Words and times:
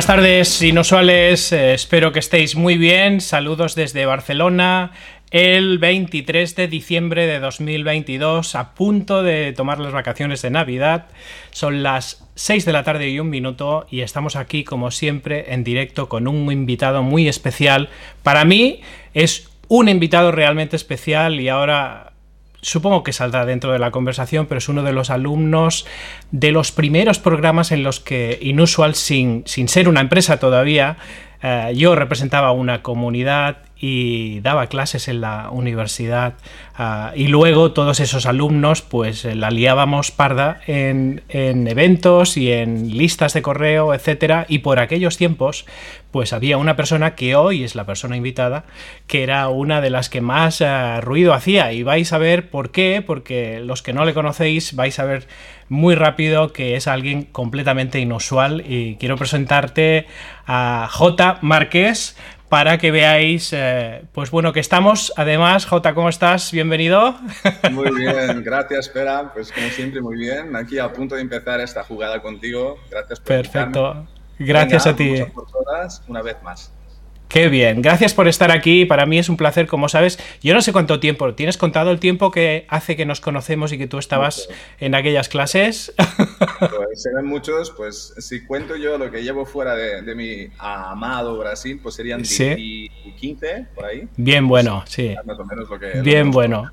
Buenas 0.00 0.16
tardes, 0.16 0.62
inusuales. 0.62 1.52
Eh, 1.52 1.74
espero 1.74 2.10
que 2.10 2.20
estéis 2.20 2.56
muy 2.56 2.78
bien. 2.78 3.20
Saludos 3.20 3.74
desde 3.74 4.06
Barcelona. 4.06 4.92
El 5.30 5.76
23 5.78 6.56
de 6.56 6.68
diciembre 6.68 7.26
de 7.26 7.38
2022, 7.38 8.54
a 8.54 8.72
punto 8.72 9.22
de 9.22 9.52
tomar 9.52 9.78
las 9.78 9.92
vacaciones 9.92 10.40
de 10.40 10.48
Navidad. 10.48 11.08
Son 11.50 11.82
las 11.82 12.26
6 12.34 12.64
de 12.64 12.72
la 12.72 12.82
tarde 12.82 13.10
y 13.10 13.20
un 13.20 13.28
minuto 13.28 13.86
y 13.90 14.00
estamos 14.00 14.36
aquí, 14.36 14.64
como 14.64 14.90
siempre, 14.90 15.52
en 15.52 15.64
directo 15.64 16.08
con 16.08 16.28
un 16.28 16.50
invitado 16.50 17.02
muy 17.02 17.28
especial. 17.28 17.90
Para 18.22 18.46
mí 18.46 18.80
es 19.12 19.50
un 19.68 19.90
invitado 19.90 20.32
realmente 20.32 20.76
especial 20.76 21.40
y 21.40 21.50
ahora 21.50 22.09
supongo 22.62 23.02
que 23.02 23.12
saldrá 23.12 23.46
dentro 23.46 23.72
de 23.72 23.78
la 23.78 23.90
conversación, 23.90 24.46
pero 24.46 24.58
es 24.58 24.68
uno 24.68 24.82
de 24.82 24.92
los 24.92 25.10
alumnos 25.10 25.86
de 26.30 26.52
los 26.52 26.72
primeros 26.72 27.18
programas 27.18 27.72
en 27.72 27.82
los 27.82 28.00
que 28.00 28.38
Inusual, 28.40 28.94
sin, 28.94 29.42
sin 29.46 29.68
ser 29.68 29.88
una 29.88 30.00
empresa 30.00 30.38
todavía, 30.38 30.96
eh, 31.42 31.72
yo 31.74 31.94
representaba 31.94 32.52
una 32.52 32.82
comunidad 32.82 33.58
y 33.80 34.40
daba 34.40 34.66
clases 34.66 35.08
en 35.08 35.22
la 35.22 35.48
universidad 35.50 36.34
ah, 36.76 37.12
y 37.16 37.28
luego 37.28 37.72
todos 37.72 37.98
esos 38.00 38.26
alumnos 38.26 38.82
pues 38.82 39.24
eh, 39.24 39.34
la 39.34 39.50
liábamos 39.50 40.10
parda 40.10 40.60
en, 40.66 41.22
eventos 41.30 42.36
y 42.36 42.52
en 42.52 42.94
listas 42.96 43.32
de 43.32 43.40
correo, 43.40 43.94
etcétera. 43.94 44.44
Y 44.48 44.58
por 44.58 44.78
aquellos 44.80 45.16
tiempos 45.16 45.64
pues 46.10 46.34
había 46.34 46.58
una 46.58 46.76
persona 46.76 47.14
que 47.14 47.36
hoy 47.36 47.64
es 47.64 47.74
la 47.74 47.86
persona 47.86 48.16
invitada 48.16 48.64
que 49.06 49.22
era 49.22 49.48
una 49.48 49.80
de 49.80 49.90
las 49.90 50.10
que 50.10 50.20
más 50.20 50.60
ah, 50.60 51.00
ruido 51.00 51.32
hacía. 51.32 51.72
Y 51.72 51.82
vais 51.82 52.12
a 52.12 52.18
ver 52.18 52.50
por 52.50 52.72
qué, 52.72 53.02
porque 53.06 53.60
los 53.60 53.82
que 53.82 53.94
no 53.94 54.04
le 54.04 54.12
conocéis 54.12 54.76
vais 54.76 54.98
a 54.98 55.04
ver 55.04 55.26
muy 55.70 55.94
rápido 55.94 56.52
que 56.52 56.76
es 56.76 56.86
alguien 56.86 57.22
completamente 57.22 57.98
inusual. 57.98 58.62
Y 58.68 58.96
quiero 58.96 59.16
presentarte 59.16 60.06
a 60.46 60.86
J. 60.90 61.38
Márquez 61.40 62.16
para 62.50 62.78
que 62.78 62.90
veáis, 62.90 63.52
eh, 63.52 64.02
pues 64.12 64.32
bueno, 64.32 64.52
que 64.52 64.58
estamos. 64.58 65.12
Además, 65.16 65.66
Jota, 65.66 65.94
¿cómo 65.94 66.08
estás? 66.08 66.50
Bienvenido. 66.50 67.14
Muy 67.70 67.94
bien, 67.94 68.42
gracias, 68.42 68.88
Espera. 68.88 69.32
Pues 69.32 69.52
como 69.52 69.68
siempre, 69.68 70.02
muy 70.02 70.16
bien. 70.16 70.54
Aquí 70.56 70.78
a 70.78 70.92
punto 70.92 71.14
de 71.14 71.22
empezar 71.22 71.60
esta 71.60 71.84
jugada 71.84 72.20
contigo. 72.20 72.76
Gracias 72.90 73.20
por 73.20 73.28
Perfecto. 73.28 74.04
Gracias 74.40 74.86
a 74.88 74.96
ti. 74.96 75.24
una 76.08 76.22
vez 76.22 76.42
más. 76.42 76.72
Qué 77.30 77.48
bien, 77.48 77.80
gracias 77.80 78.12
por 78.12 78.26
estar 78.26 78.50
aquí. 78.50 78.84
Para 78.84 79.06
mí 79.06 79.16
es 79.16 79.28
un 79.28 79.36
placer, 79.36 79.68
como 79.68 79.88
sabes. 79.88 80.18
Yo 80.42 80.52
no 80.52 80.60
sé 80.62 80.72
cuánto 80.72 80.98
tiempo, 80.98 81.32
¿tienes 81.34 81.56
contado 81.56 81.92
el 81.92 82.00
tiempo 82.00 82.32
que 82.32 82.66
hace 82.68 82.96
que 82.96 83.06
nos 83.06 83.20
conocemos 83.20 83.72
y 83.72 83.78
que 83.78 83.86
tú 83.86 83.98
estabas 83.98 84.48
en 84.80 84.96
aquellas 84.96 85.28
clases? 85.28 85.94
Pues 86.58 87.02
se 87.02 87.14
ven 87.14 87.26
muchos, 87.26 87.70
pues 87.70 88.14
si 88.18 88.44
cuento 88.44 88.76
yo 88.76 88.98
lo 88.98 89.10
que 89.10 89.22
llevo 89.22 89.46
fuera 89.46 89.74
de, 89.74 90.14
mi 90.14 90.48
amado 90.58 91.38
Brasil, 91.38 91.78
pues 91.82 91.94
serían 91.94 92.22
15 92.22 93.66
por 93.74 93.84
ahí. 93.84 94.08
Bien 94.16 94.48
bueno, 94.48 94.82
sí. 94.86 95.14
Bien 96.02 96.30
bueno. 96.30 96.70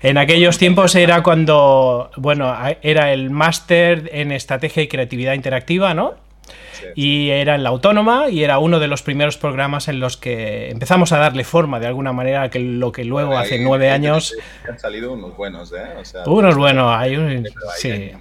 En 0.00 0.18
aquellos 0.18 0.58
tiempos 0.58 0.94
era 0.94 1.22
cuando, 1.22 2.10
bueno, 2.16 2.54
era 2.82 3.12
el 3.12 3.30
máster 3.30 4.10
en 4.12 4.32
estrategia 4.32 4.82
y 4.82 4.88
creatividad 4.88 5.34
interactiva, 5.34 5.94
¿no? 5.94 6.14
Y 6.94 7.30
era 7.30 7.54
en 7.54 7.62
la 7.62 7.70
autónoma 7.70 8.28
y 8.28 8.44
era 8.44 8.58
uno 8.58 8.78
de 8.80 8.88
los 8.88 9.02
primeros 9.02 9.36
programas 9.36 9.88
en 9.88 10.00
los 10.00 10.16
que 10.16 10.70
empezamos 10.70 11.12
a 11.12 11.18
darle 11.18 11.44
forma 11.44 11.80
de 11.80 11.86
alguna 11.86 12.12
manera 12.12 12.42
a 12.42 12.50
que 12.50 12.60
lo 12.60 12.92
que 12.92 13.04
luego 13.04 13.36
hace 13.36 13.58
nueve 13.58 13.90
años... 13.90 14.34
Han 14.68 14.78
salido 14.78 15.12
unos 15.12 15.36
buenos, 15.36 15.72
¿eh? 15.72 15.84
unos 16.26 16.56
buenos, 16.56 16.96
hay 16.96 17.16
un... 17.16 17.48
Sí, 17.76 18.12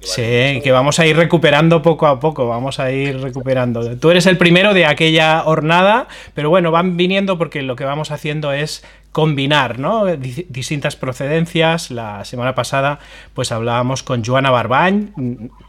sí, 0.00 0.60
que, 0.62 0.72
vamos 0.72 0.98
a 0.98 1.06
ir 1.06 1.16
recuperando 1.16 1.82
poco 1.82 2.06
a 2.06 2.20
poco, 2.20 2.48
vamos 2.48 2.80
a 2.80 2.90
ir 2.90 3.20
recuperando. 3.20 3.96
Tú 3.98 4.10
eres 4.10 4.26
el 4.26 4.38
primero 4.38 4.74
de 4.74 4.86
aquella 4.86 5.44
hornada, 5.44 6.08
pero 6.34 6.50
bueno, 6.50 6.70
van 6.70 6.96
viniendo 6.96 7.38
porque 7.38 7.62
lo 7.62 7.76
que 7.76 7.84
vamos 7.84 8.10
haciendo 8.10 8.52
es 8.52 8.84
combinar 9.12 9.78
¿no? 9.78 10.06
distintas 10.16 10.96
procedencias. 10.96 11.90
La 11.90 12.24
semana 12.24 12.54
pasada 12.54 12.98
pues 13.34 13.52
hablábamos 13.52 14.02
con 14.02 14.24
Joana 14.24 14.50
Barbañ, 14.50 15.10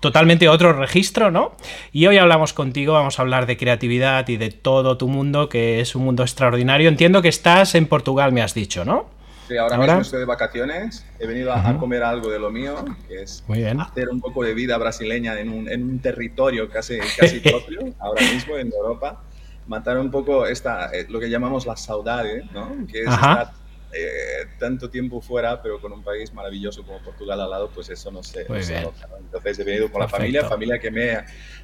totalmente 0.01 0.49
otro 0.49 0.73
registro, 0.73 1.31
¿no? 1.31 1.53
Y 1.91 2.07
hoy 2.07 2.17
hablamos 2.17 2.53
contigo, 2.53 2.93
vamos 2.93 3.19
a 3.19 3.21
hablar 3.21 3.45
de 3.45 3.57
creatividad 3.57 4.27
y 4.27 4.37
de 4.37 4.51
todo 4.51 4.97
tu 4.97 5.07
mundo, 5.07 5.49
que 5.49 5.79
es 5.81 5.95
un 5.95 6.03
mundo 6.03 6.23
extraordinario. 6.23 6.89
Entiendo 6.89 7.21
que 7.21 7.29
estás 7.29 7.75
en 7.75 7.87
Portugal, 7.87 8.31
me 8.31 8.41
has 8.41 8.53
dicho, 8.53 8.85
¿no? 8.85 9.07
Sí, 9.47 9.57
ahora, 9.57 9.77
mismo 9.79 10.01
estoy 10.01 10.19
de 10.19 10.25
vacaciones, 10.25 11.03
he 11.17 11.25
venido 11.25 11.51
a 11.51 11.75
comer 11.79 12.03
algo 12.03 12.29
de 12.29 12.37
lo 12.37 12.51
mío, 12.51 12.85
que 13.07 13.23
es 13.23 13.43
hacer 13.79 14.09
un 14.09 14.21
poco 14.21 14.43
de 14.43 14.53
vida 14.53 14.77
brasileña 14.77 15.39
en 15.39 15.49
un, 15.49 15.67
en 15.67 15.83
un 15.85 15.97
territorio 15.97 16.69
casi, 16.69 16.99
casi 17.17 17.39
propio, 17.39 17.95
ahora 17.97 18.21
mismo 18.31 18.57
en 18.57 18.71
Europa 18.71 19.23
matar 19.69 19.99
un 19.99 20.09
poco 20.09 20.47
esta, 20.47 20.89
eh, 20.91 21.05
lo 21.07 21.19
que 21.19 21.29
llamamos 21.29 21.65
la 21.67 21.77
saudade, 21.77 22.43
¿no? 22.51 22.87
que 22.91 23.03
es 23.03 23.07
estar 23.07 23.51
eh, 23.93 24.47
tanto 24.59 24.89
tiempo 24.89 25.21
fuera, 25.21 25.61
pero 25.61 25.79
con 25.79 25.93
un 25.93 26.03
país 26.03 26.33
maravilloso 26.33 26.83
como 26.83 26.99
Portugal 26.99 27.39
al 27.39 27.49
lado, 27.51 27.69
pues 27.73 27.89
eso 27.89 28.11
no 28.11 28.23
sé. 28.23 28.41
Entonces 28.41 29.59
he 29.59 29.63
venido 29.63 29.91
con 29.91 30.01
la 30.01 30.07
familia, 30.07 30.43
familia 30.45 30.79
que 30.79 30.89
me, 30.89 31.19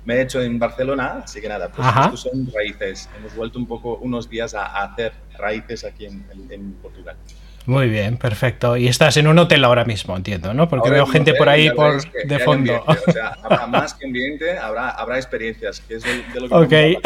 me, 0.06 0.16
he 0.16 0.22
hecho 0.22 0.40
en 0.42 0.60
Barcelona, 0.60 1.22
así 1.24 1.42
que 1.42 1.50
nada, 1.50 1.72
pues 1.72 1.88
estos 1.88 2.22
son 2.22 2.48
raíces. 2.54 3.10
Hemos 3.18 3.36
vuelto 3.36 3.58
un 3.58 3.68
poco 3.68 3.98
unos 3.98 4.30
días 4.30 4.54
a, 4.54 4.84
hacer 4.84 5.14
raíces 5.38 5.84
aquí 5.84 6.06
en, 6.06 6.26
en, 6.50 6.74
Portugal. 6.74 7.16
Muy 7.66 7.90
bien, 7.90 8.18
perfecto. 8.18 8.78
Y 8.78 8.88
estás 8.88 9.18
en 9.18 9.26
un 9.26 9.40
hotel 9.40 9.64
ahora 9.64 9.84
mismo, 9.84 10.16
entiendo, 10.16 10.54
¿no? 10.54 10.70
Porque 10.70 10.92
veo 10.92 11.08
gente 11.08 11.34
por 11.34 11.50
ahí 11.50 11.72
por, 11.72 12.00
de 12.12 12.40
fondo. 12.40 12.84
o 12.86 13.12
sea, 13.12 13.38
habrá 13.42 13.66
más 13.68 13.96
que 13.96 14.06
ambiente, 14.06 14.58
habrá, 14.60 14.92
habrá 14.92 15.18
experiencias, 15.18 15.80
que 15.80 15.96
es 15.96 16.04
de, 16.04 16.24
lo 16.40 16.68
que 16.70 17.00
Ok. 17.00 17.04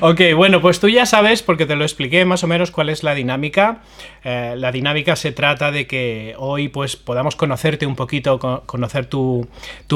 Ok, 0.00 0.20
bueno, 0.34 0.60
pues 0.60 0.80
tú 0.80 0.88
ya 0.88 1.06
sabes, 1.06 1.42
porque 1.42 1.66
te 1.66 1.76
lo 1.76 1.84
expliqué 1.84 2.24
más 2.24 2.42
o 2.44 2.46
menos 2.46 2.70
cuál 2.70 2.88
es 2.88 3.02
la 3.02 3.14
dinámica. 3.14 3.78
Eh, 4.24 4.54
la 4.56 4.72
dinámica 4.72 5.16
se 5.16 5.32
trata 5.32 5.70
de 5.70 5.86
que 5.86 6.34
hoy 6.38 6.68
pues 6.68 6.96
podamos 6.96 7.36
conocerte 7.36 7.86
un 7.86 7.96
poquito, 7.96 8.38
conocer 8.66 9.06
tu, 9.06 9.48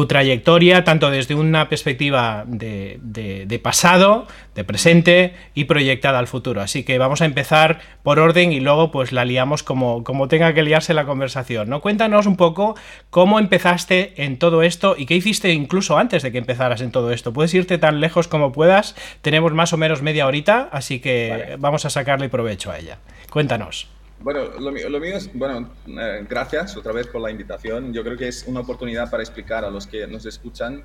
trayectoria, 0.08 0.84
tanto 0.84 1.10
desde 1.10 1.34
una 1.34 1.68
perspectiva 1.68 2.44
de, 2.46 3.60
pasado, 3.62 4.26
de 4.54 4.64
presente 4.64 5.34
y 5.54 5.64
proyectada 5.64 6.18
al 6.18 6.26
futuro. 6.26 6.60
Así 6.60 6.84
que 6.84 6.98
vamos 6.98 7.22
a 7.22 7.24
empezar 7.24 7.80
por 8.02 8.18
orden 8.18 8.52
y 8.52 8.60
luego 8.60 8.90
pues 8.90 9.12
la 9.12 9.24
liamos 9.24 9.62
como, 9.62 10.04
como 10.04 10.28
tenga 10.28 10.54
que 10.54 10.62
liarse 10.62 10.94
la 10.94 11.04
conversación. 11.04 11.68
¿no? 11.68 11.80
Cuéntanos 11.80 12.26
un 12.26 12.36
poco 12.36 12.76
cómo 13.10 13.38
empezaste 13.38 14.24
en 14.24 14.38
todo 14.38 14.62
esto 14.62 14.94
y 14.96 15.06
qué 15.06 15.16
hiciste 15.16 15.52
incluso 15.52 15.98
antes 15.98 16.22
de 16.22 16.32
que 16.32 16.38
empezaras 16.38 16.80
en 16.80 16.92
todo 16.92 17.12
esto. 17.12 17.32
Puedes 17.32 17.52
irte 17.54 17.78
tan 17.78 18.00
lejos 18.00 18.28
como 18.28 18.52
puedas 18.52 18.94
tenemos 19.22 19.52
más 19.52 19.72
o 19.72 19.76
menos 19.76 20.02
media 20.02 20.26
horita, 20.26 20.68
así 20.72 21.00
que 21.00 21.56
vamos 21.58 21.84
a 21.84 21.90
sacarle 21.90 22.28
provecho 22.28 22.70
a 22.70 22.78
ella. 22.78 22.98
Cuéntanos. 23.30 23.88
Bueno, 24.22 24.44
lo, 24.60 24.70
mío 25.00 25.16
es, 25.16 25.32
bueno, 25.32 25.70
eh, 25.86 26.26
gracias 26.28 26.76
otra 26.76 26.92
vez 26.92 27.06
por 27.06 27.22
la 27.22 27.30
invitación. 27.30 27.94
Yo 27.94 28.04
creo 28.04 28.18
que 28.18 28.28
es 28.28 28.44
una 28.46 28.60
oportunidad 28.60 29.10
para 29.10 29.22
explicar 29.22 29.64
a 29.64 29.70
los 29.70 29.86
que 29.86 30.06
nos 30.06 30.26
escuchan 30.26 30.84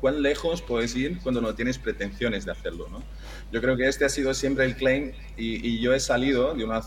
cuán 0.00 0.22
lejos 0.22 0.62
puedes 0.62 0.94
ir 0.94 1.18
cuando 1.20 1.40
no 1.40 1.52
tienes 1.54 1.78
pretensiones 1.78 2.44
de 2.44 2.52
hacerlo. 2.52 2.86
¿no? 2.88 3.02
Yo 3.50 3.60
creo 3.60 3.76
que 3.76 3.88
este 3.88 4.04
ha 4.04 4.08
sido 4.08 4.34
siempre 4.34 4.64
el 4.66 4.76
claim 4.76 5.10
y, 5.36 5.66
y, 5.66 5.80
yo 5.80 5.92
he 5.94 6.00
salido 6.00 6.54
de 6.54 6.62
una, 6.62 6.80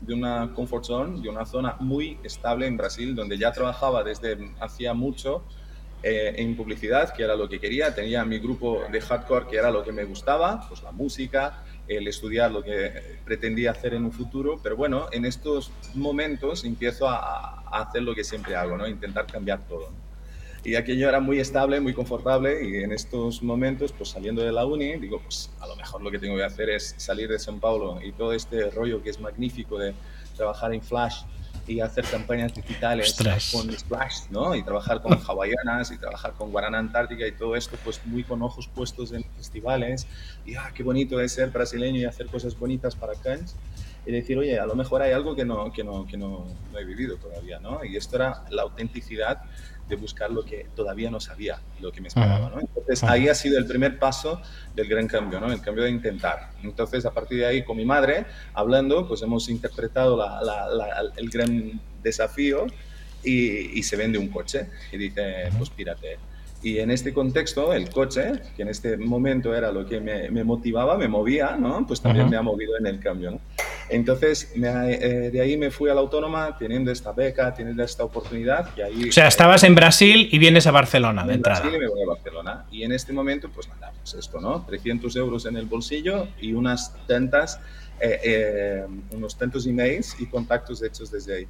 de 0.00 0.14
una 0.14 0.52
comfort 0.54 0.84
zone, 0.84 1.22
de 1.22 1.28
una 1.28 1.46
zona 1.46 1.76
muy 1.78 2.18
estable 2.24 2.66
en 2.66 2.76
Brasil, 2.76 3.14
donde 3.14 3.38
ya 3.38 3.52
trabajaba 3.52 4.02
desde 4.02 4.36
hacía 4.60 4.92
mucho 4.92 5.44
eh, 6.02 6.34
en 6.36 6.56
publicidad, 6.56 7.12
que 7.12 7.24
era 7.24 7.34
lo 7.34 7.48
que 7.48 7.58
quería. 7.58 7.92
Tenía 7.92 8.24
mi 8.24 8.38
grupo 8.38 8.82
de 8.90 9.00
hardcore, 9.00 9.46
que 9.48 9.56
era 9.56 9.70
lo 9.70 9.82
que 9.82 9.90
me 9.90 10.04
gustaba, 10.04 10.64
pues 10.68 10.82
la 10.82 10.92
música, 10.92 11.64
el 11.88 12.06
estudiar 12.06 12.52
lo 12.52 12.62
que 12.62 13.18
pretendía 13.24 13.72
hacer 13.72 13.94
en 13.94 14.04
un 14.04 14.12
futuro. 14.12 14.60
Pero 14.62 14.76
bueno, 14.76 15.08
en 15.10 15.24
estos 15.24 15.72
momentos 15.94 16.64
empiezo 16.64 17.08
a, 17.08 17.64
hacer 17.70 18.02
lo 18.02 18.14
que 18.14 18.22
siempre 18.24 18.54
hago, 18.54 18.76
¿no? 18.76 18.86
Intentar 18.86 19.26
cambiar 19.26 19.66
todo. 19.66 19.90
Y 20.64 20.76
aquello 20.76 21.08
era 21.08 21.20
muy 21.20 21.40
estable, 21.40 21.80
muy 21.80 21.92
confortable 21.92 22.66
y 22.66 22.82
en 22.82 22.92
estos 22.92 23.42
momentos, 23.42 23.92
pues 23.92 24.10
saliendo 24.10 24.42
de 24.42 24.52
la 24.52 24.64
uni, 24.64 24.96
digo, 24.98 25.20
pues 25.20 25.50
a 25.60 25.66
lo 25.66 25.76
mejor 25.76 26.02
lo 26.02 26.10
que 26.10 26.18
tengo 26.18 26.36
que 26.36 26.44
hacer 26.44 26.70
es 26.70 26.94
salir 26.96 27.28
de 27.28 27.36
São 27.36 27.60
Paulo 27.60 28.00
y 28.02 28.12
todo 28.12 28.32
este 28.32 28.70
rollo 28.70 29.02
que 29.02 29.10
es 29.10 29.20
magnífico 29.20 29.78
de 29.78 29.94
trabajar 30.36 30.72
en 30.72 30.82
Flash 30.82 31.22
y 31.68 31.80
hacer 31.80 32.04
campañas 32.04 32.54
digitales 32.54 33.16
con 33.52 33.70
Splash, 33.70 34.30
¿no? 34.30 34.54
Y 34.54 34.62
trabajar 34.62 35.02
con 35.02 35.12
hawaianas 35.20 35.90
y 35.92 35.98
trabajar 35.98 36.32
con 36.32 36.50
Guarana 36.50 36.78
Antártica 36.78 37.26
y 37.26 37.32
todo 37.32 37.54
esto, 37.54 37.76
pues 37.84 38.00
muy 38.06 38.24
con 38.24 38.42
ojos 38.42 38.68
puestos 38.68 39.12
en 39.12 39.24
festivales. 39.36 40.06
Y 40.46 40.56
ah, 40.56 40.70
qué 40.74 40.82
bonito 40.82 41.20
es 41.20 41.32
ser 41.32 41.50
brasileño 41.50 42.00
y 42.00 42.04
hacer 42.04 42.26
cosas 42.26 42.58
bonitas 42.58 42.96
para 42.96 43.14
Cannes. 43.14 43.54
Y 44.06 44.12
decir, 44.12 44.38
oye, 44.38 44.58
a 44.58 44.66
lo 44.66 44.74
mejor 44.74 45.02
hay 45.02 45.12
algo 45.12 45.36
que 45.36 45.44
no, 45.44 45.72
que 45.72 45.84
no, 45.84 46.06
que 46.06 46.16
no, 46.16 46.46
no 46.72 46.78
he 46.78 46.84
vivido 46.84 47.16
todavía, 47.16 47.58
¿no? 47.58 47.84
Y 47.84 47.96
esto 47.96 48.16
era 48.16 48.44
la 48.50 48.62
autenticidad 48.62 49.42
de 49.88 49.96
buscar 49.96 50.30
lo 50.30 50.44
que 50.44 50.66
todavía 50.76 51.10
no 51.10 51.18
sabía, 51.18 51.60
lo 51.80 51.90
que 51.90 52.00
me 52.00 52.08
esperaba. 52.08 52.50
¿no? 52.50 52.60
Entonces 52.60 53.02
ahí 53.02 53.28
ha 53.28 53.34
sido 53.34 53.58
el 53.58 53.66
primer 53.66 53.98
paso 53.98 54.40
del 54.74 54.86
gran 54.86 55.08
cambio, 55.08 55.40
¿no? 55.40 55.50
el 55.50 55.60
cambio 55.60 55.84
de 55.84 55.90
intentar. 55.90 56.50
Entonces 56.62 57.06
a 57.06 57.12
partir 57.12 57.38
de 57.38 57.46
ahí 57.46 57.64
con 57.64 57.76
mi 57.76 57.84
madre, 57.84 58.26
hablando, 58.52 59.08
pues 59.08 59.22
hemos 59.22 59.48
interpretado 59.48 60.16
la, 60.16 60.42
la, 60.42 61.12
el 61.16 61.30
gran 61.30 61.80
desafío 62.02 62.66
y, 63.24 63.78
y, 63.78 63.82
se 63.82 63.96
vende 63.96 64.18
un 64.18 64.28
coche 64.28 64.68
y 64.92 64.96
dice, 64.96 65.50
pues 65.56 65.70
pírate. 65.70 66.18
Y 66.62 66.78
en 66.78 66.90
este 66.90 67.12
contexto, 67.12 67.72
el 67.72 67.88
coche, 67.90 68.32
que 68.56 68.62
en 68.62 68.68
este 68.68 68.96
momento 68.96 69.54
era 69.54 69.70
lo 69.70 69.86
que 69.86 70.00
me, 70.00 70.28
me 70.30 70.42
motivaba, 70.42 70.98
me 70.98 71.06
movía, 71.06 71.56
¿no? 71.56 71.86
Pues 71.86 72.00
también 72.00 72.28
me 72.28 72.36
ha 72.36 72.42
movido 72.42 72.76
en 72.76 72.86
el 72.86 72.98
cambio, 72.98 73.30
¿no? 73.32 73.40
Entonces, 73.90 74.52
me, 74.56 74.68
eh, 74.68 75.30
de 75.30 75.40
ahí 75.40 75.56
me 75.56 75.70
fui 75.70 75.88
a 75.88 75.94
la 75.94 76.00
autónoma 76.00 76.56
teniendo 76.58 76.90
esta 76.90 77.12
beca, 77.12 77.54
teniendo 77.54 77.82
esta 77.82 78.04
oportunidad. 78.04 78.70
Y 78.76 78.80
ahí, 78.80 79.08
o 79.08 79.12
sea, 79.12 79.28
estabas 79.28 79.62
en 79.62 79.74
Brasil 79.74 80.28
y 80.30 80.38
vienes 80.38 80.66
a 80.66 80.72
Barcelona 80.72 81.24
de 81.26 81.34
entrada. 81.34 81.60
Brasil 81.60 81.78
y 81.78 81.80
me 81.80 81.88
voy 81.88 82.02
a 82.02 82.06
Barcelona. 82.06 82.64
Y 82.70 82.82
en 82.82 82.92
este 82.92 83.12
momento, 83.12 83.48
pues 83.50 83.68
nada, 83.68 83.92
pues 83.98 84.14
esto, 84.14 84.40
¿no? 84.40 84.64
300 84.66 85.14
euros 85.16 85.46
en 85.46 85.56
el 85.56 85.66
bolsillo 85.66 86.26
y 86.40 86.52
unas 86.52 86.94
tantas, 87.06 87.60
eh, 88.00 88.18
eh, 88.24 88.86
unos 89.12 89.36
tantos 89.38 89.66
emails 89.66 90.16
y 90.18 90.26
contactos 90.26 90.82
hechos 90.82 91.10
desde 91.10 91.36
ahí. 91.36 91.46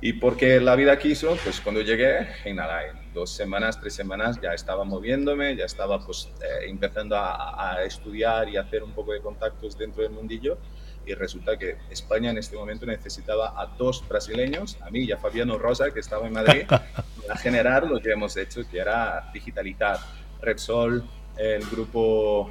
Y 0.00 0.12
porque 0.14 0.60
la 0.60 0.76
vida 0.76 0.96
quiso, 0.96 1.36
pues 1.42 1.60
cuando 1.60 1.80
llegué, 1.80 2.28
en 2.44 2.56
nada, 2.56 2.86
en 2.86 3.12
dos 3.12 3.30
semanas, 3.30 3.80
tres 3.80 3.94
semanas 3.94 4.40
ya 4.40 4.52
estaba 4.54 4.84
moviéndome, 4.84 5.56
ya 5.56 5.64
estaba 5.64 6.04
pues 6.04 6.30
eh, 6.40 6.66
empezando 6.68 7.16
a, 7.16 7.72
a, 7.74 7.82
estudiar 7.82 8.48
y 8.48 8.56
hacer 8.56 8.84
un 8.84 8.92
poco 8.92 9.12
de 9.12 9.20
contactos 9.20 9.76
dentro 9.76 10.04
del 10.04 10.12
mundillo. 10.12 10.58
Y 11.04 11.14
resulta 11.14 11.56
que 11.56 11.78
España 11.90 12.30
en 12.30 12.38
este 12.38 12.54
momento 12.54 12.86
necesitaba 12.86 13.60
a 13.60 13.66
dos 13.76 14.06
brasileños, 14.08 14.76
a 14.82 14.90
mí 14.90 15.00
y 15.00 15.10
a 15.10 15.16
Fabiano 15.16 15.58
Rosa, 15.58 15.90
que 15.90 16.00
estaba 16.00 16.28
en 16.28 16.34
Madrid, 16.34 16.62
para 16.68 17.36
generar 17.40 17.84
lo 17.88 18.00
que 18.00 18.12
hemos 18.12 18.36
hecho, 18.36 18.60
que 18.70 18.78
era 18.78 19.30
digitalizar 19.32 19.98
Repsol, 20.40 21.02
el 21.36 21.64
grupo, 21.66 22.50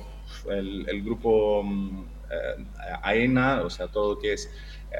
el, 0.50 0.90
el 0.90 1.02
grupo 1.02 1.64
mm, 1.64 2.17
AENA, 3.01 3.62
o 3.62 3.69
sea, 3.69 3.88
todo 3.88 4.15
lo 4.15 4.19
que 4.19 4.33
es 4.33 4.50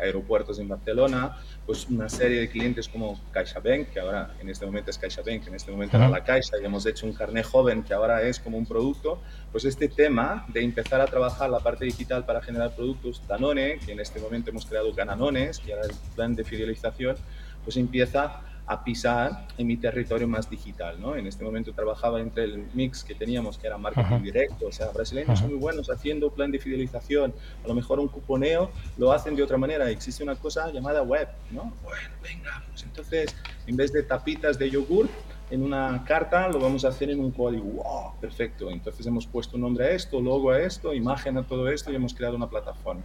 aeropuertos 0.02 0.60
en 0.60 0.68
Barcelona, 0.68 1.38
pues 1.66 1.88
una 1.88 2.10
serie 2.10 2.42
de 2.42 2.50
clientes 2.50 2.88
como 2.88 3.20
CaixaBank, 3.32 3.90
que 3.90 4.00
ahora 4.00 4.36
en 4.40 4.50
este 4.50 4.66
momento 4.66 4.92
es 4.92 4.98
CaixaBank, 4.98 5.48
en 5.48 5.56
este 5.56 5.72
momento 5.72 5.98
era 5.98 6.10
la 6.10 6.24
Caixa, 6.24 6.58
y 6.62 6.66
hemos 6.66 6.86
hecho 6.86 7.06
un 7.06 7.14
carnet 7.14 7.46
joven 7.46 7.84
que 7.84 7.94
ahora 7.94 8.22
es 8.22 8.40
como 8.40 8.58
un 8.58 8.66
producto, 8.66 9.22
pues 9.52 9.66
este 9.66 9.88
tema 9.88 10.46
de 10.50 10.62
empezar 10.62 11.02
a 11.02 11.06
trabajar 11.06 11.50
la 11.50 11.60
parte 11.60 11.86
digital 11.86 12.26
para 12.26 12.42
generar 12.42 12.76
productos, 12.76 13.22
Danone, 13.28 13.80
que 13.80 13.94
en 13.94 14.00
este 14.00 14.20
momento 14.20 14.50
hemos 14.50 14.66
creado 14.66 14.94
Gananones, 14.94 15.60
que 15.60 15.72
era 15.72 15.84
el 15.84 15.92
plan 16.16 16.36
de 16.36 16.44
fidelización, 16.44 17.16
pues 17.64 17.78
empieza 17.78 18.42
a 18.68 18.84
pisar 18.84 19.48
en 19.58 19.66
mi 19.66 19.78
territorio 19.78 20.28
más 20.28 20.50
digital. 20.50 21.00
¿no? 21.00 21.16
En 21.16 21.26
este 21.26 21.44
momento 21.44 21.74
trabajaba 21.74 22.20
entre 22.20 22.44
el 22.44 22.68
mix 22.74 23.04
que 23.04 23.16
teníamos, 23.16 23.58
que 23.58 23.68
era 23.68 23.78
marketing 23.78 24.22
directo, 24.22 24.68
o 24.68 24.72
sea, 24.72 24.90
brasileños 24.90 25.40
son 25.40 25.50
muy 25.52 25.58
buenos 25.58 25.90
haciendo 25.90 26.30
plan 26.30 26.52
de 26.52 26.60
fidelización, 26.60 27.34
a 27.64 27.68
lo 27.68 27.74
mejor 27.74 28.00
un 28.00 28.10
cuponeo 28.10 28.70
lo 28.98 29.14
hacen 29.14 29.36
de 29.36 29.44
otra 29.44 29.58
manera, 29.58 29.90
existe 29.90 30.22
una 30.22 30.36
cosa 30.36 30.70
llamada 30.72 31.02
web, 31.02 31.30
¿no? 31.50 31.74
Bueno, 31.84 32.10
venga, 32.22 32.64
pues 32.70 32.84
entonces, 32.84 33.36
en 33.66 33.78
vez 33.78 33.94
de 33.94 34.04
tapitas 34.04 34.60
de 34.60 34.70
yogur, 34.70 35.08
en 35.50 35.64
una 35.64 36.04
carta 36.06 36.50
lo 36.50 36.60
vamos 36.60 36.84
a 36.84 36.90
hacer 36.90 37.10
en 37.10 37.22
un 37.22 37.32
código. 37.32 37.64
¡Wow! 37.64 38.20
Perfecto. 38.20 38.70
Entonces 38.70 39.06
hemos 39.06 39.26
puesto 39.26 39.56
un 39.56 39.62
nombre 39.62 39.86
a 39.86 39.92
esto, 39.92 40.20
logo 40.20 40.52
a 40.52 40.60
esto, 40.60 40.94
imagen 40.94 41.38
a 41.38 41.44
todo 41.44 41.70
esto 41.70 41.92
y 41.92 41.96
hemos 41.96 42.14
creado 42.14 42.36
una 42.36 42.50
plataforma. 42.50 43.02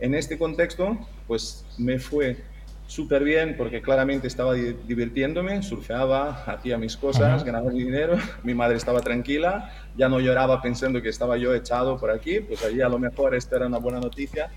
En 0.00 0.14
este 0.14 0.38
contexto, 0.38 0.96
pues 1.26 1.66
me 1.76 1.98
fue 1.98 2.42
súper 2.88 3.22
bien 3.22 3.54
porque 3.56 3.82
claramente 3.82 4.26
estaba 4.26 4.54
divirtiéndome, 4.54 5.62
surfeaba, 5.62 6.42
hacía 6.44 6.78
mis 6.78 6.96
cosas, 6.96 7.44
ganaba 7.44 7.70
dinero, 7.70 8.16
mi 8.42 8.54
madre 8.54 8.78
estaba 8.78 9.00
tranquila, 9.00 9.70
ya 9.96 10.08
no 10.08 10.18
lloraba 10.18 10.60
pensando 10.62 11.00
que 11.02 11.10
estaba 11.10 11.36
yo 11.36 11.54
echado 11.54 11.98
por 11.98 12.10
aquí, 12.10 12.40
pues 12.40 12.64
allí 12.64 12.80
a 12.80 12.88
lo 12.88 12.98
mejor 12.98 13.34
esta 13.34 13.56
era 13.56 13.66
una 13.66 13.78
buena 13.78 14.00
noticia. 14.00 14.50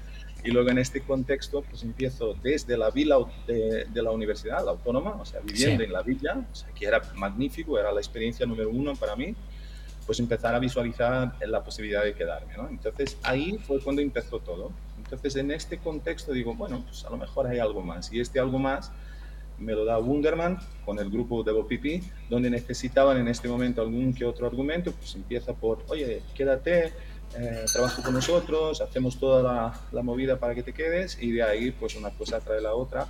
Y 0.43 0.49
luego 0.49 0.69
en 0.69 0.79
este 0.79 1.01
contexto, 1.01 1.61
pues 1.61 1.83
empiezo 1.83 2.33
desde 2.41 2.75
la 2.75 2.89
villa 2.89 3.17
de, 3.45 3.85
de 3.85 4.01
la 4.01 4.09
universidad, 4.09 4.65
la 4.65 4.71
autónoma, 4.71 5.11
o 5.11 5.25
sea, 5.25 5.39
viviendo 5.41 5.83
en 5.83 5.93
la 5.93 6.01
villa, 6.01 6.43
o 6.51 6.55
sea, 6.55 6.69
que 6.73 6.87
era 6.87 6.99
magnífico, 7.13 7.77
era 7.77 7.91
la 7.91 7.99
experiencia 7.99 8.47
número 8.47 8.71
uno 8.71 8.95
para 8.95 9.15
mí, 9.15 9.35
pues 10.03 10.19
empezar 10.19 10.55
a 10.55 10.59
visualizar 10.59 11.33
la 11.45 11.63
posibilidad 11.63 12.03
de 12.03 12.15
quedarme, 12.15 12.53
¿no? 12.57 12.67
Entonces 12.69 13.17
ahí 13.21 13.59
fue 13.59 13.79
cuando 13.81 14.01
empezó 14.01 14.39
todo. 14.39 14.71
Entonces, 15.11 15.35
en 15.35 15.51
este 15.51 15.77
contexto 15.77 16.31
digo, 16.31 16.55
bueno, 16.55 16.83
pues 16.85 17.03
a 17.05 17.09
lo 17.09 17.17
mejor 17.17 17.47
hay 17.47 17.59
algo 17.59 17.81
más. 17.81 18.11
Y 18.13 18.21
este 18.21 18.39
algo 18.39 18.59
más 18.59 18.91
me 19.57 19.73
lo 19.73 19.83
da 19.83 19.99
Wunderman 19.99 20.57
con 20.85 20.99
el 20.99 21.09
grupo 21.09 21.43
de 21.43 21.51
BOPP, 21.51 22.29
donde 22.29 22.49
necesitaban 22.49 23.17
en 23.17 23.27
este 23.27 23.47
momento 23.47 23.81
algún 23.81 24.13
que 24.13 24.25
otro 24.25 24.47
argumento, 24.47 24.91
pues 24.93 25.13
empieza 25.15 25.53
por, 25.53 25.83
oye, 25.89 26.23
quédate, 26.33 26.93
eh, 27.37 27.65
trabajo 27.71 28.01
con 28.01 28.13
nosotros, 28.13 28.81
hacemos 28.81 29.19
toda 29.19 29.43
la, 29.43 29.79
la, 29.91 30.01
movida 30.01 30.37
para 30.37 30.55
que 30.55 30.63
te 30.63 30.73
quedes 30.73 31.21
y 31.21 31.31
de 31.31 31.43
ahí 31.43 31.71
pues 31.71 31.95
una 31.95 32.09
cosa 32.09 32.39
trae 32.39 32.59
la 32.59 32.73
otra 32.73 33.07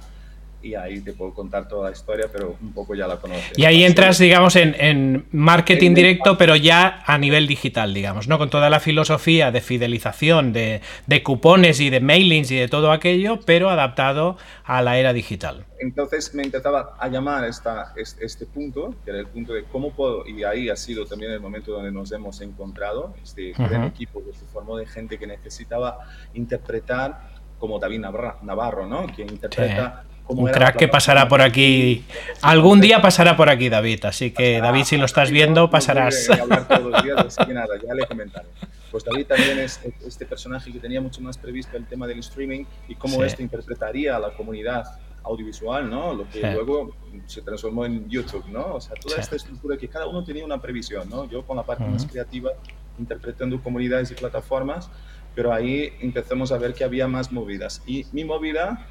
y 0.61 0.75
ahí 0.75 1.01
te 1.01 1.13
puedo 1.13 1.33
contar 1.33 1.67
toda 1.67 1.89
la 1.89 1.95
historia, 1.95 2.27
pero 2.31 2.55
un 2.61 2.73
poco 2.73 2.93
ya 2.95 3.07
la 3.07 3.17
conoces. 3.17 3.57
Y 3.57 3.65
ahí 3.65 3.83
entras, 3.83 4.17
digamos, 4.17 4.55
en, 4.55 4.75
en 4.79 5.25
marketing 5.31 5.93
directo, 5.93 6.37
pero 6.37 6.55
ya 6.55 7.03
a 7.05 7.17
nivel 7.17 7.47
digital, 7.47 7.93
digamos, 7.93 8.27
¿no? 8.27 8.37
Con 8.37 8.49
toda 8.49 8.69
la 8.69 8.79
filosofía 8.79 9.51
de 9.51 9.61
fidelización, 9.61 10.53
de, 10.53 10.81
de, 11.07 11.23
cupones 11.23 11.79
y 11.79 11.89
de 11.89 11.99
mailings 11.99 12.51
y 12.51 12.57
de 12.57 12.67
todo 12.67 12.91
aquello, 12.91 13.39
pero 13.45 13.69
adaptado 13.69 14.37
a 14.63 14.81
la 14.81 14.97
era 14.97 15.13
digital. 15.13 15.65
Entonces 15.79 16.33
me 16.35 16.43
intentaba 16.43 16.95
a 16.99 17.07
llamar 17.07 17.45
esta, 17.45 17.93
este, 17.95 18.25
este 18.25 18.45
punto, 18.45 18.95
que 19.03 19.11
era 19.11 19.19
el 19.19 19.27
punto 19.27 19.53
de 19.53 19.63
cómo 19.63 19.91
puedo, 19.91 20.27
y 20.27 20.43
ahí 20.43 20.69
ha 20.69 20.75
sido 20.75 21.05
también 21.05 21.31
el 21.31 21.39
momento 21.39 21.71
donde 21.71 21.91
nos 21.91 22.11
hemos 22.11 22.39
encontrado, 22.41 23.15
este 23.23 23.51
uh 23.51 23.55
-huh. 23.55 23.69
gran 23.69 23.83
equipo 23.85 24.23
que 24.23 24.33
se 24.33 24.45
formó 24.45 24.77
de 24.77 24.85
gente 24.85 25.17
que 25.17 25.25
necesitaba 25.25 25.99
interpretar 26.33 27.31
como 27.57 27.79
David 27.79 27.99
Navarro, 28.43 28.87
¿no? 28.87 29.07
Que 29.07 29.24
interpreta... 29.24 30.03
Sí 30.03 30.11
un 30.27 30.47
crack 30.47 30.77
que 30.77 30.87
pasará 30.87 31.27
por 31.27 31.41
aquí. 31.41 32.05
Algún 32.41 32.79
día 32.79 33.01
pasará 33.01 33.35
por 33.35 33.49
aquí, 33.49 33.69
David. 33.69 34.05
Así 34.05 34.31
que, 34.31 34.53
pasará, 34.53 34.67
David, 34.67 34.83
si 34.85 34.97
lo 34.97 35.05
estás 35.05 35.31
viendo, 35.31 35.69
pasarás. 35.69 36.27
Todos 36.67 36.91
los 36.91 37.03
días, 37.03 37.17
así 37.25 37.45
que 37.45 37.53
nada, 37.53 37.75
ya 37.85 37.93
le 37.93 38.05
comentaré. 38.05 38.47
Pues 38.91 39.05
David 39.05 39.25
también 39.25 39.59
es 39.59 39.79
este 40.05 40.25
personaje 40.25 40.71
que 40.71 40.79
tenía 40.79 40.99
mucho 40.99 41.21
más 41.21 41.37
previsto 41.37 41.77
el 41.77 41.85
tema 41.85 42.07
del 42.07 42.19
streaming 42.19 42.65
y 42.89 42.95
cómo 42.95 43.17
sí. 43.17 43.23
esto 43.23 43.41
interpretaría 43.41 44.17
a 44.17 44.19
la 44.19 44.31
comunidad 44.31 44.83
audiovisual, 45.23 45.89
¿no? 45.89 46.13
Lo 46.13 46.27
que 46.29 46.41
sí. 46.41 46.47
luego 46.53 46.93
se 47.25 47.41
transformó 47.41 47.85
en 47.85 48.09
YouTube, 48.09 48.45
¿no? 48.49 48.75
O 48.75 48.81
sea, 48.81 48.95
toda 48.95 49.15
sí. 49.15 49.21
esta 49.21 49.35
estructura 49.37 49.77
que 49.77 49.87
cada 49.87 50.07
uno 50.07 50.23
tenía 50.23 50.43
una 50.43 50.59
previsión, 50.59 51.09
¿no? 51.09 51.29
Yo 51.29 51.45
con 51.45 51.55
la 51.55 51.63
parte 51.63 51.83
uh 51.83 51.87
-huh. 51.87 51.91
más 51.91 52.05
creativa, 52.05 52.51
interpretando 52.99 53.61
comunidades 53.61 54.11
y 54.11 54.15
plataformas, 54.15 54.89
pero 55.35 55.53
ahí 55.53 55.93
empezamos 56.01 56.51
a 56.51 56.57
ver 56.57 56.73
que 56.73 56.83
había 56.83 57.07
más 57.07 57.31
movidas. 57.31 57.81
Y 57.85 58.05
mi 58.11 58.25
movida 58.25 58.85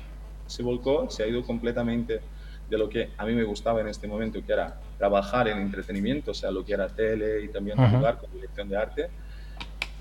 se 0.50 0.62
volcó, 0.62 1.09
se 1.11 1.23
ha 1.23 1.26
ido 1.26 1.42
completamente 1.42 2.21
de 2.69 2.78
lo 2.78 2.88
que 2.88 3.11
a 3.16 3.26
mí 3.26 3.35
me 3.35 3.42
gustaba 3.42 3.80
en 3.80 3.88
este 3.88 4.07
momento, 4.07 4.45
que 4.45 4.52
era 4.52 4.78
trabajar 4.97 5.49
en 5.49 5.59
entretenimiento, 5.59 6.30
o 6.30 6.35
sea, 6.35 6.50
lo 6.50 6.64
que 6.64 6.73
era 6.73 6.88
tele 6.88 7.42
y 7.45 7.49
también 7.49 7.76
jugar 7.76 8.19
con 8.19 8.30
dirección 8.33 8.69
de 8.69 8.76
arte, 8.76 9.11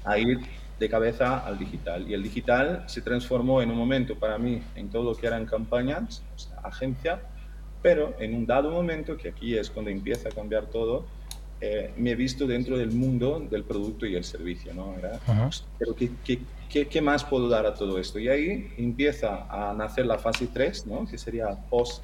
a 0.03 0.17
ir 0.17 0.39
de 0.79 0.89
cabeza 0.89 1.39
al 1.39 1.57
digital. 1.57 2.09
Y 2.09 2.13
el 2.13 2.23
digital 2.23 2.83
se 2.87 3.01
transformó 3.01 3.61
en 3.61 3.71
un 3.71 3.77
momento 3.77 4.15
para 4.15 4.37
mí 4.37 4.61
en 4.75 4.89
todo 4.89 5.03
lo 5.03 5.15
que 5.15 5.27
eran 5.27 5.45
campañas, 5.45 6.23
o 6.35 6.39
sea, 6.39 6.57
agencia, 6.63 7.21
pero 7.81 8.15
en 8.19 8.35
un 8.35 8.45
dado 8.45 8.71
momento, 8.71 9.17
que 9.17 9.29
aquí 9.29 9.57
es 9.57 9.69
cuando 9.69 9.89
empieza 9.89 10.29
a 10.29 10.31
cambiar 10.31 10.65
todo, 10.65 11.05
eh, 11.61 11.91
me 11.97 12.11
he 12.11 12.15
visto 12.15 12.47
dentro 12.47 12.77
del 12.77 12.91
mundo 12.91 13.45
del 13.49 13.63
producto 13.63 14.05
y 14.05 14.15
el 14.15 14.23
servicio, 14.23 14.73
¿no? 14.73 14.95
Era. 14.97 15.19
Pero 15.77 15.95
¿qué, 15.95 16.11
qué, 16.23 16.39
qué, 16.69 16.87
qué, 16.87 17.01
más 17.01 17.23
puedo 17.23 17.49
dar 17.49 17.65
a 17.65 17.73
todo 17.73 17.99
esto? 17.99 18.19
Y 18.19 18.29
ahí 18.29 18.73
empieza 18.77 19.45
a 19.49 19.73
nacer 19.73 20.05
la 20.05 20.17
fase 20.17 20.47
3, 20.47 20.87
¿no? 20.87 21.05
Que 21.07 21.17
sería 21.17 21.47
post, 21.69 22.03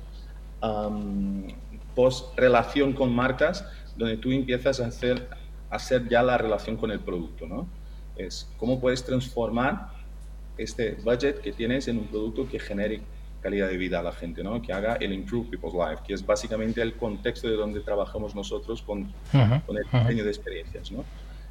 um, 0.62 1.48
post 1.96 2.38
relación 2.38 2.94
con 2.94 3.14
marcas, 3.14 3.66
donde 3.96 4.18
tú 4.18 4.32
empiezas 4.32 4.80
a 4.80 4.88
hacer, 4.88 5.30
a 5.70 5.76
hacer 5.76 6.10
ya 6.10 6.24
la 6.24 6.38
relación 6.38 6.78
con 6.78 6.92
el 6.92 7.00
producto, 7.00 7.48
¿no? 7.48 7.68
Es 8.18 8.50
cómo 8.58 8.80
puedes 8.80 9.04
transformar 9.04 9.90
este 10.58 10.96
budget 11.04 11.42
que 11.42 11.52
tienes 11.52 11.88
en 11.88 11.98
un 11.98 12.08
producto 12.08 12.48
que 12.48 12.60
genere 12.60 13.02
calidad 13.46 13.68
de 13.68 13.78
vida 13.78 14.00
a 14.00 14.04
la 14.04 14.12
gente, 14.12 14.44
¿no? 14.44 14.60
que 14.60 14.74
haga 14.74 14.96
el 14.96 15.14
Improve 15.14 15.50
People's 15.52 15.76
Life, 15.76 16.02
que 16.08 16.14
es 16.16 16.26
básicamente 16.26 16.82
el 16.82 16.96
contexto 16.96 17.48
de 17.48 17.56
donde 17.56 17.80
trabajamos 17.82 18.34
nosotros 18.34 18.82
con, 18.82 19.02
uh 19.04 19.08
-huh, 19.34 19.64
con 19.66 19.78
el 19.78 19.84
diseño 19.84 20.02
uh 20.02 20.10
-huh. 20.10 20.24
de 20.24 20.30
experiencias. 20.30 20.92
¿no? 20.92 21.06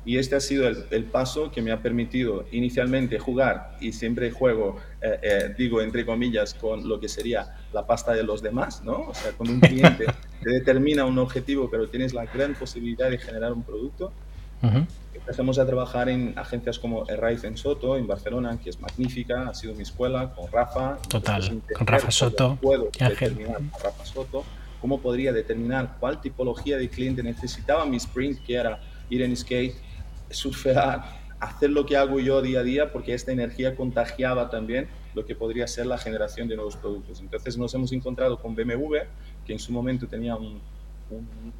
Y 0.05 0.19
este 0.19 0.37
ha 0.37 0.41
sido 0.41 0.69
el, 0.69 0.85
el, 0.91 1.05
paso 1.05 1.51
que 1.51 1.63
me 1.63 1.73
ha 1.73 1.81
permitido 1.81 2.45
inicialmente 2.53 3.19
jugar, 3.19 3.77
y 3.81 3.93
siempre 3.93 4.31
juego, 4.31 4.77
eh, 5.01 5.19
eh, 5.23 5.55
digo 5.57 5.81
entre 5.81 6.05
comillas, 6.05 6.55
con 6.55 6.89
lo 6.89 7.01
que 7.01 7.09
sería 7.09 7.57
la 7.73 7.87
pasta 7.87 8.13
de 8.13 8.23
los 8.23 8.43
demás, 8.43 8.83
¿no? 8.85 9.09
O 9.09 9.15
sea, 9.15 9.33
con 9.33 9.49
un 9.49 9.61
cliente 9.61 10.07
que 10.43 10.51
determina 10.51 11.05
un 11.05 11.19
objetivo, 11.19 11.71
pero 11.71 11.89
tienes 11.89 12.13
la 12.13 12.27
gran 12.27 12.55
posibilidad 12.55 13.11
de 13.11 13.19
generar 13.19 13.53
un 13.53 13.63
producto. 13.63 14.13
Uh 14.63 14.67
-huh. 14.67 14.87
Empezamos 15.15 15.59
a 15.59 15.67
trabajar 15.67 16.09
en 16.09 16.35
agencias 16.37 16.79
como 16.79 17.09
Erraiz 17.09 17.45
en 17.45 17.57
Soto, 17.57 17.97
en 17.97 18.07
Barcelona, 18.07 18.59
que 18.63 18.71
es 18.71 18.81
magnífica, 18.81 19.49
ha 19.49 19.55
sido 19.55 19.75
mi 19.75 19.83
escuela, 19.83 20.35
con 20.35 20.51
Rafa. 20.53 20.99
Total, 21.09 21.63
con 21.77 21.87
Rafa 21.87 22.11
Soto. 22.11 22.59
Puedo 22.61 22.91
determinar 22.99 23.57
con 23.57 23.81
Rafa 23.83 24.05
Soto 24.05 24.45
cómo 24.85 25.01
podría 25.01 25.33
determinar 25.33 25.97
cuál 25.99 26.21
tipología 26.21 26.77
de 26.77 26.91
cliente 26.91 27.23
necesitaba 27.23 27.87
mi 27.87 27.97
sprint, 27.97 28.45
que 28.45 28.53
era 28.53 28.81
ir 29.09 29.23
en 29.23 29.35
skate, 29.35 29.75
surfear, 30.31 31.05
hacer 31.41 31.71
lo 31.71 31.87
que 31.87 31.97
hago 31.97 32.21
yo 32.21 32.43
día 32.43 32.61
a 32.61 32.63
día, 32.63 32.93
porque 32.93 33.15
esta 33.15 33.33
energía 33.33 33.77
contagiaba 33.77 34.51
también 34.51 34.89
lo 35.15 35.25
que 35.25 35.35
podría 35.35 35.67
ser 35.67 35.87
la 35.87 35.99
generación 35.99 36.49
de 36.49 36.57
nuevos 36.57 36.77
productos. 36.77 37.21
Entonces 37.21 37.57
nos 37.57 37.75
hemos 37.75 37.93
encontrado 37.93 38.41
con 38.41 38.55
BMW, 38.55 38.97
que 39.47 39.53
en 39.53 39.59
su 39.59 39.73
momento 39.73 40.07
tenía 40.07 40.37
un, 40.37 40.61
un 41.11 41.53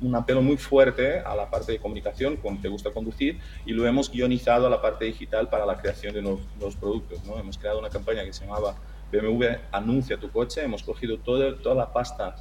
un 0.00 0.14
apelo 0.14 0.42
muy 0.42 0.56
fuerte 0.56 1.20
a 1.20 1.34
la 1.34 1.50
parte 1.50 1.72
de 1.72 1.78
comunicación 1.78 2.36
con 2.36 2.60
Te 2.60 2.68
gusta 2.68 2.90
conducir 2.90 3.38
y 3.66 3.72
lo 3.72 3.86
hemos 3.86 4.10
guionizado 4.10 4.66
a 4.66 4.70
la 4.70 4.80
parte 4.80 5.04
digital 5.04 5.48
para 5.48 5.66
la 5.66 5.76
creación 5.80 6.14
de 6.14 6.22
los, 6.22 6.76
productos. 6.76 7.24
¿no? 7.24 7.38
Hemos 7.38 7.58
creado 7.58 7.78
una 7.78 7.90
campaña 7.90 8.24
que 8.24 8.32
se 8.32 8.44
llamaba 8.44 8.76
BMW 9.12 9.44
Anuncia 9.70 10.16
tu 10.16 10.30
coche, 10.30 10.62
hemos 10.62 10.82
cogido 10.82 11.18
todo, 11.18 11.56
toda 11.56 11.74
la 11.74 11.92
pasta 11.92 12.36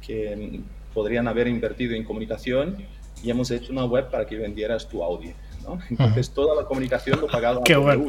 que 0.00 0.60
podrían 0.92 1.28
haber 1.28 1.46
invertido 1.46 1.94
en 1.94 2.04
comunicación 2.04 2.84
y 3.22 3.30
hemos 3.30 3.50
hecho 3.50 3.72
una 3.72 3.84
web 3.84 4.10
para 4.10 4.26
que 4.26 4.36
vendieras 4.36 4.88
tu 4.88 5.02
Audi. 5.02 5.34
¿no? 5.64 5.78
Entonces 5.90 6.30
toda 6.30 6.60
la 6.60 6.66
comunicación 6.66 7.20
lo 7.20 7.26
pagaba 7.26 7.60
BMW. 7.60 8.08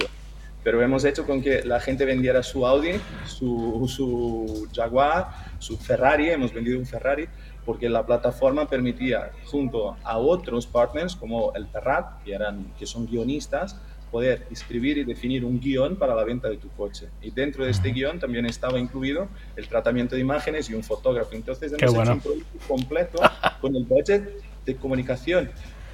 Pero 0.64 0.82
hemos 0.82 1.04
hecho 1.04 1.26
con 1.26 1.42
que 1.42 1.64
la 1.64 1.80
gente 1.82 2.06
vendiera 2.06 2.42
su 2.42 2.66
Audi, 2.66 2.94
su, 3.28 3.86
su 3.88 4.68
Jaguar, 4.74 5.28
su 5.60 5.78
Ferrari, 5.78 6.30
hemos 6.30 6.54
vendido 6.54 6.80
un 6.80 6.86
Ferrari, 6.86 7.28
porque 7.66 7.90
la 7.90 8.06
plataforma 8.06 8.68
permitía, 8.68 9.32
junto 9.46 9.98
a 10.04 10.18
otros 10.18 10.66
partners 10.66 11.16
como 11.16 11.54
el 11.54 11.68
Ferrat, 11.68 12.24
que, 12.24 12.34
eran, 12.34 12.74
que 12.80 12.86
son 12.86 13.06
guionistas, 13.06 13.78
poder 14.10 14.46
escribir 14.52 15.00
y 15.00 15.04
definir 15.04 15.44
un 15.44 15.60
guion 15.60 15.98
para 15.98 16.16
la 16.16 16.24
venta 16.24 16.48
de 16.48 16.58
tu 16.58 16.70
coche. 16.70 17.10
Y 17.22 17.32
dentro 17.32 17.66
de 17.66 17.72
este 17.72 17.90
guion 17.90 18.20
también 18.20 18.46
estaba 18.46 18.80
incluido 18.80 19.28
el 19.56 19.68
tratamiento 19.68 20.16
de 20.16 20.22
imágenes 20.22 20.70
y 20.70 20.76
un 20.76 20.84
fotógrafo. 20.84 21.34
Entonces 21.34 21.74
hemos 21.74 21.94
hecho 21.94 22.14
un 22.14 22.20
producto 22.20 22.58
completo 22.68 23.20
con 23.62 23.76
el 23.76 23.84
budget 23.84 24.53
de 24.66 24.76
comunicación. 24.76 25.50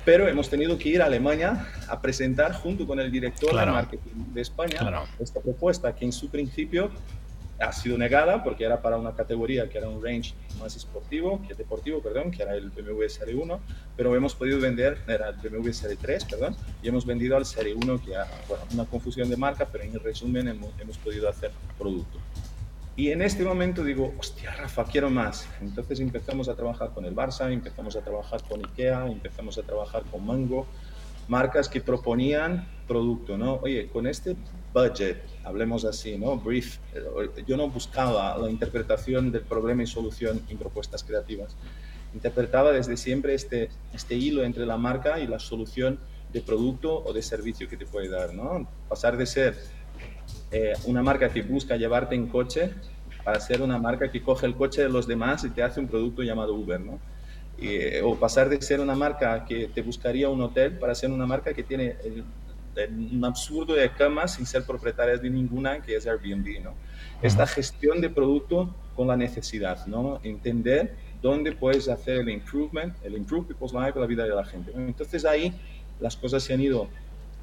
Pero 0.05 0.27
hemos 0.27 0.49
tenido 0.49 0.77
que 0.77 0.89
ir 0.89 1.01
a 1.01 1.05
Alemania 1.05 1.67
a 1.87 2.01
presentar 2.01 2.53
junto 2.53 2.87
con 2.87 2.99
el 2.99 3.11
director 3.11 3.53
de 3.53 3.65
marketing 3.65 4.33
de 4.33 4.41
España 4.41 5.05
esta 5.19 5.39
propuesta 5.39 5.93
que 5.93 6.05
en 6.05 6.11
su 6.11 6.29
principio 6.29 6.89
ha 7.59 7.71
sido 7.73 7.97
negada 7.97 8.43
porque 8.43 8.63
era 8.63 8.81
para 8.81 8.97
una 8.97 9.13
categoría 9.13 9.69
que 9.69 9.77
era 9.77 9.89
un 9.89 10.03
range 10.03 10.33
más 10.59 10.75
esportivo, 10.75 11.41
que 11.47 11.53
deportivo, 11.53 12.01
perdón, 12.01 12.31
que 12.31 12.41
era 12.41 12.55
el 12.55 12.69
BMW 12.69 13.07
Serie 13.07 13.35
1, 13.35 13.59
pero 13.97 14.15
hemos 14.15 14.33
podido 14.33 14.59
vender, 14.59 14.99
era 15.07 15.29
el 15.29 15.35
BMW 15.35 15.71
Serie 15.71 15.97
3, 15.99 16.25
perdón, 16.25 16.55
y 16.81 16.87
hemos 16.87 17.05
vendido 17.05 17.35
al 17.35 17.45
Serie 17.45 17.73
1, 17.73 18.01
que 18.01 18.11
era 18.11 18.27
bueno, 18.47 18.63
una 18.73 18.85
confusión 18.85 19.29
de 19.29 19.37
marca, 19.37 19.67
pero 19.69 19.83
en 19.83 19.99
resumen 19.99 20.47
hemos, 20.47 20.71
hemos 20.79 20.97
podido 20.97 21.27
hacer 21.27 21.51
producto. 21.77 22.17
Y 22.99 23.13
en 23.13 23.21
este 23.21 23.45
momento 23.45 23.81
digo, 23.85 24.13
hostia, 24.19 24.53
Rafa, 24.55 24.83
quiero 24.83 25.09
más. 25.09 25.47
Entonces 25.61 26.01
empezamos 26.01 26.49
a 26.49 26.55
trabajar 26.55 26.89
con 26.93 27.05
el 27.05 27.15
Barça, 27.15 27.49
empezamos 27.49 27.95
a 27.95 28.01
trabajar 28.01 28.43
con 28.43 28.59
IKEA, 28.59 29.07
empezamos 29.07 29.57
a 29.57 29.63
trabajar 29.63 30.03
con 30.11 30.25
Mango, 30.25 30.67
marcas 31.29 31.69
que 31.69 31.79
proponían 31.79 32.67
producto, 32.89 33.37
¿no? 33.37 33.53
Oye, 33.63 33.87
con 33.87 34.05
este 34.05 34.35
budget, 34.73 35.23
hablemos 35.45 35.85
así, 35.85 36.17
¿no? 36.17 36.35
Brief, 36.39 36.79
eh, 36.93 37.43
yo 37.47 37.55
no 37.55 37.69
buscaba 37.69 38.37
la 38.37 38.49
interpretación 38.49 39.31
del 39.31 39.43
problema 39.43 39.83
y 39.83 39.87
solución 39.87 40.41
en 40.49 40.57
propuestas 40.57 41.01
creativas. 41.01 41.55
Interpretaba 42.13 42.73
desde 42.73 42.97
siempre 42.97 43.33
este, 43.33 43.69
este 43.93 44.15
hilo 44.15 44.43
entre 44.43 44.65
la 44.65 44.75
marca 44.75 45.21
y 45.21 45.27
la 45.27 45.39
solución 45.39 45.99
de 46.33 46.41
producto 46.41 47.01
o 47.01 47.13
de 47.13 47.21
servicio 47.21 47.69
que 47.69 47.77
te 47.77 47.85
puede 47.85 48.09
dar, 48.09 48.33
¿no? 48.33 48.67
Pasar 48.89 49.15
de 49.15 49.25
ser 49.25 49.78
eh, 50.51 50.73
una 50.85 51.01
marca 51.03 51.29
que 51.29 51.41
busca 51.41 51.75
llevarte 51.75 52.15
en 52.15 52.27
coche 52.27 52.71
para 53.23 53.39
ser 53.39 53.61
una 53.61 53.77
marca 53.77 54.11
que 54.11 54.21
coge 54.21 54.45
el 54.45 54.55
coche 54.55 54.81
de 54.81 54.89
los 54.89 55.07
demás 55.07 55.43
y 55.43 55.49
te 55.49 55.61
hace 55.61 55.79
un 55.79 55.87
producto 55.87 56.23
llamado 56.23 56.55
Uber, 56.55 56.79
¿no? 56.79 56.99
Eh, 57.61 58.01
o 58.03 58.15
pasar 58.15 58.47
de 58.47 58.61
ser 58.61 58.79
una 58.79 58.95
marca 58.95 59.43
que 59.43 59.67
te 59.67 59.81
buscaría 59.81 60.29
un 60.29 60.41
hotel 60.41 60.77
para 60.79 60.95
ser 60.95 61.11
una 61.11 61.25
marca 61.25 61.53
que 61.53 61.61
tiene 61.61 61.95
un 62.87 63.25
absurdo 63.25 63.73
de 63.73 63.91
camas 63.91 64.35
sin 64.35 64.45
ser 64.45 64.63
propietaria 64.63 65.17
de 65.17 65.29
ninguna, 65.29 65.81
que 65.81 65.95
es 65.95 66.07
Airbnb. 66.07 66.63
¿no? 66.63 66.73
Esta 67.21 67.45
gestión 67.45 67.99
de 67.99 68.09
producto 68.09 68.73
con 68.95 69.07
la 69.07 69.17
necesidad, 69.17 69.85
¿no? 69.87 70.21
entender 70.23 70.95
dónde 71.21 71.51
puedes 71.51 71.89
hacer 71.89 72.17
el 72.17 72.29
improvement, 72.29 72.93
el 73.03 73.15
improve 73.15 73.47
people's 73.47 73.73
life, 73.73 73.99
la 73.99 74.05
vida 74.05 74.23
de 74.23 74.35
la 74.35 74.45
gente. 74.45 74.71
Entonces 74.75 75.25
ahí 75.25 75.53
las 75.99 76.15
cosas 76.15 76.43
se 76.43 76.53
han 76.53 76.61
ido 76.61 76.87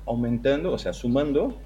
aumentando, 0.07 0.73
o 0.73 0.79
sea, 0.79 0.95
sumando, 0.95 1.59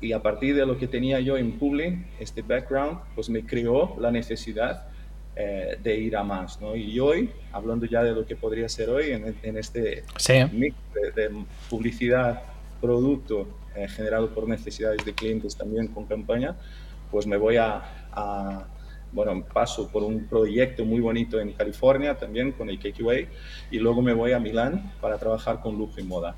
y 0.00 0.12
a 0.12 0.22
partir 0.22 0.54
de 0.54 0.64
lo 0.64 0.78
que 0.78 0.86
tenía 0.86 1.20
yo 1.20 1.36
en 1.36 1.58
Publi, 1.58 2.04
este 2.20 2.42
background, 2.42 3.00
pues 3.14 3.28
me 3.28 3.44
creó 3.44 3.96
la 3.98 4.10
necesidad 4.10 4.86
eh, 5.34 5.78
de 5.82 5.96
ir 5.96 6.16
a 6.16 6.22
más. 6.22 6.60
¿no? 6.60 6.76
Y 6.76 6.98
hoy, 7.00 7.30
hablando 7.52 7.86
ya 7.86 8.02
de 8.02 8.12
lo 8.12 8.24
que 8.24 8.36
podría 8.36 8.68
ser 8.68 8.90
hoy 8.90 9.10
en, 9.10 9.56
este 9.56 10.04
mix 10.52 10.76
de, 11.14 11.30
publicidad, 11.68 12.42
producto 12.80 13.48
eh, 13.74 13.88
generado 13.88 14.32
por 14.34 14.48
necesidades 14.48 15.04
de 15.04 15.14
clientes 15.14 15.56
también 15.56 15.88
con 15.88 16.06
campaña, 16.06 16.56
pues 17.10 17.26
me 17.26 17.36
voy 17.36 17.56
a, 17.56 18.66
bueno, 19.12 19.44
paso 19.52 19.88
por 19.90 20.02
un 20.04 20.26
proyecto 20.26 20.84
muy 20.84 21.00
bonito 21.00 21.40
en 21.40 21.52
California 21.52 22.16
también 22.16 22.52
con 22.52 22.68
el 22.68 22.78
KQA 22.78 23.28
y 23.70 23.78
luego 23.78 24.02
me 24.02 24.12
voy 24.12 24.32
a 24.32 24.38
Milán 24.38 24.92
para 25.00 25.18
trabajar 25.18 25.60
con 25.60 25.76
lujo 25.76 25.98
y 25.98 26.04
moda. 26.04 26.36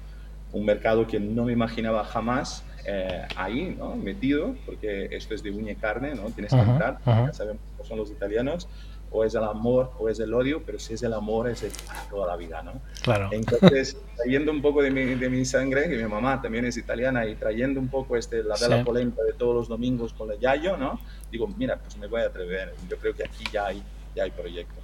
Un 0.52 0.64
mercado 0.64 1.06
que 1.06 1.20
no 1.20 1.44
me 1.44 1.52
imaginaba 1.52 2.04
jamás 2.04 2.64
eh, 2.84 3.26
ahí, 3.36 3.74
¿no? 3.78 3.96
Metido, 3.96 4.54
porque 4.66 5.08
esto 5.10 5.34
es 5.34 5.42
de 5.42 5.50
uña 5.50 5.72
y 5.72 5.76
carne, 5.76 6.14
¿no? 6.14 6.30
Tienes 6.30 6.52
que 6.52 6.60
entrar, 6.60 6.98
ya 7.04 7.32
sabemos 7.32 7.62
cómo 7.76 7.88
son 7.88 7.98
los 7.98 8.10
italianos, 8.10 8.68
o 9.12 9.24
es 9.24 9.34
el 9.34 9.42
amor 9.42 9.90
o 9.98 10.08
es 10.08 10.20
el 10.20 10.32
odio, 10.32 10.62
pero 10.64 10.78
si 10.78 10.94
es 10.94 11.02
el 11.02 11.12
amor 11.12 11.48
es 11.48 11.64
toda 12.08 12.28
la 12.28 12.36
vida, 12.36 12.62
¿no? 12.62 12.80
Claro. 13.02 13.28
Entonces, 13.32 13.96
trayendo 14.16 14.52
un 14.52 14.62
poco 14.62 14.82
de 14.82 14.90
mi, 14.90 15.04
de 15.04 15.28
mi 15.28 15.44
sangre, 15.44 15.88
que 15.88 15.96
mi 15.96 16.08
mamá 16.08 16.40
también 16.40 16.64
es 16.64 16.76
italiana, 16.76 17.26
y 17.26 17.34
trayendo 17.34 17.80
un 17.80 17.88
poco 17.88 18.16
este, 18.16 18.42
la 18.44 18.56
vela 18.56 18.84
polenta 18.84 19.22
de 19.22 19.32
todos 19.32 19.54
los 19.54 19.68
domingos 19.68 20.12
con 20.12 20.30
el 20.30 20.38
Yayo, 20.38 20.76
¿no? 20.76 21.00
Digo, 21.30 21.48
mira, 21.48 21.76
pues 21.78 21.96
me 21.96 22.06
voy 22.06 22.22
a 22.22 22.26
atrever, 22.26 22.72
yo 22.88 22.96
creo 22.98 23.14
que 23.14 23.24
aquí 23.24 23.44
ya 23.52 23.66
hay, 23.66 23.82
ya 24.14 24.24
hay 24.24 24.30
proyecto. 24.30 24.80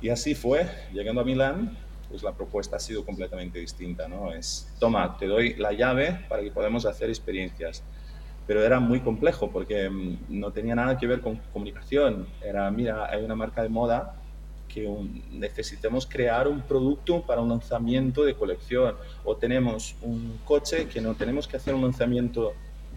Y 0.00 0.10
así 0.10 0.34
fue, 0.34 0.68
llegando 0.92 1.20
a 1.20 1.24
Milán, 1.24 1.76
pues 2.08 2.22
la 2.22 2.32
propuesta 2.32 2.76
ha 2.76 2.80
sido 2.80 3.04
completamente 3.04 3.58
distinta, 3.58 4.08
¿no? 4.08 4.32
Es, 4.32 4.72
toma, 4.78 5.16
te 5.18 5.26
doy 5.26 5.54
la 5.54 5.72
llave 5.72 6.24
para 6.28 6.42
que 6.42 6.50
podamos 6.50 6.86
hacer 6.86 7.08
experiencias 7.08 7.82
pero 8.46 8.64
era 8.64 8.78
muy 8.80 9.00
complejo 9.00 9.50
porque 9.50 9.90
mm, 9.90 10.18
no 10.28 10.52
tenía 10.52 10.74
nada 10.74 10.96
que 10.96 11.06
ver 11.06 11.20
con 11.20 11.36
comunicación. 11.52 12.26
Era, 12.42 12.70
mira, 12.70 13.10
hay 13.10 13.24
una 13.24 13.34
marca 13.34 13.62
de 13.62 13.68
moda 13.68 14.14
que 14.68 14.88
necesitamos 15.30 16.06
crear 16.06 16.48
un 16.48 16.60
producto 16.62 17.22
para 17.22 17.40
un 17.40 17.48
lanzamiento 17.48 18.24
de 18.24 18.34
colección 18.34 18.96
o 19.24 19.36
tenemos 19.36 19.96
un 20.02 20.38
coche 20.44 20.86
que 20.86 21.00
no 21.00 21.14
tenemos 21.14 21.48
que 21.48 21.56
hacer 21.56 21.74
un 21.74 21.82
lanzamiento 21.82 22.52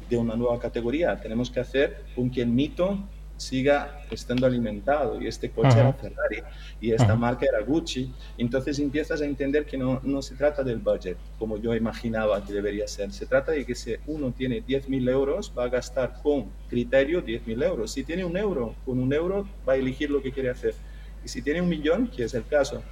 de 0.09 0.17
una 0.17 0.35
nueva 0.35 0.59
categoría, 0.59 1.19
tenemos 1.21 1.51
que 1.51 1.59
hacer 1.59 2.03
el 2.17 2.47
mito 2.47 2.97
siga 3.39 4.01
estando 4.11 4.45
alimentado. 4.45 5.21
Y 5.21 5.27
este 5.27 5.49
coche 5.49 5.79
era 5.79 5.93
Ferrari 5.93 6.43
y 6.81 6.91
esta 6.91 7.15
marca 7.15 7.45
era 7.45 7.61
Gucci. 7.61 8.11
Entonces 8.37 8.79
empiezas 8.79 9.21
a 9.21 9.25
entender 9.25 9.65
que 9.65 9.77
no, 9.77 10.01
no, 10.03 10.21
se 10.21 10.35
trata 10.35 10.63
del 10.63 10.79
budget, 10.79 11.17
como 11.37 11.57
yo 11.57 11.73
imaginaba 11.73 12.43
que 12.43 12.53
debería 12.53 12.87
ser. 12.87 13.11
Se 13.11 13.25
trata 13.25 13.51
de 13.53 13.65
que 13.65 13.75
si 13.75 13.95
uno 14.07 14.31
tiene 14.31 14.63
10.000 14.63 15.09
euros, 15.09 15.51
va 15.57 15.63
a 15.63 15.69
gastar 15.69 16.21
con 16.21 16.47
criterio 16.69 17.23
10.000 17.23 17.63
euros. 17.63 17.91
Si 17.91 18.03
tiene 18.03 18.25
un 18.25 18.37
euro, 18.37 18.75
con 18.85 18.99
un 18.99 19.11
euro 19.13 19.47
va 19.67 19.73
a 19.73 19.75
elegir 19.77 20.09
lo 20.09 20.21
que 20.21 20.31
quiere 20.31 20.49
hacer. 20.49 20.75
Y 21.23 21.27
si 21.27 21.41
tiene 21.41 21.61
un 21.61 21.69
millón, 21.69 22.07
que 22.07 22.23
es 22.23 22.33
el 22.33 22.45
caso 22.45 22.83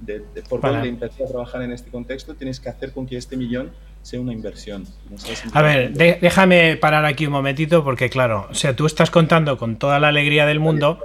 de, 0.00 0.20
por 0.48 0.60
dónde 0.60 0.88
empezar 0.88 1.26
a 1.26 1.28
trabajar 1.28 1.62
en 1.62 1.72
este 1.72 1.90
contexto, 1.90 2.34
tienes 2.34 2.60
que 2.60 2.68
hacer 2.68 2.92
con 2.92 3.06
que 3.06 3.16
este 3.16 3.36
millón 3.36 3.70
sea 4.02 4.20
una 4.20 4.32
inversión. 4.32 4.86
a 5.52 5.62
ver, 5.62 5.92
déjame 5.92 6.76
parar 6.76 7.04
aquí 7.04 7.26
un 7.26 7.32
momentito 7.32 7.84
porque 7.84 8.08
claro, 8.08 8.48
o 8.50 8.54
sea, 8.54 8.74
tú 8.74 8.86
estás 8.86 9.10
contando 9.10 9.58
con 9.58 9.76
toda 9.76 9.98
la 9.98 10.08
alegría 10.08 10.46
del 10.46 10.60
mundo. 10.60 11.00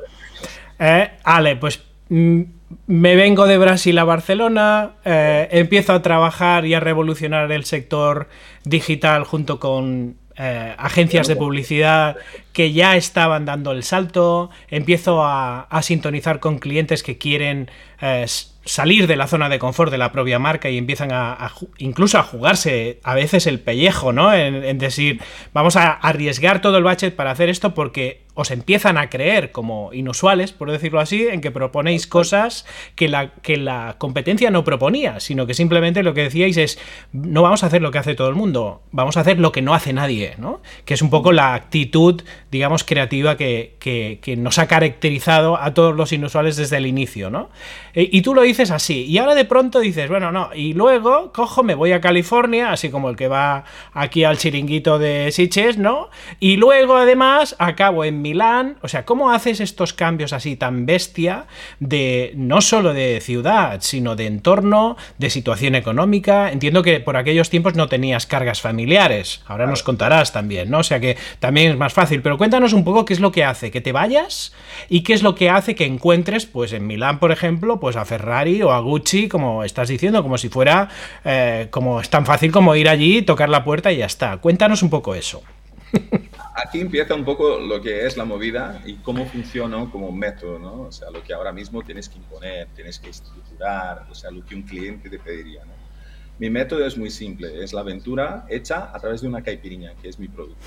Eh, 0.80 1.10
ale, 1.24 1.56
pues 1.56 1.82
mm, 2.10 2.42
me 2.88 3.16
vengo 3.16 3.46
de 3.46 3.58
Brasil 3.58 3.98
a 3.98 4.04
Barcelona, 4.04 4.94
eh, 5.06 5.48
empiezo 5.52 5.94
a 5.94 6.02
trabajar 6.02 6.66
y 6.66 6.74
a 6.74 6.80
revolucionar 6.80 7.52
el 7.52 7.66
sector 7.66 8.28
digital 8.64 9.24
junto 9.24 9.60
con 9.60 10.18
eh, 10.38 10.76
agencias 10.78 11.28
de 11.28 11.36
publicidad 11.38 12.18
que 12.52 12.74
ya 12.74 12.98
estaban 12.98 13.46
dando 13.46 13.72
el 13.72 13.84
salto, 13.84 14.50
empiezo 14.70 15.24
a, 15.24 15.68
sintonizar 15.82 16.40
con 16.40 16.60
clientes 16.60 17.04
que 17.04 17.18
quieren 17.18 17.70
salir 18.66 19.08
de 19.08 19.16
la 19.16 19.28
zona 19.28 19.48
de 19.48 19.60
confort 19.60 19.92
de 19.92 19.98
la 19.98 20.12
propia 20.12 20.40
marca 20.40 20.70
y 20.70 20.78
empiezan 20.78 21.12
a, 21.12 21.52
incluso 21.78 22.18
a 22.18 22.24
jugarse 22.24 23.00
a 23.04 23.14
veces 23.14 23.48
el 23.48 23.60
pellejo, 23.60 24.12
¿no? 24.12 24.34
En, 24.34 24.78
decir, 24.80 25.22
vamos 25.54 25.76
a 25.76 25.92
arriesgar 25.92 26.62
todo 26.62 26.78
el 26.78 26.84
budget 26.84 27.16
para 27.16 27.32
hacer 27.32 27.50
esto 27.50 27.74
porque 27.74 28.25
os 28.36 28.52
empiezan 28.52 28.98
a 28.98 29.10
creer 29.10 29.52
como 29.52 29.92
inusuales, 29.94 30.52
por 30.52 30.70
decirlo 30.70 31.00
así, 31.00 31.28
en 31.28 31.42
que 31.42 31.52
proponéis 31.52 32.06
cosas 32.06 32.66
que 32.96 33.08
la, 33.08 33.32
que 33.42 33.58
la 33.58 33.96
competencia 33.98 34.52
no 34.52 34.64
proponía, 34.64 35.20
sino 35.22 35.48
que 35.48 35.54
simplemente 35.54 36.04
lo 36.04 36.14
que 36.14 36.24
decíais 36.24 36.58
es, 36.58 36.78
no 37.14 37.42
vamos 37.42 37.64
a 37.64 37.68
hacer 37.68 37.82
lo 37.82 37.92
que 37.92 37.98
hace 37.98 38.14
todo 38.14 38.28
el 38.28 38.36
mundo, 38.36 38.82
vamos 38.92 39.16
a 39.16 39.22
hacer 39.22 39.40
lo 39.40 39.54
que 39.54 39.62
no 39.62 39.74
hace 39.74 39.94
nadie, 39.94 40.36
¿no? 40.38 40.62
Que 40.84 40.94
es 40.94 41.02
un 41.02 41.10
poco 41.10 41.32
la 41.32 41.54
actitud, 41.54 42.24
digamos, 42.52 42.84
creativa 42.84 43.38
que, 43.38 43.76
que, 43.80 44.36
nos 44.36 44.60
ha 44.60 44.68
caracterizado 44.68 45.58
a 45.58 45.74
todos 45.74 45.96
los 45.96 46.12
inusuales 46.12 46.58
desde 46.58 46.76
el 46.76 46.88
inicio, 46.88 47.30
¿no? 47.30 47.50
E, 47.94 48.10
y 48.12 48.22
tú 48.22 48.36
lo 48.36 48.42
dices 48.42 48.70
así, 48.70 49.06
y 49.06 49.18
ahora 49.18 49.34
de 49.34 49.46
pronto 49.46 49.80
dices, 49.80 50.10
bueno, 50.10 50.34
no, 50.34 50.50
y 50.54 50.74
luego 50.74 51.32
cojo, 51.32 51.64
me 51.64 51.74
voy 51.74 51.94
a 51.94 52.02
California, 52.02 52.72
así 52.72 52.90
como 52.90 53.10
el 53.10 53.16
que 53.16 53.30
va 53.30 53.64
aquí 53.94 54.26
al 54.26 54.38
chiringuito 54.38 55.00
de 55.00 55.32
Siches, 55.32 55.78
¿no? 55.78 56.10
Y 56.42 56.58
luego 56.58 56.98
además 56.98 57.56
acabo 57.60 58.04
en 58.04 58.25
Milán, 58.26 58.78
o 58.82 58.88
sea, 58.88 59.06
¿cómo 59.06 59.30
haces 59.30 59.60
estos 59.60 59.94
cambios 59.94 60.34
así 60.34 60.56
tan 60.56 60.88
bestia 60.88 61.46
de 61.80 62.34
no 62.36 62.60
solo 62.60 62.92
de 62.92 63.22
ciudad, 63.22 63.82
sino 63.82 64.16
de 64.16 64.26
entorno, 64.26 64.98
de 65.20 65.30
situación 65.30 65.76
económica? 65.76 66.52
Entiendo 66.52 66.82
que 66.82 67.00
por 67.00 67.18
aquellos 67.18 67.52
tiempos 67.52 67.76
no 67.76 67.88
tenías 67.88 68.26
cargas 68.26 68.62
familiares, 68.62 69.44
ahora 69.46 69.68
nos 69.68 69.84
contarás 69.84 70.34
también, 70.34 70.72
¿no? 70.72 70.80
O 70.80 70.84
sea 70.84 71.00
que 71.00 71.18
también 71.38 71.70
es 71.72 71.78
más 71.78 71.94
fácil, 71.94 72.24
pero 72.24 72.40
cuéntanos 72.40 72.74
un 72.74 72.84
poco 72.84 73.06
qué 73.06 73.14
es 73.14 73.20
lo 73.20 73.32
que 73.32 73.44
hace 73.44 73.70
que 73.70 73.80
te 73.80 73.92
vayas 73.92 74.54
y 74.90 75.02
qué 75.02 75.14
es 75.14 75.22
lo 75.22 75.36
que 75.36 75.52
hace 75.52 75.76
que 75.76 75.86
encuentres, 75.86 76.48
pues 76.48 76.74
en 76.74 76.88
Milán, 76.88 77.20
por 77.20 77.32
ejemplo, 77.32 77.80
pues 77.80 77.96
a 77.96 78.06
Ferrari 78.06 78.64
o 78.64 78.72
a 78.72 78.80
Gucci, 78.80 79.28
como 79.28 79.64
estás 79.64 79.88
diciendo, 79.88 80.24
como 80.24 80.40
si 80.40 80.50
fuera, 80.50 80.90
eh, 81.24 81.68
como 81.70 82.02
es 82.02 82.10
tan 82.10 82.26
fácil 82.26 82.52
como 82.52 82.76
ir 82.76 82.90
allí, 82.90 83.22
tocar 83.22 83.50
la 83.50 83.64
puerta 83.64 83.92
y 83.92 83.98
ya 83.98 84.08
está. 84.08 84.38
Cuéntanos 84.38 84.82
un 84.82 84.90
poco 84.90 85.14
eso. 85.14 85.44
Aquí 86.56 86.80
empieza 86.80 87.14
un 87.16 87.26
poco 87.26 87.60
lo 87.60 87.82
que 87.82 88.06
es 88.06 88.16
la 88.16 88.24
movida 88.24 88.82
y 88.86 88.94
cómo 88.96 89.26
funciona 89.26 89.90
como 89.92 90.12
método, 90.12 90.58
¿no? 90.58 90.82
O 90.84 90.92
sea, 90.92 91.10
lo 91.12 91.22
que 91.22 91.34
ahora 91.34 91.52
mismo 91.52 91.82
tienes 91.82 92.08
que 92.08 92.18
imponer, 92.18 92.70
tienes 92.74 92.98
que 92.98 93.10
estructurar, 93.10 94.08
o 94.10 94.16
sea, 94.16 94.32
lo 94.32 94.46
que 94.46 94.56
un 94.56 94.64
cliente 94.64 95.10
te 95.10 95.20
pediría, 95.20 95.66
¿no? 95.66 95.76
Mi 96.38 96.50
método 96.50 96.86
es 96.86 96.98
muy 96.98 97.12
simple, 97.12 97.64
es 97.64 97.72
la 97.72 97.80
aventura 97.80 98.46
hecha 98.50 98.92
a 98.94 99.00
través 99.00 99.22
de 99.22 99.28
una 99.30 99.42
caipiriña, 99.42 99.94
que 100.02 100.10
es 100.10 100.20
mi 100.20 100.28
producto. 100.28 100.66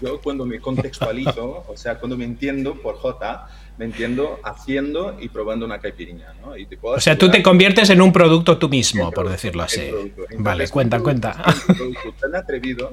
¿no? 0.00 0.08
Yo 0.08 0.20
cuando 0.20 0.46
me 0.46 0.60
contextualizo, 0.60 1.64
o 1.66 1.76
sea, 1.76 1.98
cuando 1.98 2.16
me 2.16 2.24
entiendo 2.24 2.74
por 2.80 2.94
J, 2.96 3.48
me 3.78 3.86
entiendo 3.86 4.38
haciendo 4.44 5.16
y 5.20 5.28
probando 5.28 5.66
una 5.66 5.80
caipiriña. 5.80 6.34
¿no? 6.40 6.56
Y 6.56 6.66
te 6.66 6.78
o 6.80 7.00
sea, 7.00 7.18
tú 7.18 7.28
te 7.32 7.42
conviertes 7.42 7.90
en 7.90 8.00
un 8.00 8.12
producto 8.12 8.58
tú 8.58 8.68
mismo, 8.68 9.10
por 9.10 9.28
decirlo 9.28 9.64
así. 9.64 9.90
vale, 10.38 10.68
cuenta, 10.68 11.00
cuenta. 11.00 11.42
Un 11.68 11.74
producto 11.74 12.14
tan 12.20 12.36
atrevido, 12.36 12.92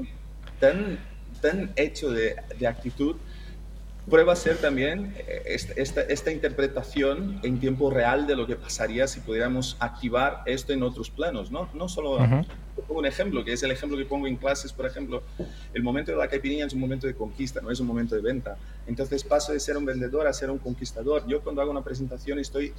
tan, 0.59 0.97
tan 1.45 1.71
hecho 1.75 2.11
de, 2.11 2.35
de 2.57 2.67
actitud, 2.67 3.15
prueba 4.09 4.33
a 4.33 4.35
ser 4.35 4.57
también 4.57 5.13
eh, 5.17 5.57
esta, 5.77 6.01
esta, 6.01 6.31
interpretación 6.31 7.39
en 7.43 7.59
tiempo 7.59 7.89
real 7.89 8.27
de 8.27 8.35
lo 8.35 8.45
que 8.45 8.55
pasaría 8.55 9.07
si 9.07 9.19
pudiéramos 9.19 9.77
activar 9.79 10.43
esto 10.45 10.73
en 10.73 10.83
otros 10.83 11.09
planos, 11.09 11.51
¿no? 11.51 11.69
No 11.73 11.89
solo, 11.89 12.17
pongo 12.87 12.99
un 12.99 13.05
ejemplo, 13.05 13.43
que 13.43 13.53
es 13.53 13.63
el 13.63 13.71
ejemplo 13.71 13.97
que 13.97 14.05
pongo 14.05 14.27
en 14.27 14.35
clases, 14.35 14.73
por 14.73 14.85
ejemplo, 14.85 15.23
el 15.73 15.83
momento 15.83 16.11
de 16.11 16.17
la 16.17 16.27
caipirinha 16.27 16.65
es 16.65 16.73
un 16.73 16.79
momento 16.79 17.07
de 17.07 17.15
conquista, 17.15 17.61
no 17.61 17.71
es 17.71 17.79
un 17.79 17.87
momento 17.87 18.15
de 18.15 18.21
venta. 18.21 18.57
Entonces 18.87 19.23
paso 19.23 19.53
de 19.53 19.59
ser 19.59 19.77
un 19.77 19.85
vendedor 19.85 20.27
a 20.27 20.33
ser 20.33 20.51
un 20.51 20.59
conquistador. 20.59 21.25
Yo 21.27 21.41
cuando 21.41 21.61
hago 21.61 21.71
una 21.71 21.83
presentación 21.83 22.39
estoy 22.39 22.73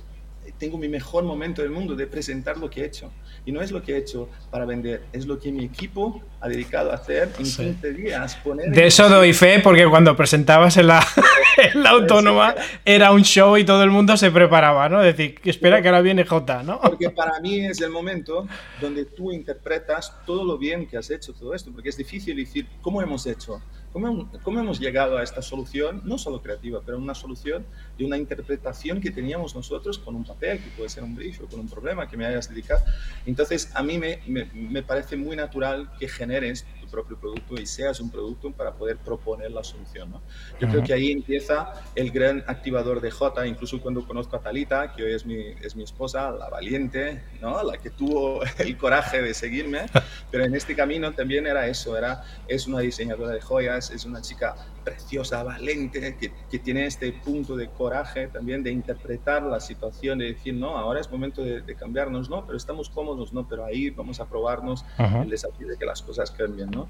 tengo 0.58 0.78
mi 0.78 0.88
mejor 0.88 1.24
momento 1.24 1.62
del 1.62 1.70
mundo 1.70 1.94
de 1.94 2.06
presentar 2.06 2.58
lo 2.58 2.70
que 2.70 2.82
he 2.82 2.84
hecho. 2.84 3.12
Y 3.44 3.52
no 3.52 3.60
es 3.60 3.70
lo 3.70 3.82
que 3.82 3.94
he 3.94 3.98
hecho 3.98 4.28
para 4.50 4.64
vender, 4.64 5.04
es 5.12 5.26
lo 5.26 5.38
que 5.38 5.52
mi 5.52 5.64
equipo 5.64 6.20
ha 6.40 6.48
dedicado 6.48 6.90
a 6.90 6.94
hacer 6.94 7.30
en 7.38 7.44
15 7.44 7.92
días. 7.92 8.38
de 8.66 8.86
eso 8.86 9.08
doy 9.08 9.32
fe, 9.32 9.60
porque 9.60 9.86
cuando 9.86 10.16
presentabas 10.16 10.76
en 10.76 10.88
la, 10.88 11.06
la 11.74 11.90
autónoma 11.90 12.54
era 12.84 13.12
un 13.12 13.22
show 13.22 13.56
y 13.56 13.64
todo 13.64 13.82
el 13.82 13.90
mundo 13.90 14.16
se 14.16 14.30
preparaba, 14.30 14.88
¿no? 14.88 15.02
Es 15.02 15.16
decir, 15.16 15.40
espera 15.44 15.80
que 15.80 15.88
ahora 15.88 16.00
viene 16.00 16.24
J, 16.24 16.62
¿no? 16.62 16.80
Porque 16.80 17.10
para 17.10 17.40
mí 17.40 17.64
es 17.64 17.80
el 17.80 17.90
momento 17.90 18.46
donde 18.80 19.04
tú 19.04 19.32
interpretas 19.32 20.12
todo 20.26 20.44
lo 20.44 20.58
bien 20.58 20.86
que 20.86 20.96
has 20.96 21.10
hecho 21.10 21.32
todo 21.32 21.54
esto, 21.54 21.70
porque 21.72 21.90
es 21.90 21.96
difícil 21.96 22.36
decir, 22.36 22.66
¿cómo 22.80 23.00
hemos 23.00 23.26
hecho? 23.26 23.60
¿Cómo, 23.96 24.30
¿Cómo, 24.42 24.60
hemos 24.60 24.78
llegado 24.78 25.16
a 25.16 25.22
esta 25.22 25.40
solución, 25.40 26.02
no 26.04 26.18
solo 26.18 26.42
creativa, 26.42 26.82
pero 26.84 26.98
una 26.98 27.14
solución 27.14 27.64
de 27.96 28.04
una 28.04 28.18
interpretación 28.18 29.00
que 29.00 29.10
teníamos 29.10 29.54
nosotros 29.54 29.98
con 29.98 30.14
un 30.14 30.22
papel, 30.22 30.62
que 30.62 30.68
puede 30.76 30.90
ser 30.90 31.02
un 31.02 31.14
brief 31.14 31.40
o 31.40 31.46
con 31.46 31.60
un 31.60 31.66
problema 31.66 32.06
que 32.06 32.14
me 32.14 32.26
hayas 32.26 32.50
dedicado? 32.50 32.84
Entonces, 33.24 33.70
a 33.74 33.82
mí 33.82 33.96
me, 33.96 34.20
me, 34.26 34.50
me 34.52 34.82
parece 34.82 35.16
muy 35.16 35.34
natural 35.34 35.90
que 35.98 36.08
generes 36.08 36.66
tu 36.86 36.90
propio 36.90 37.18
producto 37.18 37.60
y 37.60 37.66
seas 37.66 38.00
un 38.00 38.10
producto 38.10 38.52
para 38.52 38.72
poder 38.72 38.96
proponer 38.98 39.50
la 39.50 39.64
solución. 39.64 40.10
¿no? 40.10 40.22
Yo 40.60 40.68
creo 40.68 40.82
que 40.82 40.92
ahí 40.92 41.10
empieza 41.10 41.72
el 41.94 42.10
gran 42.10 42.44
activador 42.46 43.00
de 43.00 43.10
J, 43.10 43.46
incluso 43.46 43.80
cuando 43.80 44.06
conozco 44.06 44.36
a 44.36 44.40
Talita, 44.40 44.92
que 44.92 45.02
hoy 45.02 45.12
es 45.12 45.26
mi, 45.26 45.38
es 45.62 45.76
mi 45.76 45.82
esposa, 45.82 46.30
la 46.30 46.48
valiente, 46.48 47.22
¿no? 47.40 47.62
la 47.62 47.78
que 47.78 47.90
tuvo 47.90 48.40
el 48.58 48.76
coraje 48.76 49.22
de 49.22 49.34
seguirme, 49.34 49.86
pero 50.30 50.44
en 50.44 50.54
este 50.54 50.74
camino 50.74 51.12
también 51.12 51.46
era 51.46 51.66
eso, 51.66 51.96
era, 51.96 52.24
es 52.48 52.66
una 52.66 52.80
diseñadora 52.80 53.32
de 53.32 53.40
joyas, 53.40 53.90
es 53.90 54.04
una 54.04 54.20
chica 54.20 54.54
preciosa, 54.86 55.42
valente, 55.42 56.16
que, 56.16 56.32
que, 56.48 56.58
tiene 56.60 56.86
este 56.86 57.12
punto 57.12 57.56
de 57.56 57.68
coraje 57.68 58.28
también 58.28 58.62
de 58.62 58.70
interpretar 58.70 59.42
la 59.42 59.58
situación, 59.58 60.18
de 60.18 60.26
decir, 60.26 60.54
no, 60.54 60.78
ahora 60.78 61.00
es 61.00 61.10
momento 61.10 61.42
de, 61.42 61.60
de 61.60 61.74
cambiarnos, 61.74 62.30
no, 62.30 62.46
pero 62.46 62.56
estamos 62.56 62.88
cómodos, 62.88 63.32
no, 63.32 63.48
pero 63.48 63.64
ahí 63.64 63.90
vamos 63.90 64.20
a 64.20 64.26
probarnos 64.26 64.84
el 64.96 65.28
desafío 65.28 65.66
de 65.66 65.76
que 65.76 65.84
las 65.84 66.02
cosas 66.02 66.30
cambien, 66.30 66.70
¿no? 66.70 66.88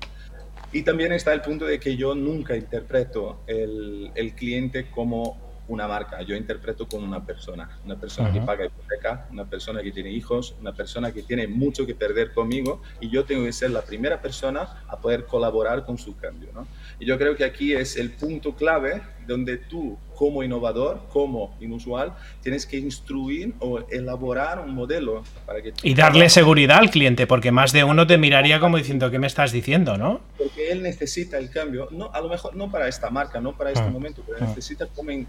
Y 0.72 0.82
también 0.82 1.12
está 1.12 1.32
el 1.32 1.40
punto 1.40 1.64
de 1.64 1.80
que 1.80 1.96
yo 1.96 2.14
nunca 2.14 2.54
interpreto 2.54 3.40
el, 3.46 4.10
el 4.14 4.34
cliente 4.34 4.90
como 4.90 5.45
una 5.68 5.88
marca, 5.88 6.22
yo 6.22 6.36
interpreto 6.36 6.86
como 6.86 7.06
una 7.06 7.24
persona, 7.24 7.68
una 7.84 7.98
persona 7.98 8.32
que 8.32 8.40
paga 8.40 8.66
hipoteca, 8.66 9.26
una 9.30 9.44
persona 9.44 9.82
que 9.82 9.92
tiene 9.92 10.10
hijos, 10.10 10.54
una 10.60 10.72
persona 10.72 11.12
que 11.12 11.22
tiene 11.22 11.46
mucho 11.46 11.86
que 11.86 11.94
perder 11.94 12.32
conmigo 12.32 12.82
y 13.00 13.10
yo 13.10 13.24
tengo 13.24 13.44
que 13.44 13.52
ser 13.52 13.70
la 13.70 13.82
primera 13.82 14.20
persona 14.20 14.84
a 14.86 14.96
poder 14.98 15.26
colaborar 15.26 15.84
con 15.84 15.98
su 15.98 16.16
cambio. 16.16 16.50
¿no? 16.54 16.66
Y 16.98 17.06
yo 17.06 17.18
creo 17.18 17.36
que 17.36 17.44
aquí 17.44 17.72
es 17.72 17.96
el 17.96 18.12
punto 18.12 18.54
clave 18.54 19.02
donde 19.26 19.58
tú, 19.58 19.98
como 20.14 20.42
innovador, 20.42 21.02
como 21.12 21.56
inusual, 21.60 22.14
tienes 22.42 22.66
que 22.66 22.78
instruir 22.78 23.54
o 23.60 23.80
elaborar 23.90 24.60
un 24.60 24.74
modelo 24.74 25.22
para 25.44 25.62
que... 25.62 25.72
Y 25.82 25.94
darle 25.94 26.28
seguridad 26.28 26.78
al 26.78 26.90
cliente, 26.90 27.26
porque 27.26 27.52
más 27.52 27.72
de 27.72 27.84
uno 27.84 28.06
te 28.06 28.18
miraría 28.18 28.60
como 28.60 28.78
diciendo, 28.78 29.10
¿qué 29.10 29.18
me 29.18 29.26
estás 29.26 29.52
diciendo, 29.52 29.96
no? 29.96 30.20
Porque 30.38 30.70
él 30.70 30.82
necesita 30.82 31.38
el 31.38 31.50
cambio, 31.50 31.88
no, 31.90 32.10
a 32.12 32.20
lo 32.20 32.28
mejor 32.28 32.54
no 32.56 32.70
para 32.70 32.88
esta 32.88 33.10
marca, 33.10 33.40
no 33.40 33.56
para 33.56 33.70
este 33.70 33.84
ah, 33.84 33.90
momento, 33.90 34.22
pero 34.26 34.38
ah. 34.40 34.46
necesita 34.46 34.86
como 34.86 35.10
en, 35.10 35.26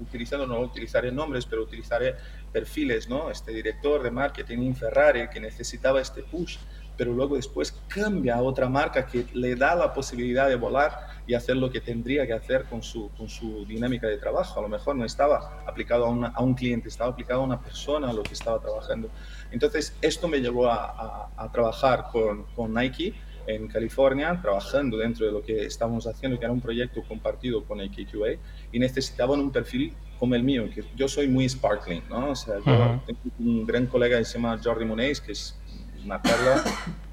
utilizando, 0.00 0.46
no 0.46 0.60
utilizaré 0.60 1.10
nombres, 1.12 1.46
pero 1.46 1.62
utilizaré 1.62 2.14
perfiles, 2.52 3.08
¿no? 3.08 3.30
Este 3.30 3.52
director 3.52 4.02
de 4.02 4.10
marketing 4.10 4.58
en 4.58 4.76
Ferrari 4.76 5.28
que 5.28 5.40
necesitaba 5.40 6.00
este 6.00 6.22
push 6.22 6.56
pero 6.96 7.12
luego 7.12 7.36
después 7.36 7.74
cambia 7.88 8.36
a 8.36 8.42
otra 8.42 8.68
marca 8.68 9.06
que 9.06 9.26
le 9.34 9.54
da 9.54 9.74
la 9.74 9.92
posibilidad 9.92 10.48
de 10.48 10.56
volar 10.56 11.08
y 11.26 11.34
hacer 11.34 11.56
lo 11.56 11.70
que 11.70 11.80
tendría 11.80 12.26
que 12.26 12.32
hacer 12.32 12.64
con 12.64 12.82
su, 12.82 13.10
con 13.16 13.28
su 13.28 13.64
dinámica 13.66 14.06
de 14.06 14.16
trabajo. 14.18 14.60
A 14.60 14.62
lo 14.62 14.68
mejor 14.68 14.96
no 14.96 15.04
estaba 15.04 15.62
aplicado 15.66 16.06
a, 16.06 16.28
a 16.28 16.42
un 16.42 16.54
cliente, 16.54 16.88
estaba 16.88 17.10
aplicado 17.10 17.40
a 17.40 17.44
una 17.44 17.60
persona 17.60 18.10
a 18.10 18.12
lo 18.12 18.22
que 18.22 18.34
estaba 18.34 18.60
trabajando. 18.60 19.10
Entonces, 19.50 19.96
esto 20.00 20.28
me 20.28 20.40
llevó 20.40 20.68
a, 20.68 21.30
a, 21.36 21.52
trabajar 21.52 22.06
con, 22.12 22.44
con 22.54 22.72
Nike 22.72 23.14
en 23.46 23.68
California, 23.68 24.38
trabajando 24.40 24.96
dentro 24.96 25.26
de 25.26 25.32
lo 25.32 25.42
que 25.42 25.66
estábamos 25.66 26.06
haciendo, 26.06 26.38
que 26.38 26.44
era 26.44 26.52
un 26.52 26.60
proyecto 26.60 27.02
compartido 27.06 27.64
con 27.64 27.80
AKQA, 27.80 28.38
y 28.72 28.78
necesitaban 28.78 29.40
un 29.40 29.50
perfil 29.50 29.94
como 30.18 30.34
el 30.34 30.42
mío, 30.42 30.68
que 30.74 30.82
yo 30.96 31.08
soy 31.08 31.28
muy 31.28 31.48
sparkling, 31.48 32.02
¿no? 32.08 32.30
O 32.30 32.36
sea, 32.36 32.56
yo 32.56 33.00
tengo 33.06 33.20
un 33.38 33.66
gran 33.66 33.86
colega 33.86 34.18
que 34.18 34.24
se 34.24 34.38
llama 34.38 34.58
Jordi 34.62 34.84
Monés, 34.84 35.20
que 35.20 35.32
es 35.32 35.56
una 36.06 36.22
perla, 36.22 36.64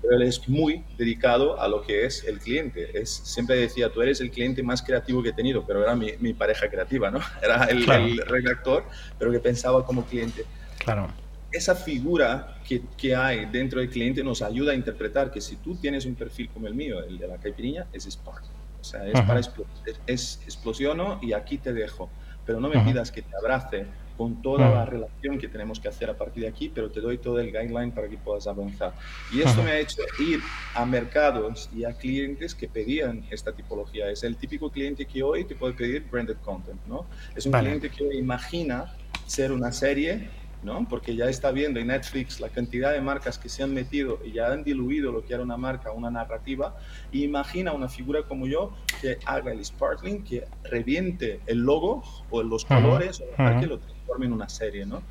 pero 0.01 0.15
él 0.15 0.21
es 0.21 0.47
muy 0.47 0.83
dedicado 0.97 1.59
a 1.59 1.67
lo 1.67 1.81
que 1.81 2.05
es 2.05 2.23
el 2.23 2.39
cliente. 2.39 2.97
Es, 2.97 3.09
siempre 3.09 3.57
decía, 3.57 3.91
tú 3.91 4.01
eres 4.01 4.21
el 4.21 4.31
cliente 4.31 4.63
más 4.63 4.81
creativo 4.81 5.21
que 5.21 5.29
he 5.29 5.33
tenido, 5.33 5.65
pero 5.65 5.83
era 5.83 5.95
mi, 5.95 6.11
mi 6.19 6.33
pareja 6.33 6.69
creativa, 6.69 7.11
¿no? 7.11 7.19
Era 7.41 7.65
el, 7.65 7.89
el, 7.89 8.17
redactor, 8.19 8.85
pero 9.19 9.31
que 9.31 9.39
pensaba 9.39 9.85
como 9.85 10.05
cliente. 10.05 10.45
Claro. 10.77 11.07
Esa 11.51 11.75
figura 11.75 12.57
que, 12.67 12.81
que, 12.97 13.15
hay 13.15 13.45
dentro 13.45 13.79
del 13.79 13.89
cliente 13.89 14.23
nos 14.23 14.41
ayuda 14.41 14.71
a 14.71 14.75
interpretar 14.75 15.31
que 15.31 15.39
si 15.39 15.57
tú 15.57 15.75
tienes 15.75 16.05
un 16.05 16.15
perfil 16.15 16.49
como 16.49 16.67
el 16.67 16.73
mío, 16.73 17.03
el 17.03 17.17
de 17.17 17.27
la 17.27 17.37
caipirinha, 17.37 17.85
es 17.93 18.05
Spark. 18.05 18.43
O 18.81 18.83
sea, 18.83 19.07
es, 19.07 19.21
para 19.21 19.39
expl 19.39 19.63
es, 20.07 20.41
explosiono 20.43 21.19
y 21.21 21.31
aquí 21.31 21.57
te 21.57 21.71
dejo. 21.71 22.09
Pero 22.45 22.59
no 22.59 22.67
me 22.67 22.77
pidas 22.81 23.11
que 23.11 23.21
te 23.21 23.33
abrace 23.37 23.85
con 24.23 24.41
toda 24.41 24.69
la 24.69 24.85
relación 24.85 25.37
que 25.37 25.49
tenemos 25.49 25.81
que 25.81 25.89
hacer 25.89 26.09
a 26.09 26.15
partir 26.15 26.43
de 26.43 26.49
aquí, 26.49 26.71
pero 26.73 26.89
te 26.89 27.01
doy 27.01 27.17
todo 27.17 27.41
el 27.41 27.47
guideline 27.47 27.91
para 27.91 28.07
que 28.07 28.15
puedas 28.15 28.47
avanzar. 28.47 28.93
Y 29.33 29.41
esto 29.41 29.61
me 29.61 29.71
ha 29.71 29.79
hecho 29.79 30.01
ir 30.17 30.39
a 30.75 30.85
mercados 30.85 31.69
y 31.75 31.83
a 31.83 31.91
clientes 31.91 32.55
que 32.55 32.69
pedían 32.69 33.25
esta 33.31 33.51
tipología. 33.51 34.09
Es 34.09 34.23
el 34.23 34.37
típico 34.37 34.71
cliente 34.71 35.05
que 35.05 35.21
hoy 35.23 35.43
te 35.43 35.55
puede 35.55 35.73
pedir 35.73 36.05
branded 36.09 36.37
content, 36.37 36.79
¿no? 36.87 37.05
Es 37.35 37.45
un 37.45 37.51
cliente 37.51 37.89
que 37.89 38.15
imagina 38.15 38.95
ser 39.27 39.51
una 39.51 39.73
serie 39.73 40.29
¿no? 40.63 40.87
Porque 40.89 41.15
ya 41.15 41.25
está 41.25 41.51
viendo 41.51 41.79
en 41.79 41.87
Netflix 41.87 42.39
la 42.39 42.49
cantidad 42.49 42.93
de 42.93 43.01
marcas 43.01 43.37
que 43.37 43.49
se 43.49 43.63
han 43.63 43.73
metido 43.73 44.19
y 44.25 44.31
ya 44.31 44.51
han 44.51 44.63
diluido 44.63 45.11
lo 45.11 45.25
que 45.25 45.33
era 45.33 45.43
una 45.43 45.57
marca, 45.57 45.91
una 45.91 46.09
narrativa. 46.09 46.75
Y 47.11 47.23
imagina 47.23 47.73
una 47.73 47.89
figura 47.89 48.23
como 48.23 48.47
yo 48.47 48.73
que 49.01 49.17
haga 49.25 49.51
el 49.51 49.63
sparkling, 49.63 50.23
que 50.23 50.45
reviente 50.63 51.41
el 51.45 51.59
logo 51.59 52.03
o 52.29 52.41
los 52.43 52.65
colores 52.65 53.21
o 53.21 53.35
para 53.35 53.59
que 53.59 53.67
lo 53.67 53.79
transforme 54.13 54.25
en 54.25 54.33
una 54.33 54.49
serie, 54.49 54.85
¿no? 54.85 55.01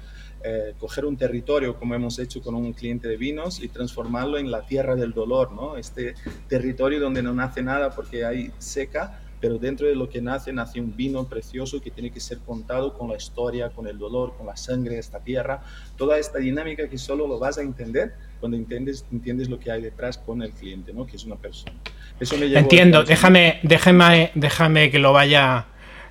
Eh, 0.44 0.74
coger 0.78 1.04
un 1.04 1.16
territorio 1.16 1.76
como 1.76 1.94
hemos 1.94 2.18
hecho 2.18 2.42
con 2.42 2.54
un 2.54 2.72
cliente 2.72 3.06
de 3.06 3.16
vinos 3.16 3.60
y 3.60 3.68
transformarlo 3.68 4.38
en 4.38 4.50
la 4.50 4.62
tierra 4.66 4.96
del 4.96 5.12
dolor, 5.12 5.52
¿no? 5.52 5.76
Este 5.76 6.14
territorio 6.48 6.98
donde 6.98 7.22
no 7.22 7.32
nace 7.32 7.62
nada 7.62 7.90
porque 7.90 8.24
hay 8.24 8.50
seca, 8.58 9.20
pero 9.40 9.58
dentro 9.58 9.86
de 9.86 9.94
lo 9.94 10.08
que 10.08 10.20
nace, 10.20 10.52
nace 10.52 10.80
un 10.80 10.96
vino 10.96 11.24
precioso 11.24 11.80
que 11.80 11.90
tiene 11.90 12.10
que 12.10 12.20
ser 12.20 12.38
contado 12.38 12.92
con 12.92 13.08
la 13.08 13.16
historia, 13.16 13.70
con 13.70 13.86
el 13.86 13.98
dolor, 13.98 14.34
con 14.36 14.46
la 14.46 14.56
sangre 14.56 14.94
de 14.94 15.00
esta 15.00 15.20
tierra, 15.20 15.62
toda 15.96 16.18
esta 16.18 16.38
dinámica 16.38 16.88
que 16.88 16.98
solo 16.98 17.26
lo 17.26 17.38
vas 17.38 17.58
a 17.58 17.62
entender 17.62 18.14
cuando 18.40 18.56
entiendes, 18.56 19.04
entiendes 19.12 19.48
lo 19.48 19.58
que 19.58 19.70
hay 19.70 19.82
detrás 19.82 20.18
con 20.18 20.42
el 20.42 20.50
cliente, 20.52 20.92
¿no? 20.92 21.06
que 21.06 21.16
es 21.16 21.24
una 21.24 21.36
persona. 21.36 21.76
Eso 22.18 22.36
me 22.36 22.46
Entiendo, 22.46 23.04
déjame, 23.04 23.60
déjame, 23.62 24.32
déjame 24.34 24.90
que 24.90 24.98
lo 24.98 25.12
vaya 25.12 25.66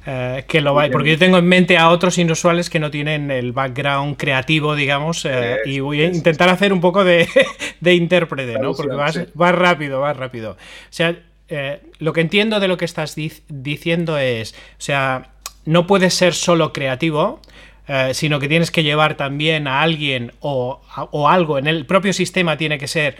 eh, 0.05 0.45
que 0.47 0.61
lo 0.61 0.73
va, 0.73 0.87
porque 0.91 1.11
yo 1.11 1.17
tengo 1.19 1.37
en 1.37 1.47
mente 1.47 1.77
a 1.77 1.89
otros 1.89 2.17
inusuales 2.17 2.71
que 2.71 2.79
no 2.79 2.89
tienen 2.89 3.29
el 3.29 3.51
background 3.51 4.17
creativo, 4.17 4.75
digamos, 4.75 5.25
eh, 5.25 5.59
y 5.65 5.79
voy 5.79 6.01
a 6.01 6.07
intentar 6.07 6.49
hacer 6.49 6.73
un 6.73 6.81
poco 6.81 7.03
de, 7.03 7.27
de 7.79 7.93
intérprete, 7.93 8.57
¿no? 8.57 8.73
Porque 8.73 8.95
vas, 8.95 9.15
rápido, 9.55 10.01
vas 10.01 10.17
rápido. 10.17 10.51
O 10.53 10.57
sea, 10.89 11.15
eh, 11.49 11.81
lo 11.99 12.13
que 12.13 12.21
entiendo 12.21 12.59
de 12.59 12.67
lo 12.67 12.77
que 12.77 12.85
estás 12.85 13.15
diciendo 13.47 14.17
es, 14.17 14.53
o 14.53 14.81
sea, 14.81 15.33
no 15.65 15.85
puedes 15.85 16.15
ser 16.15 16.33
solo 16.33 16.73
creativo, 16.73 17.39
sino 18.13 18.39
que 18.39 18.47
tienes 18.47 18.71
que 18.71 18.83
llevar 18.83 19.17
también 19.17 19.67
a 19.67 19.81
alguien 19.81 20.31
o, 20.39 20.81
o, 21.11 21.27
algo 21.27 21.57
en 21.57 21.67
el 21.67 21.85
propio 21.85 22.13
sistema 22.13 22.55
tiene 22.55 22.77
que 22.77 22.87
ser 22.87 23.17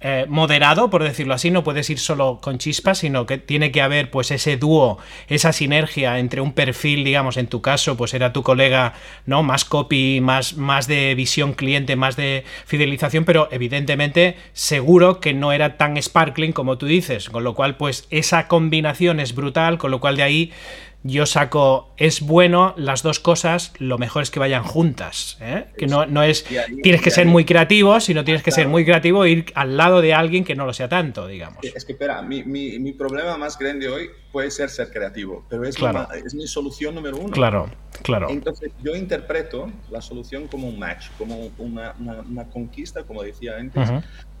eh, 0.00 0.26
moderado, 0.28 0.90
por 0.90 1.02
decirlo 1.02 1.32
así, 1.32 1.50
no 1.50 1.64
puedes 1.64 1.88
ir 1.88 1.98
solo 1.98 2.38
con 2.42 2.58
chispas, 2.58 2.98
sino 2.98 3.24
que 3.24 3.38
tiene 3.38 3.72
que 3.72 3.80
haber 3.80 4.10
pues 4.10 4.30
ese 4.30 4.58
dúo, 4.58 4.98
esa 5.28 5.52
sinergia 5.52 6.18
entre 6.18 6.42
un 6.42 6.52
perfil, 6.52 7.02
digamos, 7.02 7.38
en 7.38 7.46
tu 7.46 7.62
caso, 7.62 7.96
pues 7.96 8.12
era 8.12 8.32
tu 8.32 8.42
colega, 8.42 8.92
¿no? 9.24 9.42
Más 9.42 9.64
copy, 9.64 10.20
más, 10.20 10.56
más 10.56 10.86
de 10.86 11.14
visión 11.14 11.54
cliente, 11.54 11.96
más 11.96 12.16
de 12.16 12.44
fidelización, 12.66 13.24
pero 13.24 13.48
evidentemente 13.50 14.36
seguro 14.52 15.20
que 15.20 15.32
no 15.32 15.52
era 15.52 15.78
tan 15.78 16.00
sparkling 16.00 16.52
como 16.52 16.76
tú 16.76 16.86
dices, 16.86 17.30
con 17.30 17.42
lo 17.42 17.54
cual 17.54 17.76
pues 17.76 18.06
esa 18.10 18.48
combinación 18.48 19.18
es 19.18 19.34
brutal, 19.34 19.78
con 19.78 19.90
lo 19.90 20.00
cual 20.00 20.16
de 20.16 20.22
ahí 20.22 20.52
yo 21.08 21.26
saco, 21.26 21.92
es 21.96 22.20
bueno 22.20 22.74
las 22.76 23.02
dos 23.02 23.20
cosas, 23.20 23.72
lo 23.78 23.98
mejor 23.98 24.22
es 24.22 24.30
que 24.30 24.38
vayan 24.38 24.62
juntas. 24.62 25.38
¿eh? 25.40 25.66
Que 25.76 25.86
no, 25.86 26.06
no 26.06 26.22
es, 26.22 26.44
tienes 26.82 27.02
que 27.02 27.10
ser 27.10 27.26
muy 27.26 27.44
creativo, 27.44 28.00
sino 28.00 28.24
tienes 28.24 28.42
que 28.42 28.50
ser 28.50 28.68
muy 28.68 28.84
creativo 28.84 29.24
e 29.24 29.30
ir 29.30 29.52
al 29.54 29.76
lado 29.76 30.00
de 30.00 30.14
alguien 30.14 30.44
que 30.44 30.54
no 30.54 30.66
lo 30.66 30.72
sea 30.72 30.88
tanto, 30.88 31.26
digamos. 31.26 31.58
Es 31.62 31.84
que, 31.84 31.92
espera, 31.92 32.22
mi, 32.22 32.44
mi, 32.44 32.78
mi 32.78 32.92
problema 32.92 33.36
más 33.36 33.58
grande 33.58 33.88
hoy 33.88 34.10
puede 34.32 34.50
ser 34.50 34.68
ser 34.68 34.90
creativo, 34.90 35.46
pero 35.48 35.64
es, 35.64 35.76
es 36.24 36.34
mi 36.34 36.46
solución 36.46 36.94
número 36.94 37.16
uno. 37.16 37.30
Claro, 37.30 37.70
claro. 38.02 38.28
Entonces, 38.28 38.70
yo 38.82 38.94
interpreto 38.94 39.72
la 39.90 40.02
solución 40.02 40.46
como 40.46 40.68
un 40.68 40.78
match, 40.78 41.06
como 41.16 41.50
una, 41.58 41.94
una, 41.98 42.44
conquista, 42.50 43.04
como 43.04 43.22
decía 43.22 43.56
antes, 43.56 43.88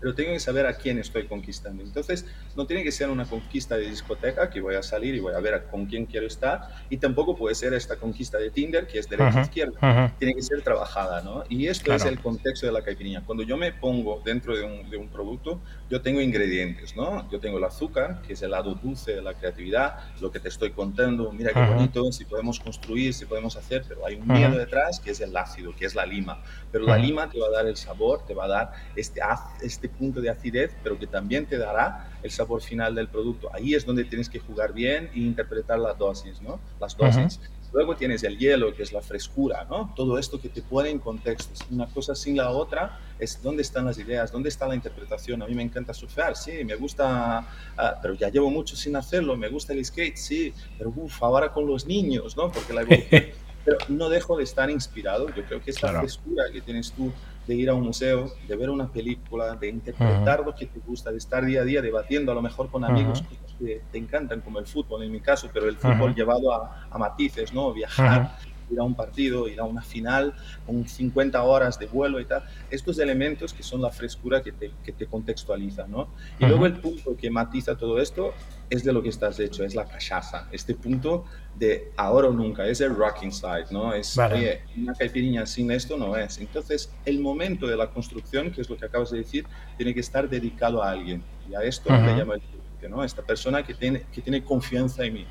pero 0.06 0.14
tengo 0.14 0.34
que 0.34 0.38
saber 0.38 0.66
a 0.66 0.74
quién 0.74 1.00
estoy 1.00 1.26
conquistando. 1.26 1.82
Entonces, 1.82 2.24
no 2.54 2.64
tiene 2.64 2.84
que 2.84 2.92
ser 2.92 3.10
una 3.10 3.24
conquista 3.24 3.76
de 3.76 3.90
discoteca, 3.90 4.48
que 4.50 4.60
voy 4.60 4.76
a 4.76 4.82
salir 4.84 5.16
y 5.16 5.18
voy 5.18 5.34
a 5.34 5.40
ver 5.40 5.64
con 5.68 5.86
quién 5.86 6.06
quiero 6.06 6.28
estar, 6.28 6.60
y 6.88 6.98
tampoco 6.98 7.34
puede 7.34 7.56
ser 7.56 7.74
esta 7.74 7.96
conquista 7.96 8.38
de 8.38 8.50
Tinder, 8.50 8.86
que 8.86 9.00
es 9.00 9.08
derecha-izquierda. 9.08 10.14
Tiene 10.16 10.36
que 10.36 10.42
ser 10.42 10.62
trabajada, 10.62 11.22
¿no? 11.22 11.42
Y 11.48 11.66
esto 11.66 11.92
es 11.92 12.04
el 12.04 12.20
contexto 12.20 12.66
de 12.66 12.72
la 12.72 12.84
caipirinha. 12.84 13.24
Cuando 13.24 13.42
yo 13.42 13.56
me 13.56 13.72
pongo 13.72 14.22
dentro 14.24 14.56
de 14.56 14.62
un, 14.62 14.88
de 14.88 14.96
un 14.96 15.08
producto, 15.08 15.60
yo 15.90 16.00
tengo 16.00 16.20
ingredientes, 16.20 16.94
¿no? 16.94 17.28
Yo 17.28 17.40
tengo 17.40 17.58
el 17.58 17.64
azúcar, 17.64 18.22
que 18.22 18.34
es 18.34 18.42
el 18.42 18.52
lado 18.52 18.76
dulce 18.76 19.12
de 19.12 19.22
la 19.22 19.34
creatividad, 19.34 19.98
lo 20.20 20.30
que 20.30 20.38
te 20.38 20.50
estoy 20.50 20.70
contando, 20.70 21.32
mira 21.32 21.52
qué 21.52 21.64
bonito, 21.64 22.12
si 22.12 22.24
podemos 22.26 22.60
construir, 22.60 23.12
si 23.12 23.24
podemos 23.24 23.56
hacer, 23.56 23.84
pero 23.88 24.06
hay 24.06 24.14
un 24.14 24.28
miedo 24.28 24.56
detrás 24.56 25.00
que 25.00 25.10
es 25.10 25.20
el 25.20 25.36
ácido, 25.36 25.74
que 25.74 25.84
es 25.84 25.96
la 25.96 26.06
lima. 26.06 26.44
Pero 26.70 26.84
la 26.84 26.96
lima 26.96 27.28
te 27.28 27.40
va 27.40 27.48
a 27.48 27.50
dar 27.50 27.66
el 27.66 27.76
sabor, 27.76 28.24
te 28.24 28.34
va 28.34 28.44
a 28.44 28.48
dar 28.48 28.72
este, 28.94 29.20
este 29.62 29.88
punto 29.98 30.20
de 30.20 30.30
acidez, 30.30 30.76
pero 30.82 30.98
que 30.98 31.06
también 31.06 31.46
te 31.46 31.58
dará 31.58 32.10
el 32.22 32.30
sabor 32.30 32.62
final 32.62 32.94
del 32.94 33.08
producto. 33.08 33.50
Ahí 33.54 33.74
es 33.74 33.84
donde 33.84 34.04
tienes 34.04 34.28
que 34.28 34.38
jugar 34.38 34.72
bien 34.72 35.10
e 35.14 35.20
interpretar 35.20 35.78
las 35.78 35.98
dosis, 35.98 36.40
¿no? 36.42 36.60
Las 36.80 36.96
dosis. 36.96 37.40
Luego 37.72 37.96
tienes 37.96 38.22
el 38.22 38.38
hielo, 38.38 38.74
que 38.74 38.82
es 38.82 38.92
la 38.92 39.02
frescura, 39.02 39.66
¿no? 39.68 39.92
Todo 39.94 40.18
esto 40.18 40.40
que 40.40 40.48
te 40.48 40.62
pone 40.62 40.90
en 40.90 40.98
contextos. 40.98 41.60
Una 41.70 41.86
cosa 41.86 42.14
sin 42.14 42.36
la 42.36 42.50
otra 42.50 42.98
es 43.18 43.42
dónde 43.42 43.62
están 43.62 43.84
las 43.84 43.98
ideas, 43.98 44.32
dónde 44.32 44.48
está 44.48 44.66
la 44.66 44.74
interpretación. 44.74 45.42
A 45.42 45.46
mí 45.46 45.54
me 45.54 45.62
encanta 45.62 45.92
surfear, 45.92 46.36
sí, 46.36 46.64
me 46.64 46.76
gusta, 46.76 47.46
ah, 47.76 47.98
pero 48.00 48.14
ya 48.14 48.28
llevo 48.28 48.50
mucho 48.50 48.76
sin 48.76 48.96
hacerlo. 48.96 49.36
Me 49.36 49.48
gusta 49.48 49.72
el 49.72 49.84
skate, 49.84 50.16
sí, 50.16 50.54
pero 50.78 50.92
uff, 50.94 51.22
ahora 51.22 51.52
con 51.52 51.66
los 51.66 51.86
niños, 51.86 52.36
¿no? 52.36 52.50
Porque 52.50 52.72
la 52.72 52.82
evolución... 52.82 53.24
pero 53.66 53.78
no 53.88 54.08
dejo 54.08 54.36
de 54.36 54.44
estar 54.44 54.70
inspirado. 54.70 55.28
Yo 55.34 55.44
creo 55.44 55.60
que 55.60 55.72
esta 55.72 55.98
frescura 55.98 56.44
que 56.52 56.60
tienes 56.60 56.92
tú 56.92 57.12
de 57.46 57.54
ir 57.54 57.70
a 57.70 57.74
un 57.74 57.84
museo, 57.84 58.32
de 58.48 58.56
ver 58.56 58.70
una 58.70 58.88
película, 58.90 59.54
de 59.54 59.68
interpretar 59.68 60.40
lo 60.44 60.54
que 60.54 60.66
te 60.66 60.80
gusta, 60.80 61.10
de 61.10 61.18
estar 61.18 61.44
día 61.44 61.62
a 61.62 61.64
día 61.64 61.80
debatiendo 61.80 62.32
a 62.32 62.34
lo 62.34 62.42
mejor 62.42 62.70
con 62.70 62.84
amigos 62.84 63.22
que 63.58 63.82
te 63.90 63.98
encantan, 63.98 64.40
como 64.40 64.58
el 64.58 64.66
fútbol 64.66 65.02
en 65.02 65.12
mi 65.12 65.20
caso, 65.20 65.48
pero 65.52 65.68
el 65.68 65.76
fútbol 65.76 66.14
llevado 66.14 66.52
a, 66.52 66.88
a, 66.90 66.98
matices, 66.98 67.52
¿no? 67.52 67.72
Viajar, 67.72 68.36
ir 68.70 68.78
a 68.78 68.82
un 68.82 68.94
partido, 68.94 69.48
ir 69.48 69.60
a 69.60 69.64
una 69.64 69.82
final, 69.82 70.34
con 70.66 70.86
50 70.86 71.42
horas 71.42 71.78
de 71.78 71.86
vuelo 71.86 72.20
y 72.20 72.24
tal. 72.24 72.44
Estos 72.70 72.98
elementos 72.98 73.52
que 73.52 73.62
son 73.62 73.80
la 73.80 73.90
frescura 73.90 74.42
que 74.42 74.52
te, 74.52 74.72
que 74.84 74.92
te 74.92 75.06
contextualiza, 75.06 75.86
¿no? 75.86 76.08
Y 76.38 76.46
luego 76.46 76.66
el 76.66 76.74
punto 76.74 77.16
que 77.16 77.30
matiza 77.30 77.76
todo 77.76 78.00
esto 78.00 78.34
es 78.68 78.84
de 78.84 78.92
lo 78.92 79.02
que 79.02 79.08
estás 79.08 79.38
hecho, 79.38 79.64
es 79.64 79.74
la 79.74 79.84
cachaza. 79.84 80.48
Este 80.50 80.74
punto 80.74 81.24
de 81.58 81.90
ahora 81.96 82.28
o 82.28 82.32
nunca, 82.32 82.66
es 82.66 82.80
el 82.80 82.94
rocking 82.94 83.32
side, 83.32 83.66
¿no? 83.70 83.94
Es, 83.94 84.16
oye, 84.18 84.60
una 84.76 84.94
caipirinha 84.94 85.46
sin 85.46 85.70
esto 85.70 85.96
no 85.96 86.16
es. 86.16 86.38
Entonces, 86.38 86.92
el 87.04 87.18
momento 87.20 87.66
de 87.66 87.76
la 87.76 87.88
construcción, 87.90 88.50
que 88.50 88.60
es 88.60 88.68
lo 88.68 88.76
que 88.76 88.84
acabas 88.84 89.10
de 89.10 89.18
decir, 89.18 89.46
tiene 89.76 89.94
que 89.94 90.00
estar 90.00 90.28
dedicado 90.28 90.82
a 90.82 90.90
alguien. 90.90 91.22
Y 91.50 91.54
a 91.54 91.62
esto 91.62 91.90
le 91.90 92.16
llamo 92.16 92.34
el 92.34 92.42
¿no? 92.88 93.02
Esta 93.02 93.22
persona 93.22 93.64
que 93.64 93.74
tiene, 93.74 94.02
que 94.12 94.20
tiene 94.20 94.44
confianza 94.44 95.04
en 95.04 95.14
mí. 95.14 95.26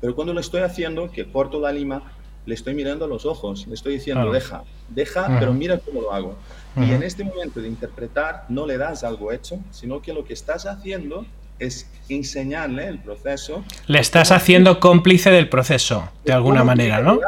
Pero 0.00 0.14
cuando 0.14 0.32
lo 0.32 0.40
estoy 0.40 0.62
haciendo, 0.62 1.10
que 1.10 1.30
corto 1.30 1.60
la 1.60 1.72
lima, 1.72 2.02
le 2.44 2.54
estoy 2.54 2.74
mirando 2.74 3.04
a 3.04 3.08
los 3.08 3.26
ojos, 3.26 3.66
le 3.66 3.74
estoy 3.74 3.94
diciendo, 3.94 4.30
deja, 4.30 4.64
deja, 4.88 5.38
pero 5.38 5.52
mira 5.52 5.78
cómo 5.78 6.00
lo 6.00 6.12
hago. 6.12 6.36
Y 6.76 6.92
en 6.92 7.02
este 7.02 7.24
momento 7.24 7.60
de 7.60 7.68
interpretar, 7.68 8.44
no 8.48 8.66
le 8.66 8.76
das 8.76 9.02
algo 9.02 9.32
hecho, 9.32 9.58
sino 9.70 10.02
que 10.02 10.12
lo 10.12 10.24
que 10.24 10.34
estás 10.34 10.66
haciendo 10.66 11.26
es 11.58 11.90
enseñarle 12.08 12.86
el 12.86 12.98
proceso. 12.98 13.64
Le 13.86 13.98
estás 13.98 14.30
haciendo 14.30 14.78
cómplice 14.78 15.30
del 15.30 15.48
proceso, 15.48 16.08
de 16.24 16.32
alguna 16.32 16.64
manera, 16.64 17.00
¿no? 17.00 17.18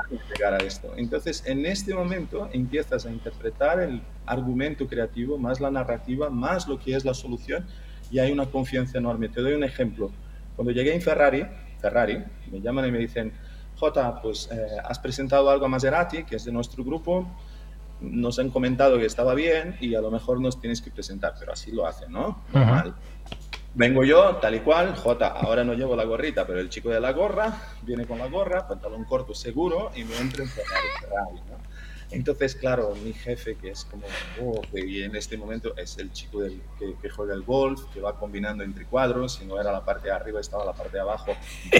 A 0.46 0.56
esto. 0.58 0.92
Entonces, 0.96 1.42
en 1.46 1.66
este 1.66 1.94
momento 1.94 2.48
empiezas 2.52 3.06
a 3.06 3.10
interpretar 3.10 3.80
el 3.80 4.00
argumento 4.26 4.86
creativo, 4.86 5.38
más 5.38 5.60
la 5.60 5.70
narrativa, 5.70 6.30
más 6.30 6.68
lo 6.68 6.78
que 6.78 6.94
es 6.94 7.04
la 7.04 7.14
solución, 7.14 7.66
y 8.10 8.18
hay 8.18 8.30
una 8.30 8.46
confianza 8.46 8.98
enorme. 8.98 9.28
Te 9.28 9.40
doy 9.40 9.54
un 9.54 9.64
ejemplo. 9.64 10.10
Cuando 10.54 10.72
llegué 10.72 10.94
en 10.94 11.02
Ferrari, 11.02 11.44
Ferrari, 11.80 12.22
me 12.50 12.60
llaman 12.60 12.86
y 12.86 12.92
me 12.92 12.98
dicen, 12.98 13.32
Jota, 13.76 14.20
pues 14.20 14.48
eh, 14.50 14.56
has 14.84 14.98
presentado 14.98 15.50
algo 15.50 15.66
a 15.66 15.68
Maserati, 15.68 16.24
que 16.24 16.36
es 16.36 16.44
de 16.44 16.52
nuestro 16.52 16.84
grupo, 16.84 17.28
nos 18.00 18.38
han 18.38 18.50
comentado 18.50 18.98
que 18.98 19.06
estaba 19.06 19.34
bien 19.34 19.76
y 19.80 19.94
a 19.94 20.00
lo 20.00 20.10
mejor 20.10 20.40
nos 20.40 20.60
tienes 20.60 20.80
que 20.80 20.90
presentar, 20.90 21.34
pero 21.38 21.52
así 21.52 21.72
lo 21.72 21.86
hacen, 21.86 22.12
¿no? 22.12 22.42
Normal. 22.52 22.94
Vengo 23.78 24.02
yo, 24.02 24.34
tal 24.42 24.56
y 24.56 24.58
cual, 24.58 24.96
Jota, 24.96 25.28
ahora 25.28 25.62
no 25.62 25.72
llevo 25.72 25.94
la 25.94 26.02
gorrita, 26.02 26.44
pero 26.44 26.58
el 26.58 26.68
chico 26.68 26.88
de 26.88 26.98
la 26.98 27.12
gorra 27.12 27.62
viene 27.82 28.06
con 28.06 28.18
la 28.18 28.26
gorra, 28.26 28.66
pantalón 28.66 29.04
corto 29.04 29.34
seguro 29.34 29.92
y 29.94 30.02
me 30.02 30.16
entra 30.16 30.42
en 30.42 30.50
Ferrari 30.50 31.40
¿no? 31.48 31.58
Entonces, 32.10 32.56
claro, 32.56 32.92
mi 33.04 33.12
jefe, 33.12 33.54
que 33.54 33.70
es 33.70 33.84
como, 33.84 34.04
oh, 34.42 34.62
y 34.74 35.04
en 35.04 35.14
este 35.14 35.36
momento 35.36 35.76
es 35.76 35.96
el 35.98 36.10
chico 36.10 36.40
del, 36.40 36.60
que, 36.76 37.08
juega 37.08 37.34
el 37.34 37.42
golf, 37.42 37.84
que 37.94 38.00
va 38.00 38.18
combinando 38.18 38.64
entre 38.64 38.84
cuadros, 38.84 39.34
si 39.34 39.44
no 39.44 39.60
era 39.60 39.70
la 39.70 39.84
parte 39.84 40.08
de 40.08 40.14
arriba, 40.14 40.40
estaba 40.40 40.64
la 40.64 40.72
parte 40.72 40.96
de 40.96 41.00
abajo, 41.00 41.36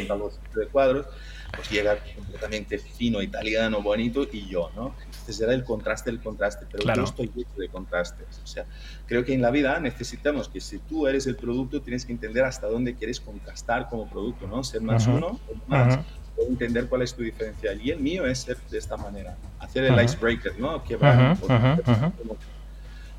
los 0.09 0.39
de 0.55 0.69
cuadros, 0.69 1.07
pues 1.55 1.71
llega 1.71 1.99
completamente 2.15 2.79
fino, 2.79 3.23
italiano, 3.23 3.83
bonito, 3.83 4.27
y 4.31 4.47
yo, 4.47 4.71
¿no? 4.77 4.95
Entonces 5.05 5.41
era 5.41 5.53
el 5.55 5.65
contraste, 5.65 6.11
el 6.11 6.21
contraste, 6.21 6.67
pero 6.71 6.95
yo 6.95 7.05
estoy 7.05 7.31
hecho 7.37 7.57
de 7.57 7.69
contrastes. 7.69 8.41
O 8.43 8.47
sea, 8.47 8.67
creo 9.07 9.25
que 9.25 9.35
en 9.35 9.43
la 9.43 9.51
vida 9.51 9.79
necesitamos 9.81 10.49
que 10.49 10.61
si 10.61 10.79
tú 10.79 11.07
eres 11.07 11.27
el 11.27 11.37
producto, 11.37 11.81
tienes 11.83 12.05
que 12.05 12.13
entender 12.13 12.45
hasta 12.45 12.67
dónde 12.67 12.95
quieres 12.95 13.21
contrastar 13.21 13.89
como 13.89 14.09
producto, 14.09 14.47
¿no? 14.47 14.63
Ser 14.63 14.83
más 14.83 15.07
uno 15.07 15.41
o 15.49 15.69
más 15.69 15.99
entender 16.47 16.89
cuál 16.89 17.03
es 17.03 17.15
tu 17.15 17.23
diferencial. 17.23 17.81
Y 17.83 17.91
el 17.91 18.01
mío 18.01 18.27
es 18.27 18.41
ser 18.41 18.57
de 18.71 18.79
esta 18.79 18.97
manera, 18.97 19.37
hacer 19.59 19.85
el 19.85 20.03
icebreaker, 20.03 20.59
¿no? 20.59 20.83
Quebrar. 20.85 21.37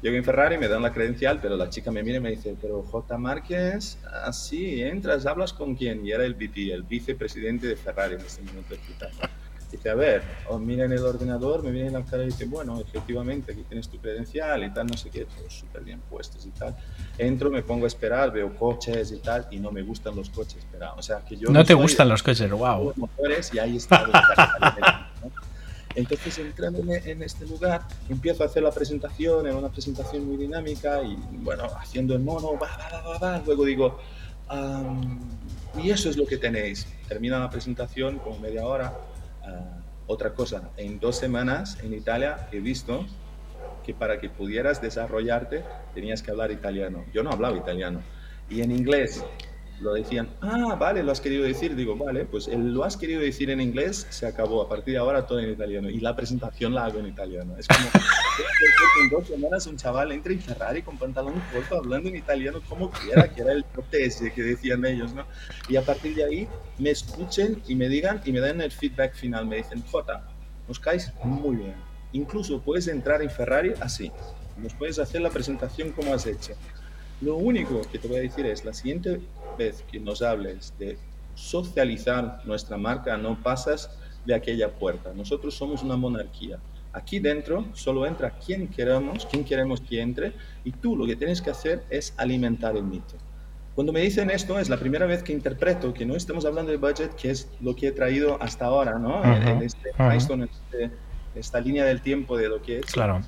Llego 0.01 0.15
en 0.15 0.23
Ferrari, 0.23 0.57
me 0.57 0.69
dan 0.69 0.81
la 0.81 0.93
credencial, 0.93 1.39
pero 1.41 1.57
la 1.57 1.69
chica 1.69 1.91
me 1.91 2.01
mira 2.03 2.17
y 2.17 2.21
me 2.21 2.29
dice, 2.29 2.55
pero 2.61 2.81
J. 2.83 3.17
Márquez, 3.17 3.97
así, 4.23 4.81
entras, 4.81 5.25
hablas 5.25 5.51
con 5.51 5.75
quién. 5.75 6.05
Y 6.05 6.11
era 6.11 6.23
el 6.23 6.35
VP, 6.35 6.71
el 6.71 6.83
vicepresidente 6.83 7.67
de 7.67 7.75
Ferrari 7.75 8.15
en 8.15 8.21
ese 8.21 8.41
momento. 8.43 8.75
Dice, 9.69 9.89
a 9.89 9.95
ver, 9.95 10.23
o 10.47 10.57
mira 10.57 10.85
en 10.85 10.93
el 10.93 11.03
ordenador, 11.03 11.61
me 11.63 11.69
viene 11.69 11.87
en 11.87 11.93
la 11.93 12.03
cara 12.03 12.23
y 12.23 12.27
dice, 12.27 12.45
bueno, 12.45 12.79
efectivamente, 12.79 13.51
aquí 13.51 13.63
tienes 13.63 13.87
tu 13.87 13.99
credencial 13.99 14.63
y 14.63 14.73
tal, 14.73 14.87
no 14.87 14.97
sé 14.97 15.11
qué, 15.11 15.25
todos 15.25 15.53
súper 15.53 15.83
bien 15.83 15.99
puestos 16.09 16.43
y 16.45 16.49
tal. 16.49 16.75
Entro, 17.17 17.51
me 17.51 17.61
pongo 17.61 17.83
a 17.83 17.87
esperar, 17.87 18.31
veo 18.31 18.55
coches 18.55 19.11
y 19.11 19.19
tal, 19.19 19.47
y 19.51 19.59
no 19.59 19.71
me 19.71 19.83
gustan 19.83 20.15
los 20.15 20.29
coches, 20.31 20.65
pero, 20.71 20.95
o 20.95 21.01
sea, 21.03 21.19
que 21.19 21.35
yo... 21.35 21.51
No, 21.51 21.63
te 21.63 21.75
gustan 21.75 22.09
los 22.09 22.23
coches, 22.23 22.49
wow. 22.49 22.93
Motores, 22.95 23.53
y 23.53 23.59
ahí 23.59 23.77
está. 23.77 24.07
Entonces, 25.99 26.37
entrando 26.39 26.81
en 26.93 27.23
este 27.23 27.45
lugar, 27.45 27.81
empiezo 28.07 28.43
a 28.43 28.45
hacer 28.45 28.63
la 28.63 28.71
presentación, 28.71 29.45
era 29.45 29.55
una 29.55 29.69
presentación 29.69 30.25
muy 30.25 30.37
dinámica, 30.37 31.03
y 31.03 31.17
bueno, 31.43 31.65
haciendo 31.77 32.15
el 32.15 32.21
mono, 32.21 32.57
va, 32.57 32.69
va, 32.77 33.01
va, 33.01 33.17
va, 33.17 33.43
luego 33.45 33.65
digo, 33.65 33.99
y 35.81 35.89
eso 35.89 36.09
es 36.09 36.17
lo 36.17 36.25
que 36.25 36.37
tenéis. 36.37 36.87
Termina 37.07 37.37
la 37.39 37.49
presentación 37.49 38.19
como 38.19 38.39
media 38.39 38.65
hora, 38.65 38.97
otra 40.07 40.33
cosa, 40.33 40.69
en 40.77 40.99
dos 40.99 41.17
semanas 41.17 41.77
en 41.83 41.93
Italia 41.93 42.47
he 42.51 42.59
visto 42.59 43.05
que 43.85 43.93
para 43.93 44.19
que 44.19 44.29
pudieras 44.29 44.81
desarrollarte 44.81 45.63
tenías 45.93 46.23
que 46.23 46.31
hablar 46.31 46.51
italiano. 46.51 47.05
Yo 47.13 47.23
no 47.23 47.29
hablaba 47.29 47.57
italiano. 47.57 48.01
Y 48.49 48.61
en 48.61 48.71
inglés, 48.71 49.23
lo 49.81 49.93
decían, 49.93 50.29
ah, 50.41 50.75
vale, 50.79 51.03
lo 51.03 51.11
has 51.11 51.21
querido 51.21 51.43
decir. 51.43 51.75
Digo, 51.75 51.95
vale, 51.95 52.25
pues 52.25 52.47
el 52.47 52.73
lo 52.73 52.83
has 52.83 52.97
querido 52.97 53.21
decir 53.21 53.49
en 53.49 53.61
inglés 53.61 54.07
se 54.09 54.25
acabó. 54.25 54.61
A 54.61 54.69
partir 54.69 54.93
de 54.93 54.99
ahora 54.99 55.25
todo 55.25 55.39
en 55.39 55.51
italiano. 55.51 55.89
Y 55.89 55.99
la 55.99 56.15
presentación 56.15 56.73
la 56.73 56.85
hago 56.85 56.99
en 56.99 57.07
italiano. 57.07 57.55
Es 57.57 57.67
como, 57.67 57.79
en 59.03 59.09
dos 59.09 59.27
semanas 59.27 59.67
un 59.67 59.77
chaval 59.77 60.11
entra 60.11 60.33
en 60.33 60.41
Ferrari 60.41 60.81
con 60.81 60.97
pantalón 60.97 61.41
corto 61.53 61.77
hablando 61.77 62.09
en 62.09 62.17
italiano 62.17 62.61
como 62.67 62.89
quiera, 62.91 63.29
que 63.33 63.41
era 63.41 63.53
el 63.53 63.63
protese 63.63 64.31
que 64.31 64.43
decían 64.43 64.85
ellos, 64.85 65.13
¿no? 65.13 65.25
Y 65.69 65.77
a 65.77 65.81
partir 65.81 66.15
de 66.15 66.25
ahí 66.25 66.47
me 66.77 66.89
escuchen 66.89 67.61
y 67.67 67.75
me 67.75 67.87
digan 67.87 68.21
y 68.25 68.31
me 68.31 68.39
dan 68.39 68.61
el 68.61 68.71
feedback 68.71 69.15
final. 69.15 69.45
Me 69.45 69.57
dicen, 69.57 69.83
Jota, 69.89 70.27
nos 70.67 70.79
caes 70.79 71.13
muy 71.23 71.55
bien. 71.55 71.75
Incluso 72.11 72.61
puedes 72.61 72.87
entrar 72.87 73.21
en 73.21 73.29
Ferrari 73.29 73.73
así. 73.79 74.11
Nos 74.57 74.73
puedes 74.73 74.99
hacer 74.99 75.21
la 75.21 75.29
presentación 75.29 75.91
como 75.91 76.13
has 76.13 76.25
hecho. 76.25 76.53
Lo 77.21 77.35
único 77.35 77.81
que 77.91 77.99
te 77.99 78.07
voy 78.07 78.17
a 78.17 78.21
decir 78.21 78.45
es, 78.45 78.63
la 78.63 78.73
siguiente 78.73 79.19
vez 79.59 79.83
que 79.91 79.99
nos 79.99 80.23
hables 80.23 80.73
de 80.79 80.97
socializar 81.35 82.41
nuestra 82.45 82.77
marca, 82.77 83.15
no 83.17 83.41
pasas 83.43 83.91
de 84.25 84.33
aquella 84.33 84.69
puerta. 84.71 85.13
Nosotros 85.13 85.53
somos 85.53 85.83
una 85.83 85.95
monarquía. 85.95 86.57
Aquí 86.93 87.19
dentro 87.19 87.65
solo 87.73 88.05
entra 88.05 88.31
quien 88.31 88.67
queramos, 88.67 89.25
quien 89.27 89.43
queremos 89.43 89.81
que 89.81 90.01
entre, 90.01 90.33
y 90.63 90.71
tú 90.71 90.95
lo 90.95 91.05
que 91.05 91.15
tienes 91.15 91.41
que 91.41 91.51
hacer 91.51 91.83
es 91.89 92.13
alimentar 92.17 92.75
el 92.75 92.83
mito. 92.83 93.15
Cuando 93.75 93.93
me 93.93 94.01
dicen 94.01 94.29
esto, 94.31 94.57
es 94.59 94.69
la 94.69 94.77
primera 94.77 95.05
vez 95.05 95.21
que 95.21 95.31
interpreto 95.31 95.93
que 95.93 96.05
no 96.05 96.15
estamos 96.15 96.45
hablando 96.45 96.71
de 96.71 96.77
budget, 96.77 97.13
que 97.15 97.29
es 97.29 97.49
lo 97.61 97.75
que 97.75 97.87
he 97.87 97.91
traído 97.91 98.41
hasta 98.41 98.65
ahora, 98.65 98.97
¿no? 98.97 99.23
en, 99.23 99.61
este, 99.61 99.91
este, 99.99 100.91
esta 101.35 101.59
línea 101.61 101.85
del 101.85 102.01
tiempo 102.01 102.37
de 102.37 102.49
lo 102.49 102.61
que 102.61 102.79
es. 102.79 102.85
Claro 102.87 103.21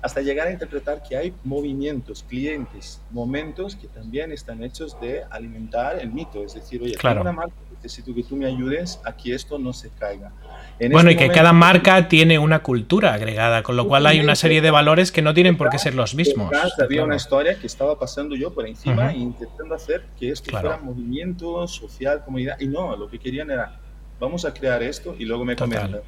hasta 0.00 0.20
llegar 0.20 0.46
a 0.46 0.52
interpretar 0.52 1.02
que 1.02 1.16
hay 1.16 1.34
movimientos, 1.44 2.24
clientes, 2.28 3.02
momentos 3.10 3.74
que 3.76 3.88
también 3.88 4.30
están 4.30 4.62
hechos 4.62 4.98
de 5.00 5.24
alimentar 5.30 5.98
el 6.00 6.12
mito. 6.12 6.44
Es 6.44 6.54
decir, 6.54 6.82
oye, 6.82 6.94
claro. 6.94 7.22
una 7.22 7.32
marca, 7.32 7.54
necesito 7.82 8.14
que 8.14 8.22
tú 8.22 8.36
me 8.36 8.46
ayudes 8.46 9.00
a 9.04 9.16
que 9.16 9.34
esto 9.34 9.58
no 9.58 9.72
se 9.72 9.90
caiga. 9.90 10.32
bueno, 10.78 11.10
este 11.10 11.24
y 11.24 11.28
que 11.28 11.34
cada 11.34 11.52
marca 11.52 12.08
tiene 12.08 12.38
una 12.38 12.62
cultura 12.62 13.14
agregada, 13.14 13.62
con 13.62 13.76
lo 13.76 13.88
cual 13.88 14.06
hay 14.06 14.20
una 14.20 14.36
serie 14.36 14.60
de 14.60 14.70
valores 14.70 15.10
que 15.10 15.22
no 15.22 15.34
tienen 15.34 15.56
por 15.56 15.70
qué 15.70 15.78
ser 15.78 15.94
los 15.94 16.14
mismos. 16.14 16.52
había 16.80 17.04
una 17.04 17.16
historia 17.16 17.58
que 17.58 17.66
estaba 17.66 17.98
pasando 17.98 18.36
yo 18.36 18.52
por 18.52 18.66
encima 18.66 19.12
e 19.12 19.16
intentando 19.16 19.74
hacer 19.74 20.04
que 20.18 20.30
esto 20.30 20.50
fuera 20.50 20.78
movimiento 20.78 21.66
social, 21.66 22.22
comunidad, 22.24 22.58
y 22.60 22.68
no, 22.68 22.96
lo 22.96 23.08
que 23.08 23.18
querían 23.18 23.50
era, 23.50 23.80
vamos 24.20 24.44
a 24.44 24.54
crear 24.54 24.82
esto 24.82 25.14
y 25.18 25.24
luego 25.24 25.44
me 25.44 25.56
comentan 25.56 26.02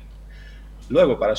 Luego, 0.90 1.20
para, 1.20 1.35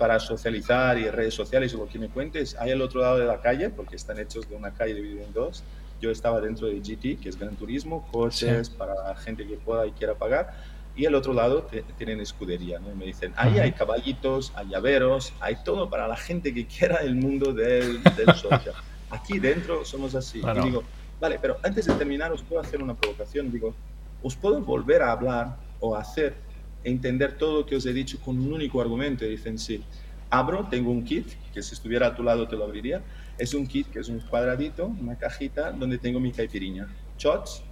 para 0.00 0.18
socializar 0.18 0.98
y 0.98 1.08
redes 1.08 1.32
sociales 1.32 1.72
o 1.74 1.78
lo 1.78 1.88
que 1.88 1.96
me 1.96 2.08
cuentes, 2.08 2.56
hay 2.58 2.72
al 2.72 2.82
otro 2.82 3.00
lado 3.00 3.18
de 3.18 3.24
la 3.24 3.40
calle, 3.40 3.70
porque 3.70 3.94
están 3.94 4.18
hechos 4.18 4.48
de 4.48 4.56
una 4.56 4.74
calle 4.74 4.94
dividida 4.94 5.22
en 5.22 5.32
dos. 5.32 5.62
Yo 6.00 6.10
estaba 6.10 6.40
dentro 6.40 6.66
de 6.66 6.80
GT, 6.80 7.20
que 7.22 7.28
es 7.28 7.38
Gran 7.38 7.54
Turismo, 7.54 8.08
coches 8.10 8.68
para 8.68 8.96
para 8.96 9.14
gente 9.16 9.46
que 9.46 9.54
pueda 9.58 9.86
y 9.86 9.92
quiera 9.92 10.14
pagar. 10.14 10.54
Y 10.96 11.06
al 11.06 11.14
otro 11.14 11.32
lado 11.32 11.68
tienen 11.96 12.20
escudería. 12.20 12.80
¿no? 12.80 12.92
me 12.96 13.04
dicen, 13.04 13.32
ahí 13.36 13.60
hay 13.60 13.70
caballitos, 13.70 14.52
hay 14.56 14.70
llaveros, 14.70 15.32
hay 15.38 15.56
todo 15.62 15.88
para 15.88 16.08
la 16.08 16.16
gente 16.16 16.52
que 16.52 16.66
quiera 16.66 16.96
el 16.96 17.14
mundo 17.14 17.52
del, 17.52 18.02
del 18.02 18.34
social. 18.34 18.74
Aquí 19.10 19.38
dentro 19.38 19.84
somos 19.84 20.16
así. 20.16 20.40
Y 20.40 20.60
digo, 20.62 20.82
vale, 21.20 21.38
pero 21.40 21.58
antes 21.62 21.86
de 21.86 21.94
terminar 21.94 22.32
os 22.32 22.42
puedo 22.42 22.60
hacer 22.60 22.82
una 22.82 22.94
provocación. 22.94 23.52
Digo, 23.52 23.72
os 24.20 24.34
puedo 24.34 24.60
volver 24.62 25.02
a 25.02 25.12
hablar 25.12 25.56
o 25.78 25.94
hacer 25.94 26.45
entender 26.86 27.36
todo 27.36 27.60
lo 27.60 27.66
que 27.66 27.76
os 27.76 27.84
he 27.84 27.92
dicho 27.92 28.18
con 28.20 28.38
un 28.38 28.52
único 28.52 28.80
argumento. 28.80 29.24
Y 29.24 29.30
dicen, 29.30 29.58
sí, 29.58 29.82
abro, 30.30 30.68
tengo 30.70 30.90
un 30.90 31.04
kit, 31.04 31.26
que 31.52 31.62
si 31.62 31.74
estuviera 31.74 32.08
a 32.08 32.14
tu 32.14 32.22
lado 32.22 32.46
te 32.48 32.56
lo 32.56 32.64
abriría. 32.64 33.02
Es 33.38 33.52
un 33.54 33.66
kit 33.66 33.88
que 33.88 33.98
es 33.98 34.08
un 34.08 34.20
cuadradito, 34.20 34.86
una 34.86 35.16
cajita, 35.16 35.72
donde 35.72 35.98
tengo 35.98 36.20
mi 36.20 36.32
caipirinha. 36.32 36.86
Shots, 37.18 37.62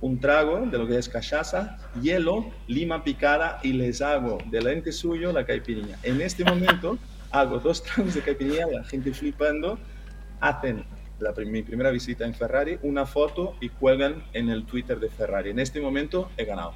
un 0.00 0.18
trago 0.18 0.66
de 0.66 0.76
lo 0.76 0.86
que 0.86 0.98
es 0.98 1.08
cachaza, 1.08 1.78
hielo, 2.02 2.50
lima 2.66 3.02
picada 3.04 3.60
y 3.62 3.72
les 3.72 4.02
hago 4.02 4.38
delante 4.50 4.92
suyo 4.92 5.32
la 5.32 5.46
caipirinha. 5.46 5.96
En 6.02 6.20
este 6.20 6.44
momento 6.44 6.98
hago 7.30 7.58
dos 7.58 7.82
tragos 7.82 8.14
de 8.14 8.22
caipirinha, 8.22 8.66
la 8.66 8.84
gente 8.84 9.12
flipando, 9.12 9.78
hacen 10.40 10.84
la, 11.20 11.32
mi 11.46 11.62
primera 11.62 11.90
visita 11.90 12.24
en 12.24 12.34
Ferrari, 12.34 12.78
una 12.82 13.06
foto 13.06 13.56
y 13.60 13.68
cuelgan 13.68 14.22
en 14.32 14.48
el 14.48 14.64
Twitter 14.64 14.98
de 14.98 15.08
Ferrari. 15.08 15.50
En 15.50 15.58
este 15.58 15.80
momento 15.80 16.30
he 16.36 16.44
ganado. 16.44 16.74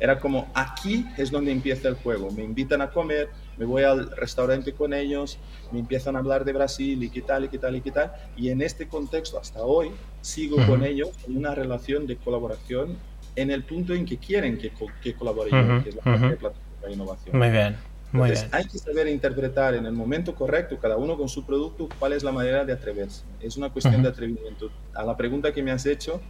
Era 0.00 0.20
como, 0.20 0.50
aquí 0.54 1.06
es 1.16 1.30
donde 1.30 1.50
empieza 1.50 1.88
el 1.88 1.94
juego. 1.94 2.30
Me 2.30 2.44
invitan 2.44 2.80
a 2.82 2.90
comer, 2.90 3.30
me 3.56 3.64
voy 3.64 3.82
al 3.82 4.10
restaurante 4.16 4.72
con 4.72 4.94
ellos, 4.94 5.38
me 5.72 5.80
empiezan 5.80 6.16
a 6.16 6.20
hablar 6.20 6.44
de 6.44 6.52
Brasil 6.52 7.02
y 7.02 7.10
qué 7.10 7.22
tal, 7.22 7.44
y 7.44 7.48
qué 7.48 7.58
tal, 7.58 7.76
y 7.76 7.80
qué 7.80 7.90
tal. 7.90 8.12
Y 8.36 8.50
en 8.50 8.62
este 8.62 8.86
contexto, 8.86 9.38
hasta 9.38 9.62
hoy, 9.62 9.90
sigo 10.20 10.56
con 10.66 10.84
ellos 10.84 11.10
en 11.26 11.36
una 11.36 11.54
relación 11.54 12.06
de 12.06 12.16
colaboración 12.16 12.96
en 13.34 13.50
el 13.50 13.64
punto 13.64 13.94
en 13.94 14.04
que 14.04 14.18
quieren 14.18 14.58
que, 14.58 14.72
que 15.02 15.14
colabore 15.14 15.50
yo, 15.50 15.82
que 15.82 15.90
es 15.90 15.96
la 15.96 16.02
parte 16.02 16.28
de 16.28 16.36
plataforma 16.36 16.86
de 16.86 16.92
innovación. 16.92 17.38
Muy 17.38 17.50
bien. 17.50 17.76
Entonces, 18.12 18.48
hay 18.52 18.64
que 18.64 18.78
saber 18.78 19.06
interpretar 19.08 19.74
en 19.74 19.84
el 19.84 19.92
momento 19.92 20.34
correcto, 20.34 20.78
cada 20.78 20.96
uno 20.96 21.16
con 21.16 21.28
su 21.28 21.44
producto, 21.44 21.88
cuál 21.98 22.14
es 22.14 22.22
la 22.22 22.32
manera 22.32 22.64
de 22.64 22.72
atreverse. 22.72 23.24
Es 23.40 23.56
una 23.56 23.70
cuestión 23.70 24.02
de 24.02 24.08
atrevimiento. 24.08 24.70
A 24.94 25.02
la 25.02 25.16
pregunta 25.16 25.52
que 25.52 25.62
me 25.62 25.70
has 25.70 25.84
hecho, 25.84 26.20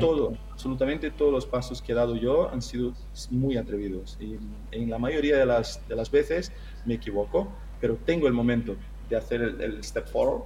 todo, 0.00 0.34
absolutamente 0.50 1.10
todos 1.10 1.32
los 1.32 1.46
pasos 1.46 1.82
que 1.82 1.92
he 1.92 1.94
dado 1.94 2.16
yo 2.16 2.50
han 2.50 2.62
sido 2.62 2.94
muy 3.30 3.56
atrevidos. 3.56 4.16
Y 4.18 4.38
en 4.72 4.90
la 4.90 4.98
mayoría 4.98 5.36
de 5.36 5.46
las, 5.46 5.86
de 5.88 5.94
las 5.94 6.10
veces 6.10 6.52
me 6.86 6.94
equivoco, 6.94 7.48
pero 7.80 7.96
tengo 7.96 8.26
el 8.26 8.32
momento 8.32 8.76
de 9.10 9.16
hacer 9.16 9.42
el, 9.42 9.60
el 9.60 9.84
step 9.84 10.08
forward 10.08 10.42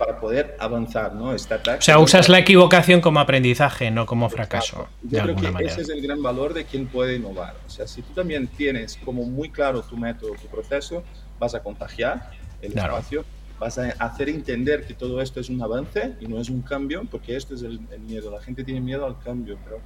para 0.00 0.18
poder 0.18 0.56
avanzar, 0.58 1.14
¿no? 1.14 1.26
o 1.26 1.38
sea, 1.80 1.98
usas 1.98 2.30
la 2.30 2.38
equivocación 2.38 3.02
como 3.02 3.20
aprendizaje, 3.20 3.90
no 3.90 4.06
como 4.06 4.30
fracaso. 4.30 4.88
Yo 5.02 5.22
creo 5.22 5.36
que 5.36 5.66
ese 5.66 5.82
es 5.82 5.90
el 5.90 6.00
gran 6.00 6.22
valor 6.22 6.54
de 6.54 6.64
quien 6.64 6.86
puede 6.86 7.16
innovar. 7.16 7.54
O 7.66 7.68
sea, 7.68 7.86
si 7.86 8.00
tú 8.00 8.14
también 8.14 8.48
tienes 8.48 8.98
como 9.04 9.24
muy 9.24 9.50
claro 9.50 9.82
tu 9.82 9.98
método, 9.98 10.32
tu 10.40 10.46
proceso, 10.46 11.04
vas 11.38 11.54
a 11.54 11.62
contagiar 11.62 12.30
el 12.62 12.78
espacio, 12.78 13.26
vas 13.58 13.76
a 13.76 13.90
hacer 13.98 14.30
entender 14.30 14.86
que 14.86 14.94
todo 14.94 15.20
esto 15.20 15.38
es 15.38 15.50
un 15.50 15.60
avance 15.62 16.14
y 16.18 16.26
no 16.26 16.40
es 16.40 16.48
un 16.48 16.62
cambio, 16.62 17.04
porque 17.10 17.36
esto 17.36 17.54
es 17.54 17.60
el, 17.60 17.78
el 17.92 18.00
miedo. 18.00 18.30
La 18.30 18.40
gente 18.40 18.64
tiene 18.64 18.80
miedo 18.80 19.04
al 19.04 19.18
cambio, 19.18 19.58
pero 19.62 19.80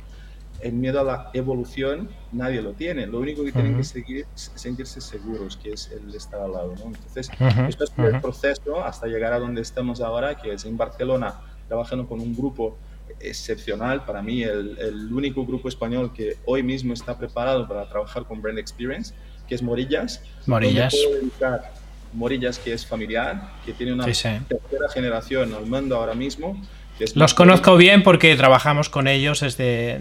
el 0.61 0.73
miedo 0.73 1.01
a 1.01 1.05
la 1.05 1.31
evolución 1.35 2.09
nadie 2.33 2.63
lo 2.63 2.73
tiene. 2.73 3.07
Lo 3.07 3.21
único 3.21 3.45
que 3.45 3.53
tienen 3.53 3.77
que 3.77 3.85
seguir 3.85 4.27
es 4.35 4.51
sentirse 4.55 5.01
seguros, 5.01 5.57
que 5.57 5.73
es 5.73 5.91
el 5.91 6.15
estar 6.15 6.41
al 6.41 6.53
lado. 6.53 6.75
¿no? 6.79 6.87
Entonces, 6.87 7.31
esto 7.69 7.85
es 7.85 7.93
el 7.99 8.21
proceso 8.21 8.83
hasta 8.85 9.07
llegar 9.07 9.33
a 9.33 9.39
donde 9.39 9.61
estamos 9.63 10.01
ahora, 10.01 10.37
que 10.37 10.53
es 10.53 10.65
en 10.65 10.77
Barcelona, 10.77 11.35
trabajando 11.69 12.07
con 12.07 12.21
un 12.21 12.35
grupo 12.35 12.79
excepcional. 13.21 14.05
Para 14.05 14.23
mí, 14.23 14.43
el, 14.43 14.79
el 14.79 15.13
único 15.13 15.45
grupo 15.45 15.69
español 15.69 16.13
que 16.13 16.39
hoy 16.47 16.63
mismo 16.63 16.95
está 16.95 17.17
preparado 17.17 17.69
para 17.69 17.89
trabajar 17.89 18.25
con 18.25 18.41
Brand 18.41 18.59
Experience, 18.59 19.15
que 19.47 19.55
es 19.55 19.63
Morillas. 19.63 20.23
Morillas. 20.47 20.95
Morillas, 22.15 22.59
que 22.59 22.73
es 22.73 22.87
familiar, 22.87 23.51
que 23.67 23.73
tiene 23.73 23.93
una 23.93 24.05
tercera 24.05 24.89
generación 24.93 25.53
al 25.53 25.67
mando 25.67 25.97
ahora 25.97 26.15
mismo 26.15 26.61
los 27.15 27.35
conozco 27.35 27.77
bien 27.77 28.03
porque 28.03 28.35
trabajamos 28.37 28.89
con 28.89 29.09
ellos 29.09 29.41
desde, 29.41 30.01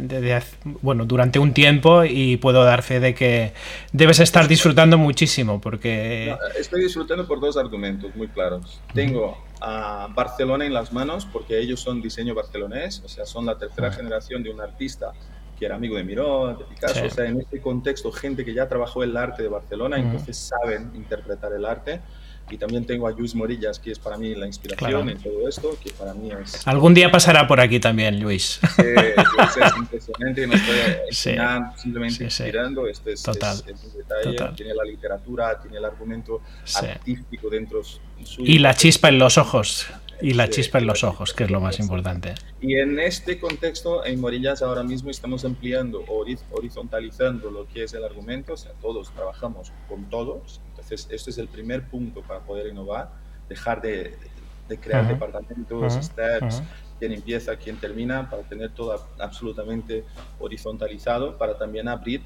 bueno, 0.82 1.06
durante 1.06 1.40
un 1.40 1.54
tiempo 1.54 2.04
y 2.04 2.38
puedo 2.38 2.64
dar 2.64 2.84
fe 2.84 3.00
de 3.00 3.16
que 3.16 3.54
debes 3.92 4.20
estar 4.20 4.48
disfrutando 4.48 4.98
muchísimo 4.98 5.60
porque... 5.60 6.36
estoy 6.58 6.84
disfrutando 6.84 7.28
por 7.28 7.40
dos 7.40 7.58
argumentos 7.58 8.16
muy 8.16 8.28
claros. 8.28 8.80
Tengo 8.94 9.44
a 9.62 10.10
Barcelona 10.14 10.66
en 10.66 10.74
las 10.74 10.92
manos 10.94 11.26
porque 11.26 11.60
ellos 11.60 11.80
son 11.80 12.02
diseño 12.02 12.36
barcelonés, 12.36 13.02
o 13.04 13.08
sea, 13.08 13.26
son 13.26 13.46
la 13.46 13.58
tercera 13.58 13.92
generación 13.92 14.44
de 14.44 14.52
un 14.52 14.62
artista 14.62 15.14
que 15.58 15.66
era 15.66 15.76
amigo 15.76 15.96
de 15.96 16.04
Miró, 16.04 16.56
de 16.56 16.66
Picasso, 16.66 17.06
o 17.06 17.10
sea, 17.10 17.26
en 17.26 17.40
este 17.42 17.62
contexto, 17.62 18.12
gente 18.12 18.44
que 18.44 18.54
ya 18.54 18.68
trabajó 18.68 19.04
el 19.04 19.16
arte 19.16 19.44
de 19.44 19.50
Barcelona, 19.50 19.98
entonces 19.98 20.38
saben 20.38 20.92
interpretar 20.96 21.54
el 21.54 21.66
arte. 21.66 22.02
Y 22.50 22.58
también 22.58 22.86
tengo 22.86 23.08
a 23.08 23.12
Luis 23.12 23.34
Morillas, 23.36 23.80
que 23.80 23.92
es 23.92 24.00
para 24.00 24.18
mí 24.18 24.36
la 24.36 24.46
inspiración 24.46 25.10
en 25.10 25.18
todo 25.18 25.48
esto, 25.48 25.78
que 25.82 25.92
para 25.92 26.14
mí 26.14 26.30
es... 26.30 26.68
Algún 26.68 26.94
día 26.94 27.10
pasará 27.10 27.48
por 27.48 27.62
aquí 27.62 27.80
también, 27.80 28.20
Luis. 28.20 28.60
Eh, 28.80 29.16
es 29.16 29.78
impresionante, 29.78 30.46
no 30.46 30.54
estoy 30.54 31.38
simplemente 31.78 32.26
inspirando, 32.26 32.86
esto 32.86 33.10
es, 33.10 33.24
total, 33.24 33.64
es, 33.66 33.84
un 33.84 33.94
detalle, 33.94 34.56
tiene 34.56 34.74
la 34.76 34.84
literatura, 34.84 35.60
tiene 35.62 35.78
el 35.78 35.86
argumento 35.86 36.42
artístico 36.76 37.50
dentro 37.50 37.82
suyo. 37.84 38.52
Y 38.52 38.60
la 38.60 38.74
chispa 38.74 39.08
en 39.08 39.20
los 39.20 39.38
ojos. 39.38 39.88
Y 40.22 40.34
la 40.34 40.50
chispa 40.50 40.78
en 40.78 40.88
los 40.88 41.04
ojos, 41.04 41.34
que 41.34 41.44
es 41.44 41.52
lo 41.52 41.60
más 41.60 41.80
importante. 41.80 42.36
Y 42.62 42.76
en 42.78 43.00
este 43.00 43.40
contexto, 43.40 44.06
en 44.06 44.20
Morillas 44.22 44.62
ahora 44.62 44.84
mismo 44.84 45.10
estamos 45.10 45.44
ampliando, 45.44 46.04
horizontalizando 46.52 47.52
lo 47.52 47.68
que 47.68 47.84
es 47.84 47.94
el 47.94 48.04
argumento, 48.04 48.54
o 48.54 48.58
sea, 48.58 48.72
todos 48.82 49.12
trabajamos 49.14 49.74
con 49.90 50.10
todos, 50.10 50.62
entonces 50.70 51.08
este 51.12 51.32
es 51.32 51.38
el 51.38 51.48
primer 51.48 51.90
punto 51.90 52.22
para 52.22 52.40
poder 52.42 52.68
innovar, 52.68 53.12
dejar 53.50 53.82
de, 53.82 54.18
de 54.70 54.78
crear 54.78 55.08
departamentos, 55.08 55.94
steps, 55.94 56.64
quién 57.00 57.12
empieza, 57.12 57.56
quién 57.58 57.78
termina, 57.78 58.30
para 58.30 58.44
tener 58.44 58.72
todo 58.72 59.08
absolutamente 59.20 60.06
horizontalizado, 60.40 61.38
para 61.38 61.58
también 61.58 61.88
abrir 61.88 62.22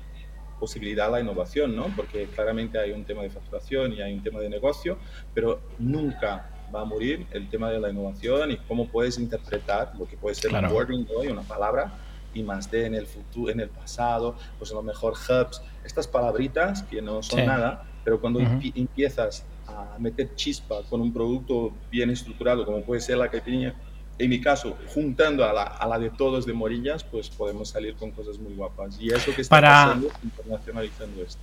posibilidad 0.59 1.07
a 1.07 1.11
la 1.11 1.21
innovación, 1.21 1.75
¿no? 1.75 1.87
Porque 1.95 2.25
claramente 2.27 2.79
hay 2.79 2.91
un 2.91 3.05
tema 3.05 3.21
de 3.21 3.29
facturación 3.29 3.93
y 3.93 4.01
hay 4.01 4.13
un 4.13 4.23
tema 4.23 4.39
de 4.39 4.49
negocio, 4.49 4.97
pero 5.33 5.61
nunca 5.77 6.49
va 6.73 6.81
a 6.81 6.85
morir 6.85 7.25
el 7.31 7.49
tema 7.49 7.69
de 7.69 7.79
la 7.79 7.89
innovación 7.89 8.51
y 8.51 8.57
cómo 8.57 8.87
puedes 8.87 9.17
interpretar 9.17 9.93
lo 9.97 10.07
que 10.07 10.17
puede 10.17 10.35
ser 10.35 10.53
un 10.53 10.65
wording 10.65 11.05
hoy, 11.15 11.27
una 11.27 11.41
palabra, 11.41 11.93
y 12.33 12.43
más 12.43 12.69
D 12.69 12.85
en 12.85 12.95
el 12.95 13.07
futuro, 13.07 13.51
en 13.51 13.59
el 13.59 13.69
pasado, 13.69 14.35
pues 14.57 14.71
a 14.71 14.75
lo 14.75 14.83
mejor 14.83 15.13
hubs, 15.13 15.61
estas 15.83 16.07
palabritas 16.07 16.83
que 16.83 17.01
no 17.01 17.23
son 17.23 17.45
nada, 17.45 17.85
pero 18.03 18.19
cuando 18.19 18.39
empiezas 18.39 19.45
a 19.67 19.97
meter 19.97 20.35
chispa 20.35 20.83
con 20.89 21.01
un 21.01 21.11
producto 21.11 21.73
bien 21.89 22.09
estructurado, 22.09 22.65
como 22.65 22.81
puede 22.81 23.01
ser 23.01 23.17
la 23.17 23.29
caipirinha, 23.29 23.73
en 24.19 24.29
mi 24.31 24.41
caso, 24.41 24.75
juntando 24.93 25.45
a 25.45 25.53
la, 25.53 25.63
a 25.63 25.87
la, 25.87 25.99
de 25.99 26.09
todos 26.09 26.47
de 26.47 26.53
Morillas, 26.53 27.03
pues 27.03 27.29
podemos 27.29 27.69
salir 27.69 27.93
con 27.95 28.09
cosas 28.09 28.39
muy 28.39 28.53
guapas. 28.53 28.97
Y 28.99 29.13
eso 29.13 29.33
que 29.35 29.41
está 29.41 29.55
para, 29.55 29.69
pasando 29.69 30.09
internacionalizando 30.23 31.21
esto. 31.21 31.41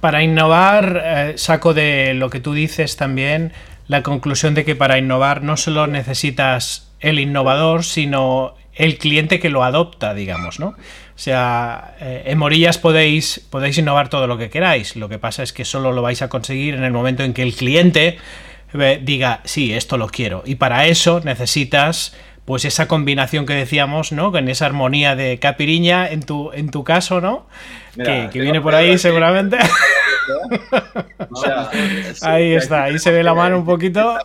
Para 0.00 0.22
innovar, 0.22 1.00
eh, 1.02 1.38
saco 1.38 1.72
de 1.72 2.12
lo 2.12 2.28
que 2.28 2.40
tú 2.40 2.52
dices 2.52 2.96
también 2.96 3.52
la 3.90 4.04
conclusión 4.04 4.54
de 4.54 4.64
que 4.64 4.76
para 4.76 4.98
innovar 4.98 5.42
no 5.42 5.56
solo 5.56 5.88
necesitas 5.88 6.92
el 7.00 7.18
innovador, 7.18 7.82
sino 7.82 8.54
el 8.72 8.98
cliente 8.98 9.40
que 9.40 9.50
lo 9.50 9.64
adopta, 9.64 10.14
digamos, 10.14 10.60
¿no? 10.60 10.68
O 10.68 11.22
sea, 11.22 11.96
eh, 12.00 12.22
en 12.26 12.38
Morillas 12.38 12.78
podéis, 12.78 13.44
podéis 13.50 13.78
innovar 13.78 14.08
todo 14.08 14.28
lo 14.28 14.38
que 14.38 14.48
queráis. 14.48 14.94
Lo 14.94 15.08
que 15.08 15.18
pasa 15.18 15.42
es 15.42 15.52
que 15.52 15.64
solo 15.64 15.90
lo 15.90 16.02
vais 16.02 16.22
a 16.22 16.28
conseguir 16.28 16.74
en 16.74 16.84
el 16.84 16.92
momento 16.92 17.24
en 17.24 17.34
que 17.34 17.42
el 17.42 17.52
cliente 17.52 18.18
diga, 19.02 19.40
sí, 19.42 19.72
esto 19.72 19.98
lo 19.98 20.06
quiero. 20.06 20.44
Y 20.46 20.54
para 20.54 20.86
eso 20.86 21.20
necesitas 21.24 22.14
pues 22.44 22.64
esa 22.64 22.86
combinación 22.86 23.44
que 23.44 23.54
decíamos, 23.54 24.12
¿no? 24.12 24.30
Con 24.30 24.48
esa 24.48 24.66
armonía 24.66 25.16
de 25.16 25.40
capiriña 25.40 26.08
en 26.08 26.22
tu, 26.22 26.52
en 26.52 26.70
tu 26.70 26.84
caso, 26.84 27.20
¿no? 27.20 27.46
que, 27.96 28.28
viene 28.34 28.60
por 28.60 28.76
ahí 28.76 28.98
seguramente. 28.98 29.58
ahí 32.22 32.52
está, 32.54 32.84
ahí 32.84 32.98
se 32.98 33.10
ve 33.10 33.22
la 33.22 33.34
mano 33.34 33.58
un 33.58 33.64
poquito. 33.64 34.16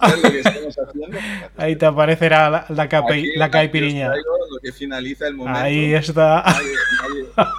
Ahí 1.58 1.76
te 1.76 1.86
aparecerá 1.86 2.50
la, 2.50 2.66
la, 2.70 2.90
la 3.36 3.50
caipiriña. 3.52 4.10
Lo 4.10 4.60
que 4.62 4.72
finaliza 4.72 5.28
el 5.28 5.36
momento. 5.36 5.60
Ahí 5.60 5.94
está. 5.94 6.44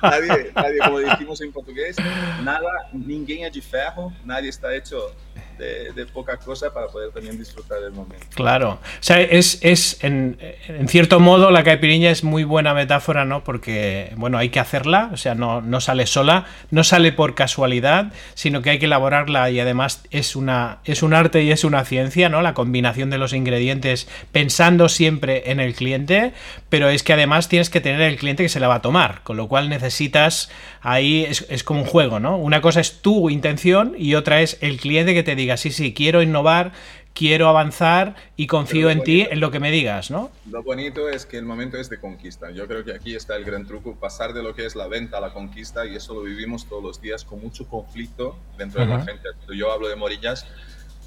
Nadie, 0.03 0.53
nadie, 0.55 0.79
como 0.85 0.99
decimos 1.11 1.41
en 1.41 1.53
portugués, 1.53 1.97
nada, 2.43 2.89
ninguém 2.93 3.49
de 3.51 3.61
ferro, 3.61 4.13
nadie 4.25 4.49
está 4.49 4.75
hecho 4.75 5.13
de, 5.59 6.07
poca 6.13 6.37
cosa 6.37 6.73
para 6.73 6.87
poder 6.89 7.11
también 7.11 7.39
disfrutar 7.39 7.81
del 7.81 7.93
momento. 7.93 8.27
Claro, 8.35 8.79
o 8.83 9.01
sea, 9.01 9.21
es, 9.21 9.59
es 9.63 10.03
en, 10.03 10.39
en, 10.69 10.89
cierto 10.89 11.21
modo 11.21 11.51
la 11.51 11.65
caipiriña 11.65 12.11
es 12.11 12.25
muy 12.25 12.45
buena 12.45 12.75
metáfora, 12.75 13.25
¿no? 13.25 13.43
Porque, 13.45 14.13
bueno, 14.17 14.39
hay 14.39 14.51
que 14.51 14.61
hacerla, 14.61 15.11
o 15.13 15.17
sea, 15.17 15.35
no, 15.35 15.61
no 15.61 15.81
sale 15.81 16.07
sola, 16.07 16.47
no 16.71 16.85
sale 16.85 17.13
por 17.13 17.35
casualidad, 17.35 18.13
sino 18.35 18.63
que 18.63 18.71
hay 18.71 18.79
que 18.79 18.87
elaborarla 18.87 19.51
y 19.51 19.61
además 19.61 20.03
es, 20.11 20.37
una, 20.37 20.79
es 20.85 21.03
un 21.03 21.15
arte 21.15 21.43
y 21.43 21.51
es 21.51 21.65
una 21.65 21.85
ciencia, 21.85 22.29
¿no? 22.29 22.43
La 22.43 22.55
combinación 22.55 23.11
de 23.11 23.19
los 23.19 23.33
ingredientes 23.33 24.09
pensando 24.33 24.89
siempre 24.89 25.51
en 25.51 25.61
el 25.61 25.75
cliente, 25.75 26.33
pero 26.69 26.89
es 26.89 27.03
que 27.03 27.13
además 27.13 27.49
tienes 27.49 27.71
que 27.71 27.81
tener 27.81 28.01
el 28.03 28.17
cliente 28.17 28.43
que 28.43 28.49
se 28.49 28.61
la 28.61 28.69
va 28.69 28.77
a 28.77 28.83
tomar, 28.83 29.23
con 29.23 29.37
lo 29.37 29.49
cual 29.49 29.69
necesitas, 29.69 30.51
ahí 30.83 31.25
es, 31.25 31.47
es 31.49 31.65
como 31.65 31.81
un 31.81 31.87
juego, 31.87 32.21
¿no? 32.21 32.37
Una 32.37 32.61
cosa 32.61 32.81
es 32.81 33.01
tu 33.01 33.31
intención 33.31 33.95
y 33.99 34.15
otra 34.15 34.41
es 34.41 34.59
el 34.61 34.79
cliente 34.79 35.15
que 35.15 35.23
te 35.27 35.35
diga 35.35 35.57
sí, 35.57 35.73
sí, 35.73 35.93
quiero 35.93 36.23
innovar, 36.23 36.73
quiero 37.13 37.49
avanzar 37.49 38.15
y 38.37 38.47
confío 38.47 38.91
en 38.91 39.03
ti, 39.03 39.27
en 39.29 39.41
lo 39.41 39.51
que 39.51 39.59
me 39.59 39.73
digas, 39.73 40.09
¿no? 40.09 40.31
Lo 40.49 40.63
bonito 40.63 41.09
es 41.09 41.27
que 41.27 41.37
el 41.37 41.45
momento 41.45 41.79
es 41.79 41.91
de 41.91 41.99
conquista. 41.99 42.53
Yo 42.53 42.69
creo 42.69 42.85
que 42.85 42.93
aquí 42.93 43.17
está 43.17 43.35
el 43.35 43.45
gran 43.45 43.67
truco, 43.67 43.97
pasar 43.97 44.33
de 44.35 44.43
lo 44.45 44.55
que 44.55 44.65
es 44.65 44.77
la 44.77 44.87
venta 44.87 45.19
a 45.19 45.21
la 45.21 45.33
conquista 45.33 45.85
y 45.85 45.97
eso 45.97 46.15
lo 46.15 46.23
vivimos 46.23 46.67
todos 46.69 46.81
los 46.81 47.01
días 47.01 47.25
con 47.25 47.43
mucho 47.43 47.67
conflicto 47.67 48.39
dentro 48.57 48.81
de 48.81 48.87
la 48.87 49.01
gente. 49.01 49.29
Yo 49.53 49.73
hablo 49.73 49.89
de 49.89 49.97
Morillas, 49.97 50.47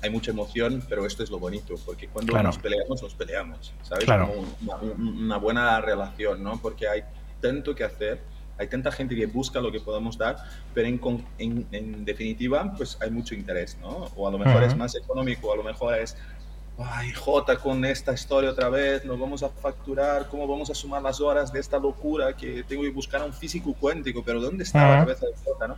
hay 0.02 0.10
mucha 0.10 0.32
emoción, 0.32 0.84
pero 0.90 1.06
esto 1.06 1.24
es 1.24 1.30
lo 1.30 1.40
bonito, 1.40 1.76
porque 1.86 2.10
cuando 2.10 2.44
nos 2.44 2.58
peleamos, 2.58 3.02
nos 3.02 3.16
peleamos, 3.16 3.74
¿sabes? 3.84 4.04
Como 4.06 4.54
una, 4.62 4.76
una, 4.76 5.38
buena 5.38 5.80
relación, 5.80 6.44
¿no? 6.44 6.62
Porque 6.62 6.90
hay 6.90 7.04
tanto 7.40 7.74
que 7.74 7.86
hacer 7.86 8.20
hay 8.60 8.68
tanta 8.68 8.92
gente 8.92 9.16
que 9.16 9.26
busca 9.26 9.62
lo 9.62 9.72
que 9.72 9.80
podemos 9.80 10.18
dar, 10.18 10.36
pero 10.74 10.88
en, 10.88 11.66
en, 11.72 12.04
definitiva, 12.04 12.74
pues 12.76 12.98
hay 13.02 13.10
mucho 13.10 13.34
interés, 13.34 13.78
¿no? 13.80 14.10
O 14.18 14.28
a 14.28 14.32
lo 14.32 14.38
mejor 14.38 14.62
es 14.64 14.76
más 14.76 14.96
económico, 14.96 15.54
a 15.54 15.56
lo 15.56 15.64
mejor 15.64 15.96
es, 15.96 16.18
ay, 16.78 17.14
Jota, 17.14 17.58
con 17.58 17.86
esta 17.86 18.14
historia 18.14 18.50
otra 18.50 18.68
vez, 18.68 19.06
nos 19.06 19.18
vamos 19.18 19.44
a 19.44 19.50
facturar, 19.50 20.28
¿cómo 20.28 20.46
vamos 20.46 20.70
a 20.70 20.76
sumar 20.76 21.02
las 21.02 21.22
horas 21.22 21.54
de 21.54 21.62
esta 21.62 21.80
locura 21.80 22.36
que 22.36 22.64
tengo 22.64 22.84
que 22.84 22.90
buscar 22.90 23.22
a 23.22 23.26
un 23.26 23.34
físico 23.34 23.74
cuántico? 23.74 24.24
Pero 24.26 24.42
¿dónde 24.42 24.66
está 24.66 24.90
la 24.90 25.00
cabeza 25.00 25.26
de 25.26 25.34
Jota, 25.44 25.70
no? 25.70 25.78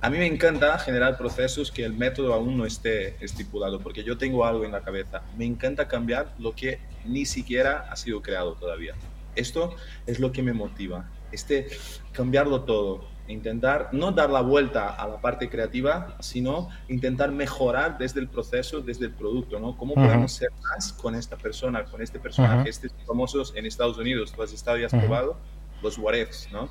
A 0.00 0.10
mí 0.10 0.18
me 0.18 0.26
encanta 0.26 0.78
generar 0.78 1.16
procesos 1.16 1.72
que 1.72 1.84
el 1.84 1.94
método 1.94 2.34
aún 2.34 2.56
no 2.56 2.66
esté 2.66 3.16
estipulado, 3.24 3.80
porque 3.80 4.04
yo 4.04 4.16
tengo 4.18 4.44
algo 4.44 4.64
en 4.64 4.72
la 4.72 4.82
cabeza. 4.82 5.22
Me 5.36 5.44
encanta 5.44 5.88
cambiar 5.88 6.34
lo 6.38 6.54
que 6.54 6.78
ni 7.04 7.24
siquiera 7.24 7.88
ha 7.90 7.96
sido 7.96 8.22
creado 8.22 8.52
todavía. 8.52 8.94
Esto 9.34 9.74
es 10.06 10.20
lo 10.20 10.30
que 10.30 10.42
me 10.42 10.52
motiva 10.52 11.08
este 11.32 11.68
cambiarlo 12.12 12.62
todo, 12.62 13.04
intentar 13.28 13.90
no 13.92 14.12
dar 14.12 14.30
la 14.30 14.40
vuelta 14.40 14.88
a 14.88 15.06
la 15.06 15.20
parte 15.20 15.48
creativa, 15.48 16.16
sino 16.20 16.68
intentar 16.88 17.30
mejorar 17.30 17.98
desde 17.98 18.20
el 18.20 18.28
proceso, 18.28 18.80
desde 18.80 19.06
el 19.06 19.12
producto, 19.12 19.60
¿no? 19.60 19.76
¿Cómo 19.76 19.94
podemos 19.94 20.32
ser 20.32 20.50
más 20.62 20.92
con 20.92 21.14
esta 21.14 21.36
persona, 21.36 21.84
con 21.84 22.02
este 22.02 22.18
personaje? 22.18 22.68
Estos 22.70 22.92
famosos 23.06 23.52
en 23.54 23.66
Estados 23.66 23.98
Unidos, 23.98 24.32
tú 24.32 24.42
has 24.42 24.52
estado 24.52 24.78
y 24.78 24.84
has 24.84 24.92
probado 24.92 25.36
los 25.82 25.98
what 25.98 26.14
ifs, 26.14 26.48
¿no? 26.50 26.68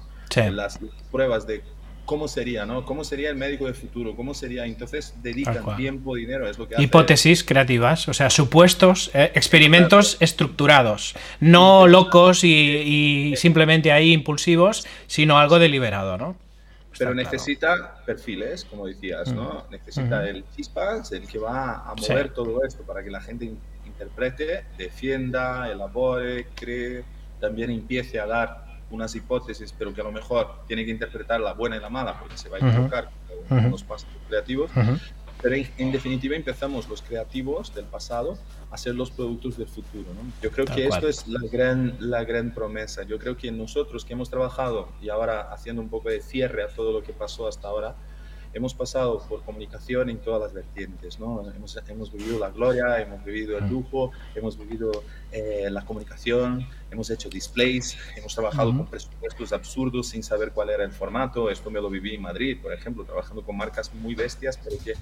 Las 0.52 0.80
pruebas 1.12 1.48
de 1.48 1.64
cómo 2.08 2.30
sería, 2.30 2.66
¿no? 2.66 2.86
¿Cómo 2.86 3.04
sería 3.04 3.30
el 3.30 3.36
médico 3.36 3.66
del 3.66 3.76
futuro? 3.76 4.16
¿Cómo 4.16 4.34
sería? 4.34 4.66
Entonces 4.66 5.14
dedican 5.22 5.76
tiempo, 5.76 6.16
dinero, 6.16 6.48
es 6.50 6.58
lo 6.58 6.68
que 6.68 6.82
Hipótesis 6.82 7.44
creativas, 7.44 8.08
o 8.08 8.14
sea, 8.14 8.30
supuestos, 8.30 9.12
eh, 9.14 9.32
experimentos 9.36 10.16
estructurados, 10.22 11.16
no 11.42 11.86
locos 11.86 12.44
y, 12.44 13.34
simplemente 13.36 13.92
ahí 13.92 14.14
impulsivos, 14.14 14.88
sino 15.06 15.38
algo 15.38 15.60
deliberado, 15.60 16.18
¿no? 16.18 16.38
Pero 16.98 17.14
necesita 17.14 18.02
perfiles, 18.06 18.64
como 18.66 18.88
decías, 18.88 19.32
¿no? 19.34 19.66
Necesita 19.70 20.28
el 20.28 20.46
chispas, 20.56 21.12
el 21.12 21.28
que 21.28 21.38
va 21.38 21.84
a 21.90 21.94
mover 21.94 22.30
todo 22.30 22.64
esto 22.64 22.84
para 22.84 23.04
que 23.04 23.12
la 23.12 23.22
gente 23.22 23.52
interprete, 23.86 24.64
defienda, 24.78 25.70
elabore, 25.70 26.48
cree, 26.56 27.04
también 27.42 27.70
empiece 27.70 28.20
a 28.20 28.26
dar 28.26 28.67
unas 28.90 29.16
hipótesis, 29.16 29.74
pero 29.78 29.94
que 29.94 30.02
a 30.02 30.04
lo 30.04 30.12
mejor 30.12 30.64
tiene 30.68 30.86
que 30.86 30.92
interpretar 30.92 31.42
la 31.42 31.54
buena 31.54 31.78
y 31.78 31.80
la 31.80 31.90
mala, 31.90 32.20
porque 32.20 32.38
se 32.38 32.50
va 32.50 32.58
a 32.58 32.60
equivocar 32.60 33.10
con 33.50 33.72
los 33.72 33.84
pasos 33.84 34.08
creativos. 34.28 34.72
Pero 35.42 35.56
en, 35.78 35.92
definitiva 35.92 36.36
empezamos 36.36 36.90
los 36.90 37.02
creativos 37.02 37.74
del 37.76 37.86
pasado 37.86 38.38
a 38.72 38.78
ser 38.78 38.96
los 38.96 39.12
productos 39.12 39.58
del 39.58 39.68
futuro. 39.68 40.06
¿no? 40.14 40.32
Yo 40.42 40.52
creo 40.52 40.66
que 40.66 40.88
esto 40.88 41.08
es 41.08 41.28
la 41.28 41.42
gran, 41.52 41.96
la 42.00 42.24
gran 42.24 42.54
promesa. 42.54 43.04
Yo 43.04 43.20
creo 43.20 43.38
que 43.38 43.52
nosotros 43.52 44.04
que 44.04 44.14
hemos 44.14 44.30
trabajado 44.30 44.90
y 45.02 45.10
ahora 45.10 45.54
haciendo 45.54 45.82
un 45.82 45.90
poco 45.90 46.10
de 46.10 46.22
cierre 46.22 46.64
a 46.64 46.68
todo 46.68 46.92
lo 46.92 47.04
que 47.04 47.14
pasó 47.14 47.48
hasta 47.48 47.68
ahora, 47.68 47.96
hemos 48.54 48.74
pasado 48.74 49.20
por 49.28 49.44
comunicación 49.44 50.10
en 50.10 50.18
todas 50.18 50.42
las 50.42 50.54
vertientes, 50.54 51.20
¿no? 51.20 51.50
Hemos, 51.52 51.78
hemos 51.88 52.12
vivido 52.12 52.40
la 52.40 52.50
gloria, 52.50 53.00
hemos 53.02 53.24
vivido 53.24 53.58
el 53.58 53.68
lujo, 53.70 54.12
hemos 54.36 54.58
vivido 54.58 55.04
eh, 55.32 55.68
la 55.70 55.84
comunicación, 55.86 56.68
hemos 56.92 57.10
hecho 57.10 57.30
displays, 57.30 57.98
hemos 58.16 58.34
trabajado 58.34 58.76
con 58.76 58.88
presupuestos 58.88 59.54
absurdos 59.54 60.10
sin 60.10 60.24
saber 60.24 60.52
cuál 60.52 60.70
era 60.70 60.84
el 60.84 60.92
formato. 60.92 61.50
Esto 61.50 61.70
me 61.70 61.82
lo 61.82 61.90
viví 61.90 62.16
en 62.16 62.22
Madrid, 62.22 62.58
por 62.62 62.74
ejemplo, 62.74 63.04
trabajando 63.04 63.44
con 63.44 63.58
marcas 63.58 63.94
muy 63.94 64.16
bestias, 64.16 64.58
pero 64.64 64.78
que 64.84 64.94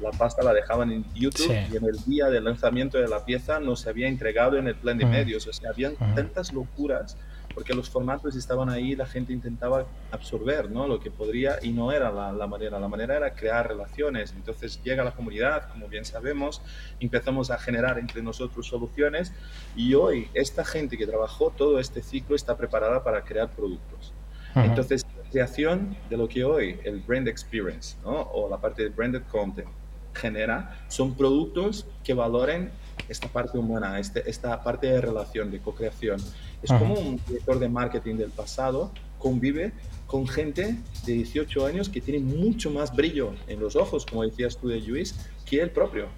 la 0.00 0.10
pasta 0.10 0.42
la 0.42 0.52
dejaban 0.52 0.90
en 0.92 1.04
YouTube 1.14 1.52
y 1.72 1.76
en 1.76 1.84
el 1.84 1.96
día 2.04 2.28
del 2.28 2.44
lanzamiento 2.44 2.98
de 2.98 3.08
la 3.08 3.24
pieza 3.24 3.60
no 3.60 3.76
se 3.76 3.88
había 3.88 4.08
entregado 4.08 4.56
en 4.56 4.66
el 4.66 4.74
plan 4.74 4.98
de 4.98 5.06
medios. 5.06 5.46
O 5.46 5.52
sea, 5.52 5.70
habían 5.70 5.94
tantas 6.14 6.52
locuras 6.52 7.16
porque 7.54 7.74
los 7.74 7.88
formatos 7.88 8.36
estaban 8.36 8.68
ahí, 8.68 8.96
la 8.96 9.06
gente 9.06 9.32
intentaba 9.32 9.86
absorber 10.10 10.70
¿no? 10.70 10.86
lo 10.86 11.00
que 11.00 11.10
podría 11.10 11.58
y 11.62 11.70
no 11.70 11.92
era 11.92 12.10
la, 12.10 12.46
manera, 12.46 12.78
la 12.78 12.88
manera 12.88 13.16
era 13.16 13.34
crear 13.34 13.68
relaciones. 13.68 14.32
Entonces 14.32 14.80
llega 14.82 15.04
la 15.04 15.12
comunidad, 15.12 15.68
como 15.70 15.88
bien 15.88 16.04
sabemos, 16.04 16.62
empezamos 17.00 17.50
a 17.50 17.58
generar 17.58 17.98
entre 17.98 18.22
nosotros 18.22 18.66
soluciones 18.66 19.32
y 19.76 19.94
hoy 19.94 20.28
esta 20.34 20.64
gente 20.64 20.96
que 20.96 21.06
trabajó 21.06 21.50
todo 21.50 21.78
este 21.78 22.02
ciclo 22.02 22.36
está 22.36 22.56
preparada 22.56 23.02
para 23.02 23.22
crear 23.24 23.50
productos. 23.50 24.12
Entonces, 24.54 25.06
la 25.16 25.30
creación 25.30 25.96
de 26.10 26.16
lo 26.18 26.28
que 26.28 26.44
hoy 26.44 26.78
el 26.84 27.00
brand 27.00 27.26
experience 27.26 27.96
¿no? 28.04 28.20
o 28.20 28.50
la 28.50 28.58
parte 28.58 28.82
de 28.82 28.88
branded 28.90 29.22
content 29.30 29.68
genera 30.14 30.84
son 30.88 31.14
productos 31.14 31.86
que 32.04 32.12
valoren 32.14 32.70
esta 33.12 33.28
parte 33.28 33.58
humana, 33.58 33.98
este, 33.98 34.28
esta 34.28 34.62
parte 34.62 34.88
de 34.88 35.00
relación, 35.00 35.50
de 35.50 35.60
co-creación. 35.60 36.20
Es 36.62 36.70
como 36.70 36.94
un 36.94 37.20
director 37.26 37.58
de 37.58 37.68
marketing 37.68 38.16
del 38.16 38.30
pasado 38.30 38.92
convive 39.22 39.72
con 40.06 40.28
gente 40.28 40.76
de 41.06 41.12
18 41.12 41.64
años 41.64 41.88
que 41.88 42.00
tiene 42.00 42.18
mucho 42.18 42.70
más 42.70 42.94
brillo 42.94 43.34
en 43.46 43.60
los 43.60 43.76
ojos, 43.76 44.04
como 44.04 44.24
decías 44.24 44.58
tú 44.58 44.68
de 44.68 44.80
Luis, 44.80 45.14
que 45.46 45.62
el 45.62 45.70
propio. 45.70 46.08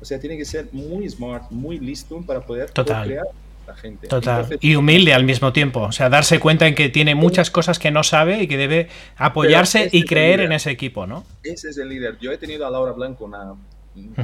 O 0.00 0.04
sea, 0.04 0.18
tiene 0.18 0.36
que 0.36 0.44
ser 0.44 0.68
muy 0.72 1.08
smart, 1.08 1.50
muy 1.50 1.78
listo 1.78 2.20
para 2.22 2.40
poder 2.40 2.72
crear 2.72 3.26
la 3.66 3.76
gente. 3.76 4.08
Total. 4.08 4.58
y 4.60 4.74
humilde 4.74 5.14
al 5.14 5.24
mismo 5.24 5.52
tiempo. 5.52 5.82
O 5.82 5.92
sea, 5.92 6.08
darse 6.08 6.40
cuenta 6.40 6.66
en 6.66 6.74
que 6.74 6.88
tiene 6.88 7.14
muchas 7.14 7.50
cosas 7.50 7.78
que 7.78 7.90
no 7.90 8.02
sabe 8.02 8.42
y 8.42 8.48
que 8.48 8.56
debe 8.56 8.88
apoyarse 9.16 9.88
y 9.92 10.04
creer 10.04 10.40
en 10.40 10.52
ese 10.52 10.70
equipo, 10.70 11.06
¿no? 11.06 11.24
Ese 11.44 11.68
es 11.70 11.78
el 11.78 11.88
líder. 11.88 12.18
Yo 12.20 12.32
he 12.32 12.38
tenido 12.38 12.66
a 12.66 12.70
Laura 12.70 12.92
Blanco, 12.92 13.24
una 13.24 13.54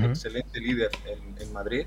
excelente 0.08 0.60
líder 0.60 0.90
en, 1.06 1.40
en 1.40 1.52
Madrid, 1.52 1.86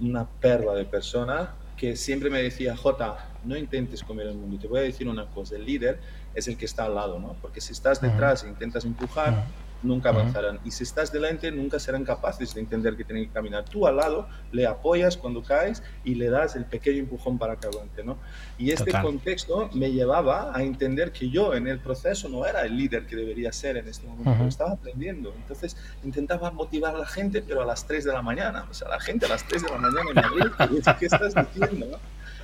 una 0.00 0.28
perla 0.28 0.74
de 0.74 0.84
persona 0.84 1.54
que 1.76 1.94
siempre 1.96 2.30
me 2.30 2.42
decía, 2.42 2.76
Jota, 2.76 3.28
no 3.44 3.56
intentes 3.56 4.02
comer 4.02 4.28
el 4.28 4.34
mundo. 4.34 4.58
Te 4.58 4.66
voy 4.66 4.80
a 4.80 4.82
decir 4.82 5.08
una 5.08 5.26
cosa, 5.26 5.56
el 5.56 5.64
líder 5.64 6.00
es 6.34 6.48
el 6.48 6.56
que 6.56 6.64
está 6.64 6.84
al 6.84 6.94
lado, 6.94 7.18
¿no? 7.18 7.36
Porque 7.40 7.60
si 7.60 7.72
estás 7.72 8.00
detrás 8.00 8.44
e 8.44 8.48
intentas 8.48 8.84
empujar, 8.84 9.46
nunca 9.82 10.10
avanzarán. 10.10 10.60
Y 10.64 10.70
si 10.70 10.84
estás 10.84 11.12
delante, 11.12 11.50
nunca 11.50 11.78
serán 11.78 12.04
capaces 12.04 12.54
de 12.54 12.60
entender 12.60 12.96
que 12.96 13.04
tienen 13.04 13.26
que 13.26 13.32
caminar. 13.32 13.64
Tú 13.64 13.86
al 13.86 13.96
lado 13.96 14.28
le 14.52 14.66
apoyas 14.66 15.16
cuando 15.16 15.42
caes 15.42 15.82
y 16.04 16.14
le 16.14 16.30
das 16.30 16.56
el 16.56 16.64
pequeño 16.64 16.98
empujón 16.98 17.38
para 17.38 17.56
que 17.56 17.66
avance, 17.66 18.02
¿no? 18.04 18.18
Y 18.58 18.70
este 18.70 18.92
contexto 19.00 19.70
me 19.74 19.92
llevaba 19.92 20.56
a 20.56 20.62
entender 20.62 21.12
que 21.12 21.28
yo 21.30 21.54
en 21.54 21.66
el 21.66 21.78
proceso 21.78 22.28
no 22.28 22.46
era 22.46 22.62
el 22.62 22.76
líder 22.76 23.06
que 23.06 23.16
debería 23.16 23.52
ser 23.52 23.76
en 23.76 23.88
este 23.88 24.06
momento, 24.06 24.44
estaba 24.46 24.72
aprendiendo. 24.72 25.32
Entonces 25.36 25.76
intentaba 26.04 26.50
motivar 26.50 26.94
a 26.94 26.98
la 26.98 27.06
gente, 27.06 27.42
pero 27.42 27.62
a 27.62 27.66
las 27.66 27.86
3 27.86 28.04
de 28.04 28.12
la 28.12 28.22
mañana. 28.22 28.66
O 28.70 28.74
sea, 28.74 28.88
la 28.88 29.00
gente 29.00 29.26
a 29.26 29.28
las 29.28 29.46
3 29.46 29.62
de 29.62 29.70
la 29.70 29.78
mañana 29.78 30.10
en 30.10 30.14
Madrid, 30.14 30.82
¿qué 30.98 31.06
estás 31.06 31.34
diciendo? 31.34 31.98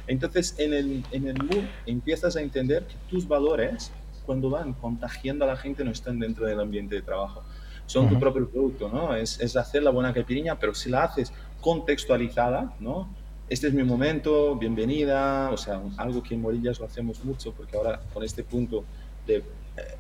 Entonces, 0.07 0.55
en 0.59 0.75
el, 0.75 1.05
en 1.13 1.29
el 1.29 1.43
mood 1.43 1.65
empiezas 1.87 2.37
a 2.37 2.41
entender 2.41 2.87
que 2.87 2.95
tus 3.09 3.27
valores 3.27 3.93
cuando 4.23 4.51
van 4.51 4.73
contagiando 4.75 5.45
a 5.45 5.49
la 5.49 5.57
gente 5.57 5.85
no 5.85 5.91
están 5.91 6.19
dentro 6.19 6.47
del 6.47 6.61
ambiente 6.61 6.95
de 6.95 7.03
trabajo. 7.03 7.43
Son 7.87 8.09
tu 8.09 8.19
propio 8.19 8.49
producto, 8.49 8.89
¿no? 8.89 9.15
Es, 9.15 9.41
es, 9.41 9.57
hacer 9.57 9.83
la 9.83 9.91
buena 9.91 10.15
caipirinha, 10.15 10.59
pero 10.59 10.75
si 10.75 10.89
la 10.89 11.05
haces 11.05 11.33
contextualizada, 11.61 12.75
¿no? 12.81 13.09
Este 13.49 13.67
es 13.67 13.75
mi 13.75 13.83
momento, 13.83 14.57
bienvenida, 14.57 15.51
o 15.51 15.57
sea, 15.57 15.81
algo 15.99 16.23
que 16.23 16.35
en 16.35 16.41
Morillas 16.41 16.81
lo 16.81 16.87
hacemos 16.87 17.23
mucho, 17.25 17.53
porque 17.53 17.77
ahora 17.77 18.01
con 18.15 18.23
este 18.23 18.45
punto 18.45 18.85
de 19.27 19.37
eh, 19.37 19.43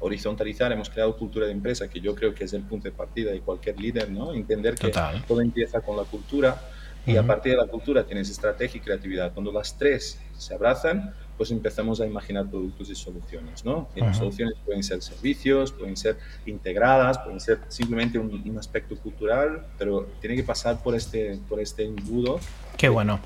horizontalizar 0.00 0.70
hemos 0.72 0.88
creado 0.88 1.16
cultura 1.16 1.46
de 1.46 1.52
empresa, 1.52 1.88
que 1.88 2.00
yo 2.00 2.14
creo 2.14 2.34
que 2.34 2.44
es 2.44 2.52
el 2.52 2.62
punto 2.62 2.84
de 2.84 2.92
partida 2.92 3.30
de 3.30 3.40
cualquier 3.40 3.80
líder, 3.80 4.10
¿no? 4.10 4.32
Entender 4.32 4.74
que 4.74 4.92
todo 5.26 5.40
empieza 5.40 5.80
con 5.80 5.96
la 5.96 6.04
cultura 6.04 6.60
y 7.06 7.16
a 7.16 7.26
partir 7.26 7.52
de 7.52 7.58
la 7.58 7.66
cultura 7.66 8.04
tienes 8.04 8.30
estrategia 8.30 8.78
y 8.78 8.80
creatividad. 8.80 9.32
Cuando 9.32 9.50
las 9.50 9.76
tres 9.76 10.20
se 10.36 10.54
abrazan, 10.54 11.14
pues 11.42 11.50
empezamos 11.50 12.00
a 12.00 12.06
imaginar 12.06 12.48
productos 12.48 12.88
y 12.88 12.94
soluciones, 12.94 13.64
¿no? 13.64 13.88
Y 13.96 14.00
las 14.00 14.16
soluciones 14.16 14.54
pueden 14.64 14.84
ser 14.84 15.02
servicios, 15.02 15.72
pueden 15.72 15.96
ser 15.96 16.16
integradas, 16.46 17.18
pueden 17.18 17.40
ser 17.40 17.58
simplemente 17.66 18.16
un, 18.16 18.56
aspecto 18.56 18.96
cultural, 18.96 19.66
pero 19.76 20.06
tiene 20.20 20.36
que 20.36 20.44
pasar 20.44 20.80
por 20.84 20.94
este, 20.94 21.40
por 21.48 21.58
este 21.58 21.84
embudo. 21.84 22.38
Qué 22.76 22.88
bueno. 22.88 23.18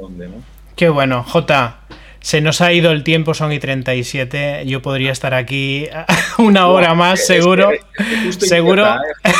dónde, 0.00 0.28
¿no? 0.28 0.36
Qué 0.76 0.88
bueno. 0.88 1.24
J, 1.24 1.80
se 2.24 2.40
nos 2.40 2.62
ha 2.62 2.72
ido 2.72 2.90
el 2.90 3.04
tiempo, 3.04 3.34
son 3.34 3.52
y 3.52 3.58
37. 3.58 4.62
Yo 4.64 4.80
podría 4.80 5.12
estar 5.12 5.34
aquí 5.34 5.86
una 6.38 6.68
hora 6.68 6.94
más, 6.94 7.26
seguro. 7.26 7.70
seguro. 8.38 8.86
¿eh? 8.86 9.32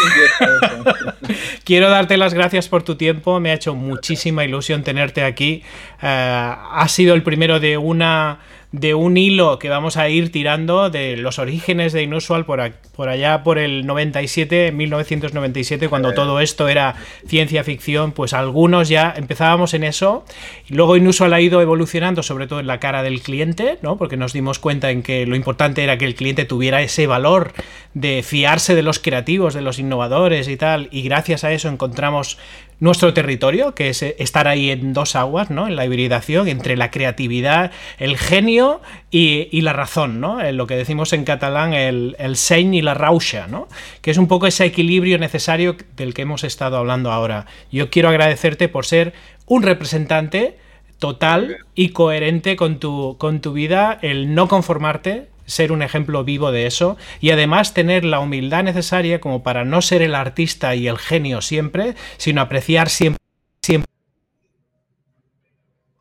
Quiero 1.64 1.88
darte 1.88 2.18
las 2.18 2.34
gracias 2.34 2.68
por 2.68 2.82
tu 2.82 2.96
tiempo. 2.96 3.40
Me 3.40 3.52
ha 3.52 3.54
hecho 3.54 3.74
muchísima 3.74 4.44
ilusión 4.44 4.82
tenerte 4.82 5.24
aquí. 5.24 5.62
Uh, 6.02 6.04
ha 6.06 6.86
sido 6.88 7.14
el 7.14 7.22
primero 7.22 7.58
de 7.58 7.78
una 7.78 8.40
de 8.74 8.94
un 8.94 9.16
hilo 9.16 9.60
que 9.60 9.68
vamos 9.68 9.96
a 9.96 10.08
ir 10.08 10.32
tirando 10.32 10.90
de 10.90 11.16
los 11.16 11.38
orígenes 11.38 11.92
de 11.92 12.02
Inusual 12.02 12.44
por, 12.44 12.60
por 12.96 13.08
allá 13.08 13.44
por 13.44 13.58
el 13.58 13.86
97, 13.86 14.72
1997, 14.72 15.88
cuando 15.88 16.12
todo 16.12 16.40
esto 16.40 16.66
era 16.66 16.96
ciencia 17.24 17.62
ficción, 17.62 18.10
pues 18.10 18.32
algunos 18.32 18.88
ya 18.88 19.14
empezábamos 19.16 19.74
en 19.74 19.84
eso. 19.84 20.24
Y 20.68 20.74
luego 20.74 20.96
Inusual 20.96 21.32
ha 21.34 21.40
ido 21.40 21.62
evolucionando, 21.62 22.24
sobre 22.24 22.48
todo 22.48 22.58
en 22.58 22.66
la 22.66 22.80
cara 22.80 23.04
del 23.04 23.22
cliente, 23.22 23.78
¿no? 23.80 23.96
porque 23.96 24.16
nos 24.16 24.32
dimos 24.32 24.58
cuenta 24.58 24.90
en 24.90 25.04
que 25.04 25.24
lo 25.24 25.36
importante 25.36 25.84
era 25.84 25.96
que 25.96 26.06
el 26.06 26.16
cliente 26.16 26.44
tuviera 26.44 26.82
ese 26.82 27.06
valor 27.06 27.52
de 27.94 28.24
fiarse 28.24 28.74
de 28.74 28.82
los 28.82 28.98
creativos, 28.98 29.54
de 29.54 29.62
los 29.62 29.78
innovadores 29.78 30.48
y 30.48 30.56
tal, 30.56 30.88
y 30.90 31.02
gracias 31.02 31.44
a 31.44 31.52
eso 31.52 31.68
encontramos 31.68 32.38
nuestro 32.84 33.14
territorio, 33.14 33.74
que 33.74 33.88
es 33.88 34.02
estar 34.02 34.46
ahí 34.46 34.70
en 34.70 34.92
dos 34.92 35.16
aguas, 35.16 35.50
¿no? 35.50 35.66
En 35.66 35.74
la 35.74 35.86
hibridación 35.86 36.48
entre 36.48 36.76
la 36.76 36.90
creatividad, 36.90 37.72
el 37.98 38.18
genio 38.18 38.82
y, 39.10 39.60
la 39.62 39.72
razón, 39.72 40.20
¿no? 40.20 40.40
En 40.40 40.58
lo 40.58 40.66
que 40.66 40.76
decimos 40.76 41.14
en 41.14 41.24
catalán, 41.24 41.72
el, 41.72 42.14
el 42.18 42.36
y 42.74 42.82
la 42.82 42.92
rausha, 42.92 43.46
¿no? 43.46 43.68
Que 44.02 44.10
es 44.10 44.18
un 44.18 44.28
poco 44.28 44.46
ese 44.46 44.66
equilibrio 44.66 45.18
necesario 45.18 45.76
del 45.96 46.12
que 46.12 46.22
hemos 46.22 46.44
estado 46.44 46.76
hablando 46.76 47.10
ahora. 47.10 47.46
Yo 47.72 47.88
quiero 47.88 48.10
agradecerte 48.10 48.68
por 48.68 48.84
ser 48.84 49.14
un 49.46 49.62
representante 49.62 50.58
total 50.98 51.56
y 51.74 51.88
coherente 51.88 52.54
con 52.54 52.78
tu, 52.78 53.16
con 53.18 53.40
tu 53.40 53.54
vida, 53.54 53.98
el 54.02 54.34
no 54.34 54.46
conformarte, 54.46 55.28
ser 55.46 55.72
un 55.72 55.82
ejemplo 55.82 56.24
vivo 56.24 56.52
de 56.52 56.66
eso 56.66 56.96
y 57.20 57.30
además 57.30 57.74
tener 57.74 58.04
la 58.04 58.20
humildad 58.20 58.62
necesaria 58.64 59.20
como 59.20 59.42
para 59.42 59.64
no 59.64 59.82
ser 59.82 60.02
el 60.02 60.14
artista 60.14 60.74
y 60.74 60.88
el 60.88 60.98
genio 60.98 61.40
siempre, 61.40 61.94
sino 62.16 62.40
apreciar 62.40 62.88
siempre, 62.88 63.22
siempre. 63.62 63.90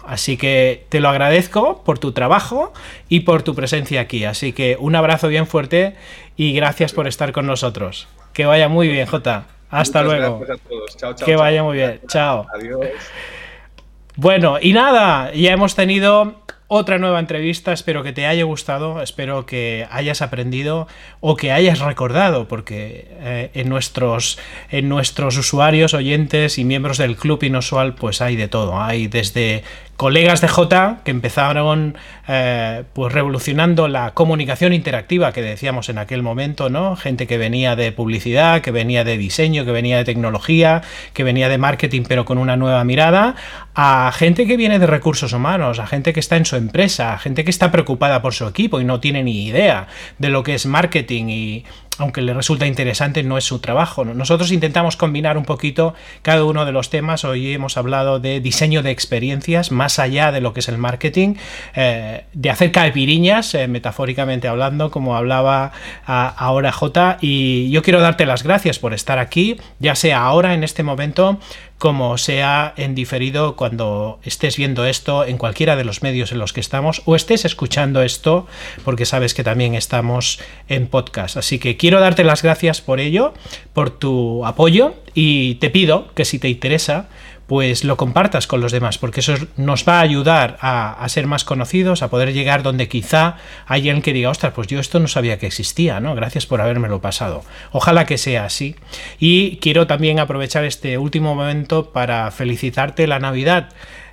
Así 0.06 0.36
que 0.36 0.86
te 0.90 1.00
lo 1.00 1.10
agradezco 1.10 1.84
por 1.84 1.98
tu 1.98 2.12
trabajo 2.12 2.74
y 3.08 3.22
por 3.22 3.42
tu 3.44 3.56
presencia 3.56 4.02
aquí. 4.02 4.26
Así 4.26 4.52
que 4.52 4.76
un 4.80 4.96
abrazo 4.96 5.30
bien 5.30 5.48
fuerte 5.48 5.96
y 6.36 6.54
gracias 6.54 6.92
por 6.92 7.08
estar 7.08 7.32
con 7.32 7.46
nosotros. 7.46 8.08
Que 8.34 8.46
vaya 8.46 8.68
muy 8.68 8.90
bien, 8.90 9.08
Jota. 9.08 9.46
Hasta 9.70 10.04
luego. 10.04 10.46
que 11.26 11.36
vaya 11.36 11.64
muy 11.64 11.78
bien. 11.78 12.02
Chao. 12.08 12.48
Adiós. 12.54 12.88
Bueno, 14.16 14.58
y 14.62 14.74
nada, 14.74 15.34
ya 15.34 15.54
hemos 15.54 15.74
tenido 15.74 16.43
otra 16.68 16.98
nueva 16.98 17.20
entrevista. 17.20 17.74
Espero 17.74 18.04
que 18.04 18.14
te 18.14 18.26
haya 18.26 18.44
gustado, 18.44 19.02
espero 19.02 19.46
que 19.46 19.88
hayas 19.92 20.22
aprendido 20.22 20.88
o 21.20 21.36
que 21.36 21.52
hayas 21.52 21.80
recordado, 21.80 22.48
porque 22.48 23.08
eh, 23.20 23.52
en, 23.54 23.70
nuestros, 23.70 24.40
en 24.70 24.90
nuestros 24.90 25.38
usuarios, 25.38 25.94
oyentes 25.94 26.58
y 26.58 26.66
miembros 26.66 26.98
del 26.98 27.16
club 27.16 27.44
inusual, 27.44 27.96
pues 27.96 28.22
hay 28.22 28.36
de 28.36 28.48
todo. 28.48 28.82
Hay 28.82 29.08
desde 29.08 29.64
colegas 30.04 30.42
de 30.42 30.50
J 30.50 30.98
que 31.06 31.12
empezaron 31.12 31.96
eh, 32.28 32.84
pues 32.92 33.14
revolucionando 33.14 33.88
la 33.88 34.14
comunicación 34.14 34.74
interactiva 34.74 35.32
que 35.32 35.42
decíamos 35.42 35.88
en 35.88 35.98
aquel 35.98 36.22
momento, 36.22 36.70
¿no? 36.70 36.98
Gente 36.98 37.26
que 37.26 37.38
venía 37.38 37.78
de 37.78 37.94
publicidad, 37.94 38.60
que 38.60 38.72
venía 38.72 39.06
de 39.06 39.18
diseño, 39.18 39.64
que 39.64 39.72
venía 39.72 39.96
de 39.96 40.04
tecnología, 40.04 40.82
que 41.14 41.24
venía 41.24 41.48
de 41.48 41.58
marketing 41.58 42.04
pero 42.06 42.26
con 42.26 42.38
una 42.38 42.58
nueva 42.58 42.84
mirada, 42.84 43.36
a 43.76 44.12
gente 44.14 44.46
que 44.46 44.58
viene 44.58 44.78
de 44.78 44.88
recursos 44.88 45.32
humanos, 45.32 45.80
a 45.80 45.88
gente 45.88 46.12
que 46.12 46.20
está 46.20 46.36
en 46.36 46.44
su 46.44 46.58
empresa, 46.58 47.14
a 47.14 47.18
gente 47.18 47.46
que 47.46 47.50
está 47.50 47.72
preocupada 47.72 48.22
por 48.22 48.34
su 48.34 48.46
equipo 48.46 48.82
y 48.82 48.84
no 48.84 49.00
tiene 49.00 49.24
ni 49.24 49.46
idea 49.46 49.88
de 50.18 50.28
lo 50.28 50.44
que 50.44 50.56
es 50.56 50.66
marketing 50.66 51.30
y 51.30 51.66
aunque 52.00 52.22
le 52.22 52.34
resulta 52.34 52.66
interesante, 52.66 53.24
no 53.24 53.38
es 53.38 53.44
su 53.44 53.60
trabajo. 53.60 54.04
Nosotros 54.06 54.52
intentamos 54.52 54.98
combinar 54.98 55.38
un 55.38 55.46
poquito 55.46 55.94
cada 56.22 56.44
uno 56.44 56.66
de 56.66 56.72
los 56.72 56.90
temas. 56.90 57.24
Hoy 57.24 57.54
hemos 57.54 57.78
hablado 57.78 58.20
de 58.20 58.40
diseño 58.40 58.82
de 58.82 58.92
experiencias, 58.92 59.72
más 59.72 60.00
allá 60.00 60.32
de 60.32 60.42
lo 60.42 60.54
que 60.54 60.62
es 60.62 60.70
el 60.70 60.78
marketing, 60.78 61.36
eh, 61.76 62.26
de 62.34 62.50
hacer 62.50 62.72
caipiriñas, 62.72 63.54
eh, 63.54 63.68
metafóricamente 63.68 64.48
hablando, 64.48 64.90
como 64.92 65.16
hablaba 65.16 65.72
ahora 66.06 66.72
J. 66.72 67.18
Y 67.22 67.70
yo 67.70 67.84
quiero 67.84 68.02
darte 68.02 68.26
las 68.26 68.44
gracias 68.44 68.80
por 68.80 68.94
estar 68.94 69.20
aquí, 69.20 69.58
ya 69.80 69.96
sea 69.96 70.24
ahora, 70.24 70.54
en 70.54 70.64
este 70.64 70.84
momento, 70.84 71.40
como 71.78 72.18
sea 72.18 72.74
en 72.78 72.96
diferido 72.96 73.56
cuando 73.56 74.20
estés 74.24 74.58
viendo 74.58 74.86
esto 74.86 75.26
en 75.26 75.38
cualquiera 75.38 75.76
de 75.76 75.84
los 75.84 76.02
medios 76.02 76.32
en 76.32 76.40
los 76.40 76.54
que 76.54 76.62
estamos 76.62 77.02
o 77.06 77.16
estés 77.16 77.46
escuchando 77.46 78.02
esto 78.02 78.48
porque 78.86 79.06
sabes 79.06 79.34
que 79.34 79.44
también 79.44 79.76
estamos 79.76 80.40
en 80.70 80.88
podcast. 80.88 81.38
Así 81.38 81.60
que 81.60 81.76
quiero 81.76 82.00
darte 82.00 82.24
las 82.24 82.42
gracias 82.42 82.82
por 82.82 83.00
ello, 83.00 83.34
por 83.74 83.90
tu 83.90 84.46
apoyo 84.46 84.96
y 85.14 85.56
te 85.56 85.70
pido 85.70 86.08
que 86.14 86.26
si 86.26 86.40
te 86.40 86.50
interesa 86.50 87.08
pues 87.48 87.84
lo 87.84 87.98
compartas 87.98 88.48
con 88.48 88.62
los 88.62 88.72
demás, 88.72 88.98
porque 88.98 89.20
eso 89.20 89.36
nos 89.58 89.88
va 89.88 90.00
a 90.00 90.02
ayudar 90.02 90.58
a, 90.62 91.06
ser 91.10 91.28
más 91.28 91.44
conocidos, 91.44 92.02
a 92.02 92.10
poder 92.10 92.34
llegar 92.34 92.64
donde 92.64 92.88
quizá 92.88 93.38
hay 93.66 93.82
alguien 93.90 94.02
que 94.02 94.14
diga, 94.14 94.30
ostras, 94.30 94.54
pues 94.54 94.68
yo 94.68 94.80
esto 94.80 95.00
no 95.00 95.08
sabía 95.08 95.38
que 95.38 95.48
existía, 95.48 96.00
¿no? 96.00 96.16
Gracias 96.16 96.46
por 96.46 96.62
habérmelo 96.62 97.02
pasado. 97.02 97.44
Ojalá 97.72 98.06
que 98.06 98.18
sea 98.18 98.46
así. 98.46 98.76
Y 99.20 99.58
quiero 99.58 99.88
también 99.88 100.20
aprovechar 100.20 100.64
este 100.64 100.98
último 100.98 101.36
momento 101.36 101.92
para 101.92 102.32
felicitarte 102.32 103.08
la 103.08 103.20
Navidad. 103.20 103.70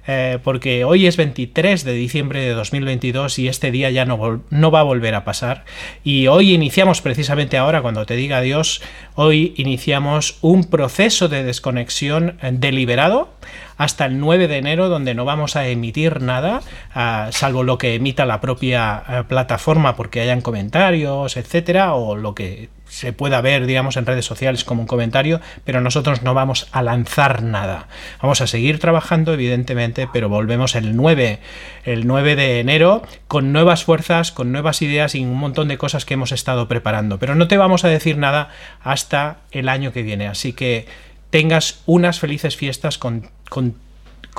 Eh, 0.06 0.38
porque 0.42 0.84
hoy 0.84 1.06
es 1.06 1.16
23 1.16 1.84
de 1.84 1.92
diciembre 1.92 2.40
de 2.40 2.50
2022 2.50 3.38
y 3.38 3.48
este 3.48 3.70
día 3.70 3.90
ya 3.90 4.04
no, 4.04 4.42
no, 4.50 4.70
va 4.70 4.80
a 4.80 4.84
volver 4.84 5.14
a 5.14 5.24
pasar. 5.24 5.64
Y 6.04 6.26
hoy 6.26 6.52
iniciamos 6.52 7.00
precisamente 7.00 7.58
ahora, 7.58 7.82
cuando 7.82 8.06
te 8.06 8.16
diga 8.16 8.38
adiós, 8.38 8.82
hoy 9.14 9.54
iniciamos 9.56 10.38
un 10.40 10.64
proceso 10.64 11.28
de 11.28 11.44
desconexión 11.44 12.38
deliberado 12.52 13.28
hasta 13.76 14.04
el 14.04 14.20
9 14.20 14.46
de 14.46 14.58
enero, 14.58 14.88
donde 14.88 15.14
no 15.14 15.24
vamos 15.24 15.56
a 15.56 15.66
emitir 15.66 16.20
nada, 16.20 16.60
ah, 16.94 17.28
salvo 17.30 17.62
lo 17.62 17.78
que 17.78 17.94
emita 17.94 18.26
la 18.26 18.40
propia 18.40 19.02
eh, 19.08 19.24
plataforma 19.26 19.96
porque 19.96 20.20
hayan 20.20 20.42
comentarios, 20.42 21.38
etcétera, 21.38 21.94
o 21.94 22.14
lo 22.14 22.34
que 22.34 22.68
se 22.90 23.12
pueda 23.12 23.40
ver, 23.40 23.66
digamos, 23.66 23.96
en 23.96 24.04
redes 24.04 24.24
sociales 24.24 24.64
como 24.64 24.82
un 24.82 24.88
comentario, 24.88 25.40
pero 25.64 25.80
nosotros 25.80 26.22
no 26.22 26.34
vamos 26.34 26.66
a 26.72 26.82
lanzar 26.82 27.42
nada. 27.42 27.86
Vamos 28.20 28.40
a 28.40 28.48
seguir 28.48 28.80
trabajando, 28.80 29.32
evidentemente, 29.32 30.08
pero 30.12 30.28
volvemos 30.28 30.74
el 30.74 30.96
9, 30.96 31.38
el 31.84 32.06
9 32.06 32.34
de 32.34 32.58
enero 32.58 33.02
con 33.28 33.52
nuevas 33.52 33.84
fuerzas, 33.84 34.32
con 34.32 34.50
nuevas 34.50 34.82
ideas 34.82 35.14
y 35.14 35.24
un 35.24 35.38
montón 35.38 35.68
de 35.68 35.78
cosas 35.78 36.04
que 36.04 36.14
hemos 36.14 36.32
estado 36.32 36.66
preparando. 36.66 37.18
Pero 37.18 37.36
no 37.36 37.46
te 37.46 37.56
vamos 37.56 37.84
a 37.84 37.88
decir 37.88 38.18
nada 38.18 38.48
hasta 38.82 39.38
el 39.52 39.68
año 39.68 39.92
que 39.92 40.02
viene. 40.02 40.26
Así 40.26 40.52
que 40.52 40.86
tengas 41.30 41.82
unas 41.86 42.18
felices 42.18 42.56
fiestas 42.56 42.98
con, 42.98 43.30
con 43.48 43.76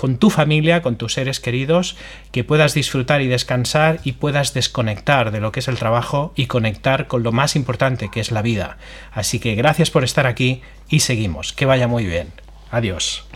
con 0.02 0.18
tu 0.18 0.32
familia, 0.32 0.82
con 0.82 0.96
tus 0.96 1.14
seres 1.14 1.40
queridos, 1.40 1.96
que 2.32 2.44
puedas 2.44 2.74
disfrutar 2.74 3.22
y 3.22 3.28
descansar 3.28 4.00
y 4.04 4.14
puedas 4.14 4.52
desconectar 4.56 5.30
de 5.30 5.40
lo 5.40 5.52
que 5.52 5.60
es 5.60 5.68
el 5.68 5.78
trabajo 5.78 6.34
y 6.36 6.48
conectar 6.48 7.06
con 7.06 7.22
lo 7.22 7.32
más 7.32 7.56
importante 7.56 8.10
que 8.10 8.20
es 8.20 8.32
la 8.32 8.42
vida. 8.42 8.80
Así 9.12 9.38
que 9.38 9.54
gracias 9.54 9.92
por 9.92 10.04
estar 10.04 10.26
aquí 10.26 10.64
y 10.90 11.02
seguimos. 11.02 11.54
Que 11.54 11.68
vaya 11.68 11.88
muy 11.88 12.08
bien. 12.08 12.30
Adiós. 12.72 13.28